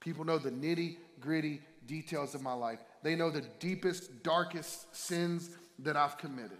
People 0.00 0.24
know 0.24 0.38
the 0.38 0.50
nitty 0.50 0.96
gritty 1.20 1.60
details 1.86 2.34
of 2.34 2.42
my 2.42 2.52
life, 2.52 2.78
they 3.02 3.14
know 3.14 3.30
the 3.30 3.44
deepest, 3.58 4.22
darkest 4.22 4.94
sins 4.94 5.50
that 5.80 5.96
I've 5.96 6.18
committed. 6.18 6.58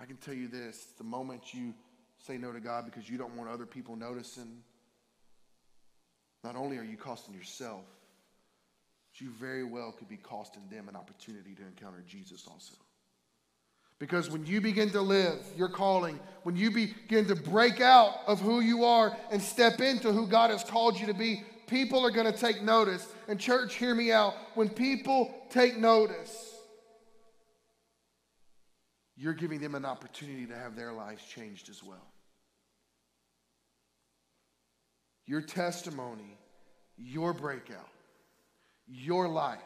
I 0.00 0.04
can 0.04 0.16
tell 0.16 0.34
you 0.34 0.48
this 0.48 0.88
the 0.98 1.04
moment 1.04 1.54
you 1.54 1.74
say 2.18 2.36
no 2.36 2.52
to 2.52 2.60
God 2.60 2.84
because 2.84 3.08
you 3.08 3.18
don't 3.18 3.36
want 3.36 3.50
other 3.50 3.66
people 3.66 3.96
noticing, 3.96 4.62
not 6.44 6.56
only 6.56 6.78
are 6.78 6.84
you 6.84 6.96
costing 6.96 7.34
yourself, 7.34 7.84
you 9.14 9.30
very 9.30 9.64
well 9.64 9.92
could 9.92 10.08
be 10.08 10.16
costing 10.16 10.62
them 10.70 10.88
an 10.88 10.96
opportunity 10.96 11.54
to 11.54 11.62
encounter 11.62 12.04
Jesus 12.06 12.46
also. 12.50 12.74
Because 13.98 14.30
when 14.30 14.44
you 14.44 14.60
begin 14.60 14.90
to 14.90 15.00
live 15.00 15.38
your 15.56 15.70
calling, 15.70 16.20
when 16.42 16.54
you 16.54 16.70
begin 16.70 17.26
to 17.26 17.34
break 17.34 17.80
out 17.80 18.18
of 18.26 18.40
who 18.40 18.60
you 18.60 18.84
are 18.84 19.16
and 19.30 19.40
step 19.40 19.80
into 19.80 20.12
who 20.12 20.26
God 20.26 20.50
has 20.50 20.62
called 20.62 21.00
you 21.00 21.06
to 21.06 21.14
be, 21.14 21.44
people 21.66 22.04
are 22.04 22.10
going 22.10 22.30
to 22.30 22.38
take 22.38 22.62
notice. 22.62 23.06
And, 23.26 23.40
church, 23.40 23.74
hear 23.76 23.94
me 23.94 24.12
out. 24.12 24.34
When 24.54 24.68
people 24.68 25.34
take 25.48 25.78
notice, 25.78 26.55
you're 29.16 29.34
giving 29.34 29.60
them 29.60 29.74
an 29.74 29.84
opportunity 29.84 30.46
to 30.46 30.54
have 30.54 30.76
their 30.76 30.92
lives 30.92 31.22
changed 31.24 31.70
as 31.70 31.82
well. 31.82 32.06
Your 35.26 35.40
testimony, 35.40 36.38
your 36.96 37.32
breakout, 37.32 37.88
your 38.86 39.28
life 39.28 39.58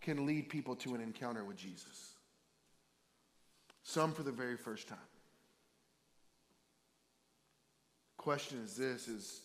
can 0.00 0.26
lead 0.26 0.48
people 0.48 0.74
to 0.76 0.94
an 0.94 1.00
encounter 1.00 1.44
with 1.44 1.56
Jesus. 1.56 2.14
Some 3.82 4.12
for 4.12 4.22
the 4.22 4.32
very 4.32 4.56
first 4.56 4.88
time. 4.88 4.98
Question 8.16 8.60
is 8.64 8.76
this 8.76 9.08
is 9.08 9.40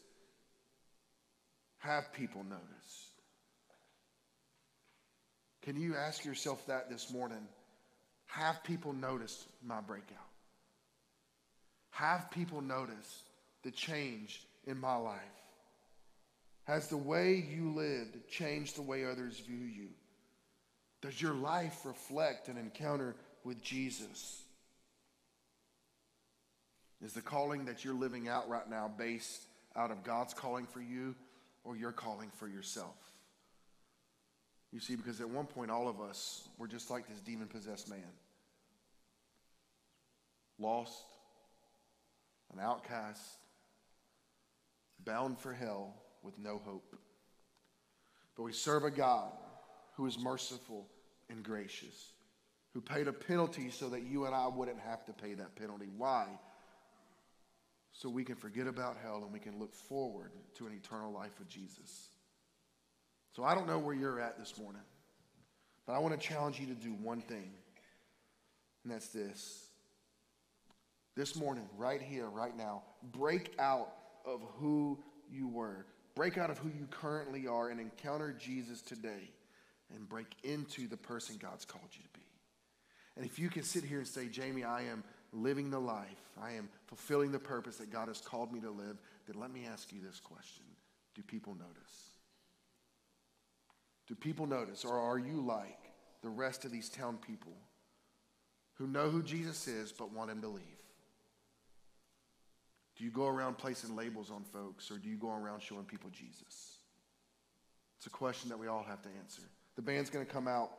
have 1.80 2.12
people 2.14 2.44
noticed? 2.44 3.12
Can 5.62 5.80
you 5.80 5.96
ask 5.96 6.26
yourself 6.26 6.66
that 6.68 6.90
this 6.90 7.12
morning? 7.12 7.48
Have 8.34 8.64
people 8.64 8.94
notice 8.94 9.46
my 9.64 9.80
breakout? 9.80 10.18
Have 11.92 12.32
people 12.32 12.62
notice 12.62 13.22
the 13.62 13.70
change 13.70 14.42
in 14.66 14.80
my 14.80 14.96
life? 14.96 15.20
Has 16.64 16.88
the 16.88 16.98
way 16.98 17.46
you 17.48 17.72
lived 17.74 18.28
changed 18.28 18.76
the 18.76 18.82
way 18.82 19.06
others 19.06 19.40
view 19.40 19.64
you? 19.64 19.90
Does 21.04 21.22
your 21.22 21.36
life 21.36 21.86
reflect 21.86 22.48
an 22.48 22.58
encounter 22.58 23.16
with 23.44 23.62
Jesus? 23.62 24.42
Is 27.04 27.14
the 27.14 27.22
calling 27.22 27.66
that 27.66 27.86
you're 27.86 27.94
living 27.94 28.30
out 28.30 28.50
right 28.50 28.68
now 28.68 28.90
based 28.98 29.44
out 29.76 29.92
of 29.92 30.04
God's 30.04 30.34
calling 30.34 30.66
for 30.66 30.82
you 30.82 31.14
or 31.64 31.78
your 31.78 31.92
calling 31.92 32.32
for 32.40 32.48
yourself? 32.48 32.96
You 34.72 34.80
see, 34.80 34.96
because 34.96 35.22
at 35.22 35.30
one 35.30 35.46
point, 35.46 35.70
all 35.70 35.88
of 35.88 36.02
us 36.02 36.50
were 36.58 36.68
just 36.68 36.90
like 36.90 37.08
this 37.08 37.20
demon 37.20 37.48
possessed 37.48 37.88
man 37.88 38.00
lost, 40.60 41.04
an 42.54 42.60
outcast, 42.60 43.22
bound 45.04 45.38
for 45.40 45.54
hell 45.54 45.94
with 46.22 46.38
no 46.38 46.62
hope. 46.64 46.96
But 48.36 48.44
we 48.44 48.54
serve 48.54 48.84
a 48.84 48.92
God 48.92 49.32
who 49.96 50.06
is 50.06 50.18
merciful 50.18 50.88
and 51.30 51.44
gracious, 51.44 52.14
who 52.74 52.82
paid 52.82 53.08
a 53.08 53.14
penalty 53.14 53.70
so 53.70 53.90
that 53.90 54.04
you 54.04 54.26
and 54.26 54.34
I 54.34 54.48
wouldn't 54.48 54.80
have 54.80 55.06
to 55.06 55.14
pay 55.14 55.34
that 55.36 55.56
penalty. 55.56 55.88
Why? 55.98 56.28
So 57.92 58.10
we 58.10 58.24
can 58.24 58.36
forget 58.36 58.66
about 58.66 58.98
hell 59.04 59.22
and 59.24 59.32
we 59.32 59.40
can 59.40 59.60
look 59.60 59.74
forward 59.74 60.32
to 60.58 60.66
an 60.66 60.74
eternal 60.74 61.12
life 61.12 61.38
with 61.38 61.48
Jesus. 61.48 62.10
So 63.36 63.44
I 63.44 63.56
don't 63.56 63.68
know 63.68 63.80
where 63.80 63.96
you're 63.96 64.20
at 64.20 64.40
this 64.40 64.58
morning, 64.58 64.82
but 65.86 65.94
I 65.94 66.00
want 66.00 66.20
to 66.20 66.28
challenge 66.28 66.60
you 66.60 66.68
to 66.68 66.74
do 66.74 66.94
one 66.94 67.22
thing, 67.22 67.52
and 68.84 68.94
that's 68.94 69.10
this. 69.10 69.68
This 71.16 71.36
morning, 71.36 71.68
right 71.78 72.02
here, 72.02 72.28
right 72.28 72.56
now, 72.56 72.82
break 73.12 73.54
out 73.60 73.94
of 74.26 74.42
who 74.58 74.98
you 75.32 75.48
were. 75.48 75.86
Break 76.16 76.38
out 76.38 76.50
of 76.50 76.58
who 76.58 76.70
you 76.70 76.88
currently 76.90 77.48
are 77.48 77.70
and 77.70 77.80
encounter 77.80 78.34
Jesus 78.34 78.82
today 78.82 79.32
and 79.94 80.10
break 80.10 80.28
into 80.44 80.88
the 80.88 80.98
person 80.98 81.38
God's 81.40 81.66
called 81.66 81.90
you 81.92 82.02
to 82.02 82.10
be. 82.20 82.26
And 83.16 83.26
if 83.26 83.38
you 83.38 83.50
can 83.50 83.64
sit 83.64 83.84
here 83.84 84.00
and 84.00 84.08
say, 84.08 84.28
Jamie, 84.28 84.64
I 84.64 84.84
am 84.84 85.04
living 85.32 85.70
the 85.70 85.80
life, 85.80 86.08
I 86.42 86.54
am 86.54 86.70
fulfilling 86.88 87.32
the 87.32 87.40
purpose 87.40 87.78
that 87.78 87.92
God 87.92 88.08
has 88.08 88.22
called 88.22 88.52
me 88.52 88.60
to 88.62 88.72
live, 88.72 88.98
then 89.28 89.40
let 89.40 89.52
me 89.52 89.68
ask 89.72 89.92
you 89.92 90.00
this 90.02 90.20
question 90.20 90.66
Do 91.16 91.22
people 91.22 91.54
notice? 91.54 92.10
Do 94.08 94.16
people 94.16 94.48
notice? 94.48 94.84
Or 94.84 95.00
are 95.00 95.20
you 95.20 95.42
like 95.42 95.80
the 96.22 96.30
rest 96.30 96.66
of 96.66 96.72
these 96.72 96.90
town 96.90 97.18
people 97.18 97.54
who 98.76 98.88
know 98.88 99.10
who 99.10 99.22
Jesus 99.22 99.68
is 99.68 99.92
but 99.92 100.12
want 100.12 100.32
him 100.32 100.42
to 100.42 100.48
leave? 100.48 100.73
Do 102.98 103.04
you 103.04 103.10
go 103.10 103.28
around 103.28 103.58
placing 103.58 103.96
labels 103.96 104.30
on 104.30 104.44
folks 104.44 104.92
or 104.92 104.98
do 104.98 105.10
you 105.10 105.18
go 105.18 105.32
around 105.32 105.62
showing 105.62 105.86
people 105.86 106.10
Jesus? 106.12 106.78
It's 107.98 108.08
a 108.08 108.12
question 108.12 108.50
that 108.50 108.60
we 108.60 108.68
all 108.68 108.84
have 108.84 109.02
to 109.02 109.10
answer. 109.22 109.42
The 109.76 109.82
band's 109.82 110.10
going 110.10 110.26
to 110.26 110.32
come 110.32 110.48
out 110.48 110.70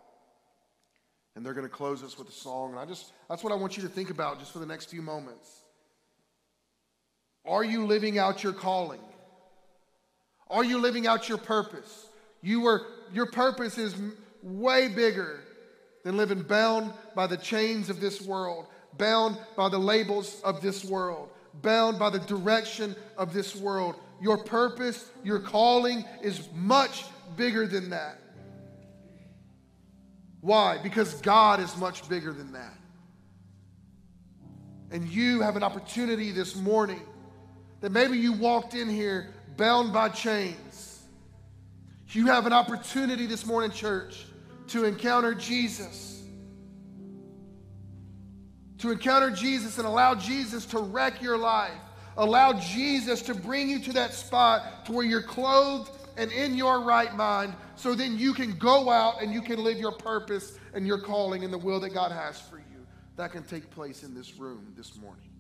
and 1.35 1.45
they're 1.45 1.55
going 1.55 1.67
to 1.67 1.73
close 1.73 2.03
us 2.03 2.17
with 2.19 2.29
a 2.29 2.33
song. 2.33 2.73
And 2.73 2.79
I 2.79 2.85
just, 2.85 3.13
that's 3.29 3.43
what 3.43 3.53
I 3.53 3.57
want 3.57 3.77
you 3.77 3.83
to 3.83 3.89
think 3.89 4.11
about 4.11 4.39
just 4.39 4.53
for 4.53 4.61
the 4.61 4.67
next 4.67 4.87
few 4.87 5.03
moments. 5.03 5.51
Are 7.47 7.65
you 7.65 7.87
living 7.87 8.19
out 8.19 8.43
your 8.43 8.53
calling? 8.53 9.01
Are 10.49 10.65
you 10.65 10.79
living 10.79 11.07
out 11.07 11.29
your 11.29 11.39
purpose? 11.39 12.07
You 12.43 12.61
were, 12.61 12.83
your 13.13 13.27
purpose 13.27 13.79
is 13.79 13.95
way 14.43 14.89
bigger 14.89 15.41
than 16.05 16.17
living 16.17 16.43
bound 16.43 16.93
by 17.15 17.27
the 17.27 17.37
chains 17.37 17.91
of 17.91 18.01
this 18.01 18.23
world, 18.23 18.67
bound 18.97 19.39
by 19.57 19.69
the 19.69 19.79
labels 19.79 20.41
of 20.45 20.61
this 20.61 20.85
world, 20.85 21.31
bound 21.63 21.99
by 21.99 22.11
the 22.11 22.19
direction 22.21 22.95
of 23.17 23.33
this 23.33 23.57
world. 23.57 23.97
Your 24.21 24.39
purpose, 24.39 25.11
your 25.23 25.41
calling 25.41 26.05
is 26.23 26.49
much 26.55 27.05
bigger 27.37 27.67
than 27.67 27.91
that. 27.91 28.19
Why? 30.41 30.79
Because 30.83 31.15
God 31.23 31.61
is 31.61 31.77
much 31.77 32.09
bigger 32.09 32.33
than 32.33 32.53
that. 32.53 32.75
And 34.91 35.09
you 35.09 35.41
have 35.41 35.57
an 35.57 35.63
opportunity 35.63 36.31
this 36.31 36.55
morning 36.55 37.03
that 37.81 37.91
maybe 37.91 38.19
you 38.19 38.33
walked 38.33 38.75
in 38.75 38.89
here 38.89 39.35
bound 39.57 39.93
by 39.93 40.09
chains. 40.09 41.03
You 42.09 42.27
have 42.27 42.47
an 42.47 42.53
opportunity 42.53 43.27
this 43.27 43.45
morning, 43.45 43.73
church, 43.73 44.27
to 44.69 44.85
encounter 44.85 45.35
Jesus. 45.35 46.14
To 48.85 48.91
encounter 48.91 49.31
Jesus 49.31 49.79
and 49.79 49.87
allow 49.87 50.15
Jesus 50.15 50.67
to 50.67 50.79
wreck 50.79 51.23
your 51.23 51.39
life. 51.39 51.73
Allow 52.19 52.53
Jesus 52.53 53.23
to 53.23 53.35
bring 53.35 53.71
you 53.71 53.79
to 53.79 53.95
that 53.95 54.13
spot 54.13 54.85
to 54.85 54.93
where 54.93 55.07
you're 55.07 55.23
clothed 55.23 55.91
and 56.19 56.31
in 56.31 56.55
your 56.55 56.83
right 56.83 57.17
mind 57.17 57.55
so 57.77 57.95
then 57.95 58.19
you 58.19 58.35
can 58.35 58.59
go 58.59 58.91
out 58.91 59.23
and 59.23 59.33
you 59.33 59.41
can 59.41 59.65
live 59.65 59.79
your 59.79 59.93
purpose 59.93 60.59
and 60.75 60.87
your 60.87 60.99
calling 60.99 61.45
in 61.45 61.51
the 61.51 61.57
will 61.57 61.81
that 61.81 61.95
God 61.95 62.13
has 62.13 62.39
for 62.39 62.59
you. 62.59 62.87
That 63.17 63.33
can 63.33 63.43
take 63.45 63.71
place 63.71 64.03
in 64.03 64.15
this 64.15 64.37
room 64.37 64.75
this 64.77 64.95
morning. 64.99 65.31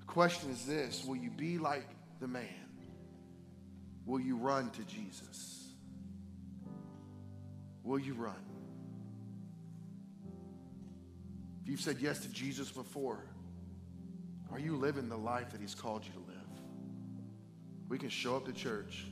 The 0.00 0.04
question 0.04 0.50
is 0.50 0.66
this 0.66 1.06
Will 1.06 1.16
you 1.16 1.30
be 1.30 1.56
like 1.56 1.88
the 2.20 2.28
man? 2.28 2.68
Will 4.04 4.20
you 4.20 4.36
run 4.36 4.68
to 4.72 4.82
Jesus? 4.82 5.68
Will 7.82 7.98
you 7.98 8.12
run? 8.12 8.51
If 11.62 11.68
you've 11.68 11.80
said 11.80 11.98
yes 12.00 12.18
to 12.20 12.28
Jesus 12.28 12.70
before, 12.70 13.24
are 14.50 14.58
you 14.58 14.76
living 14.76 15.08
the 15.08 15.16
life 15.16 15.52
that 15.52 15.60
He's 15.60 15.74
called 15.74 16.04
you 16.04 16.12
to 16.12 16.18
live? 16.18 16.32
We 17.88 17.98
can 17.98 18.08
show 18.08 18.36
up 18.36 18.46
to 18.46 18.52
church. 18.52 19.06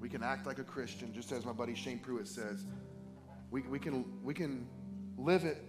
We 0.00 0.08
can 0.08 0.22
act 0.22 0.46
like 0.46 0.58
a 0.58 0.64
Christian, 0.64 1.12
just 1.14 1.32
as 1.32 1.44
my 1.44 1.52
buddy 1.52 1.74
Shane 1.74 1.98
Pruitt 1.98 2.28
says. 2.28 2.64
We, 3.50 3.62
we, 3.62 3.78
can, 3.78 4.04
we 4.22 4.34
can 4.34 4.66
live 5.16 5.44
it. 5.44 5.62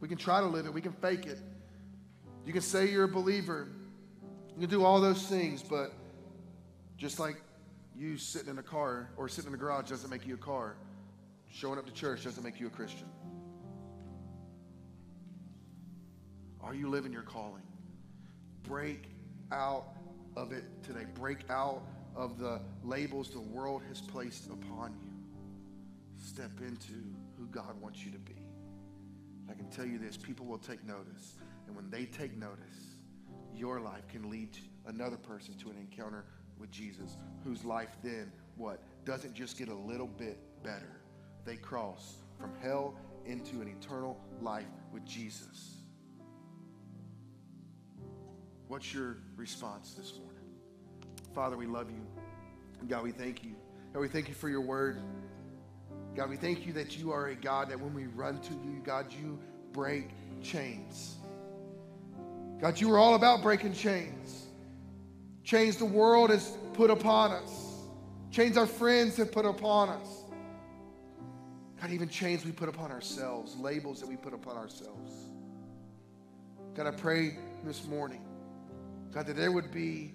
We 0.00 0.08
can 0.08 0.16
try 0.16 0.40
to 0.40 0.46
live 0.46 0.66
it. 0.66 0.72
We 0.72 0.80
can 0.80 0.92
fake 0.92 1.26
it. 1.26 1.38
You 2.44 2.52
can 2.52 2.62
say 2.62 2.90
you're 2.90 3.04
a 3.04 3.08
believer. 3.08 3.68
You 4.54 4.60
can 4.60 4.70
do 4.70 4.84
all 4.84 5.00
those 5.00 5.26
things, 5.26 5.62
but 5.62 5.92
just 6.96 7.18
like 7.18 7.40
you 7.96 8.16
sitting 8.16 8.48
in 8.48 8.58
a 8.58 8.62
car 8.62 9.10
or 9.16 9.28
sitting 9.28 9.48
in 9.48 9.54
a 9.54 9.58
garage 9.58 9.88
doesn't 9.88 10.10
make 10.10 10.26
you 10.26 10.34
a 10.34 10.38
car, 10.38 10.76
showing 11.50 11.78
up 11.78 11.86
to 11.86 11.92
church 11.92 12.24
doesn't 12.24 12.44
make 12.44 12.60
you 12.60 12.66
a 12.68 12.70
Christian. 12.70 13.08
Are 16.64 16.74
you 16.74 16.88
living 16.88 17.12
your 17.12 17.22
calling? 17.22 17.62
Break 18.62 19.10
out 19.52 19.84
of 20.34 20.52
it 20.52 20.64
today. 20.82 21.04
Break 21.14 21.50
out 21.50 21.82
of 22.16 22.38
the 22.38 22.60
labels 22.82 23.28
the 23.28 23.40
world 23.40 23.82
has 23.88 24.00
placed 24.00 24.46
upon 24.46 24.96
you. 25.02 25.10
Step 26.16 26.50
into 26.60 26.94
who 27.36 27.46
God 27.50 27.78
wants 27.82 28.02
you 28.02 28.10
to 28.12 28.18
be. 28.18 28.36
I 29.50 29.52
can 29.52 29.68
tell 29.68 29.84
you 29.84 29.98
this 29.98 30.16
people 30.16 30.46
will 30.46 30.58
take 30.58 30.82
notice. 30.86 31.34
And 31.66 31.76
when 31.76 31.90
they 31.90 32.06
take 32.06 32.34
notice, 32.38 32.96
your 33.54 33.80
life 33.80 34.08
can 34.08 34.30
lead 34.30 34.56
another 34.86 35.16
person 35.16 35.54
to 35.58 35.68
an 35.68 35.76
encounter 35.76 36.24
with 36.58 36.70
Jesus, 36.70 37.18
whose 37.44 37.62
life 37.62 37.96
then, 38.02 38.32
what? 38.56 38.80
Doesn't 39.04 39.34
just 39.34 39.58
get 39.58 39.68
a 39.68 39.74
little 39.74 40.06
bit 40.06 40.38
better. 40.62 41.00
They 41.44 41.56
cross 41.56 42.14
from 42.40 42.52
hell 42.62 42.94
into 43.26 43.60
an 43.60 43.68
eternal 43.68 44.18
life 44.40 44.64
with 44.92 45.04
Jesus. 45.04 45.73
What's 48.74 48.92
your 48.92 49.18
response 49.36 49.94
this 49.94 50.14
morning? 50.18 50.42
Father, 51.32 51.56
we 51.56 51.64
love 51.64 51.88
you. 51.92 52.04
God, 52.88 53.04
we 53.04 53.12
thank 53.12 53.44
you. 53.44 53.54
God, 53.92 54.00
we 54.00 54.08
thank 54.08 54.26
you 54.26 54.34
for 54.34 54.48
your 54.48 54.62
word. 54.62 55.00
God, 56.16 56.28
we 56.28 56.36
thank 56.36 56.66
you 56.66 56.72
that 56.72 56.98
you 56.98 57.12
are 57.12 57.28
a 57.28 57.36
God 57.36 57.68
that 57.68 57.78
when 57.78 57.94
we 57.94 58.06
run 58.06 58.40
to 58.40 58.52
you, 58.52 58.82
God, 58.82 59.12
you 59.12 59.38
break 59.72 60.08
chains. 60.42 61.14
God, 62.60 62.80
you 62.80 62.90
are 62.90 62.98
all 62.98 63.14
about 63.14 63.42
breaking 63.42 63.74
chains. 63.74 64.46
Chains 65.44 65.76
the 65.76 65.84
world 65.84 66.30
has 66.30 66.56
put 66.72 66.90
upon 66.90 67.30
us. 67.30 67.76
Chains 68.32 68.56
our 68.56 68.66
friends 68.66 69.16
have 69.18 69.30
put 69.30 69.46
upon 69.46 69.88
us. 69.88 70.24
God, 71.80 71.92
even 71.92 72.08
chains 72.08 72.44
we 72.44 72.50
put 72.50 72.68
upon 72.68 72.90
ourselves, 72.90 73.54
labels 73.54 74.00
that 74.00 74.08
we 74.08 74.16
put 74.16 74.34
upon 74.34 74.56
ourselves. 74.56 75.12
God, 76.74 76.88
I 76.88 76.90
pray 76.90 77.38
this 77.62 77.86
morning, 77.86 78.20
God, 79.12 79.26
that 79.26 79.36
there 79.36 79.52
would 79.52 79.70
be 79.70 80.12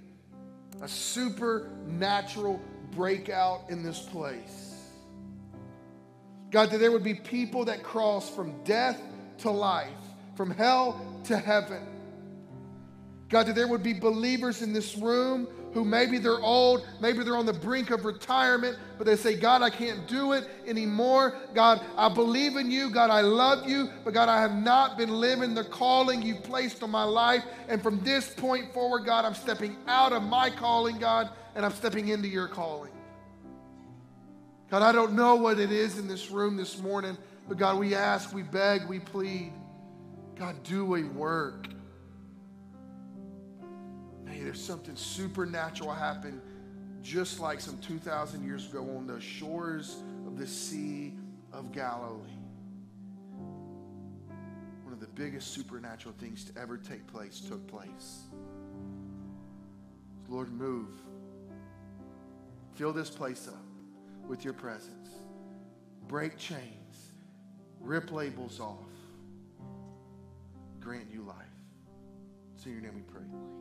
a 0.81 0.87
supernatural 0.87 2.61
breakout 2.91 3.69
in 3.69 3.83
this 3.83 3.99
place. 3.99 4.75
God, 6.51 6.71
that 6.71 6.79
there 6.79 6.91
would 6.91 7.03
be 7.03 7.13
people 7.13 7.65
that 7.65 7.83
cross 7.83 8.29
from 8.29 8.63
death 8.63 8.99
to 9.39 9.51
life, 9.51 9.87
from 10.35 10.51
hell 10.51 10.99
to 11.25 11.37
heaven. 11.37 11.85
God, 13.29 13.45
that 13.45 13.55
there 13.55 13.67
would 13.67 13.83
be 13.83 13.93
believers 13.93 14.63
in 14.63 14.73
this 14.73 14.97
room 14.97 15.47
who 15.71 15.85
maybe 15.85 16.17
they're 16.17 16.41
old, 16.41 16.83
maybe 16.99 17.23
they're 17.23 17.37
on 17.37 17.45
the 17.45 17.53
brink 17.53 17.91
of 17.91 18.03
retirement, 18.03 18.75
but 18.97 19.05
they 19.05 19.15
say, 19.15 19.35
God, 19.35 19.61
I 19.61 19.69
can't 19.69 20.07
do 20.07 20.33
it 20.33 20.49
anymore. 20.65 21.37
God, 21.53 21.79
I 21.95 22.09
believe 22.09 22.55
in 22.55 22.71
you. 22.71 22.89
God, 22.89 23.11
I 23.11 23.21
love 23.21 23.69
you, 23.69 23.87
but 24.03 24.15
God, 24.15 24.29
I 24.29 24.41
have 24.41 24.55
not 24.55 24.97
been 24.97 25.11
living 25.11 25.53
the 25.53 25.63
calling 25.63 26.23
you've 26.23 26.41
placed 26.41 26.81
on 26.81 26.89
my 26.89 27.03
life. 27.03 27.43
And 27.67 27.83
from 27.83 28.03
this 28.03 28.33
point 28.33 28.73
forward, 28.73 29.05
God, 29.05 29.25
I'm 29.25 29.35
stepping 29.35 29.77
out 29.87 30.11
of 30.11 30.23
my 30.23 30.49
calling, 30.49 30.97
God, 30.97 31.29
and 31.53 31.63
I'm 31.63 31.73
stepping 31.73 32.07
into 32.07 32.27
your 32.27 32.47
calling. 32.47 32.91
God, 34.71 34.81
I 34.81 34.91
don't 34.91 35.13
know 35.13 35.35
what 35.35 35.59
it 35.59 35.71
is 35.71 35.99
in 35.99 36.07
this 36.07 36.31
room 36.31 36.57
this 36.57 36.79
morning, 36.79 37.15
but 37.47 37.59
God, 37.59 37.77
we 37.77 37.93
ask, 37.93 38.33
we 38.33 38.41
beg, 38.41 38.87
we 38.87 38.99
plead. 38.99 39.53
God, 40.35 40.63
do 40.63 40.95
a 40.95 41.03
work 41.03 41.67
there's 44.49 44.59
something 44.59 44.95
supernatural 44.95 45.91
happened 45.91 46.41
just 47.03 47.39
like 47.39 47.59
some 47.59 47.77
2,000 47.77 48.43
years 48.43 48.65
ago 48.65 48.79
on 48.97 49.05
the 49.05 49.21
shores 49.21 49.97
of 50.25 50.39
the 50.39 50.47
Sea 50.47 51.13
of 51.53 51.71
Galilee. 51.71 52.17
One 54.81 54.91
of 54.91 54.99
the 54.99 55.05
biggest 55.05 55.53
supernatural 55.53 56.15
things 56.17 56.45
to 56.45 56.59
ever 56.59 56.77
take 56.77 57.05
place 57.05 57.39
took 57.39 57.67
place. 57.67 58.21
Lord, 60.27 60.51
move. 60.51 60.99
Fill 62.73 62.91
this 62.91 63.11
place 63.11 63.47
up 63.47 63.63
with 64.27 64.43
your 64.43 64.55
presence. 64.55 65.09
Break 66.07 66.39
chains. 66.39 67.11
Rip 67.79 68.11
labels 68.11 68.59
off. 68.59 68.89
Grant 70.79 71.05
you 71.13 71.21
life. 71.21 71.35
It's 72.55 72.65
in 72.65 72.71
your 72.71 72.81
name 72.81 72.95
we 72.95 73.01
pray. 73.01 73.58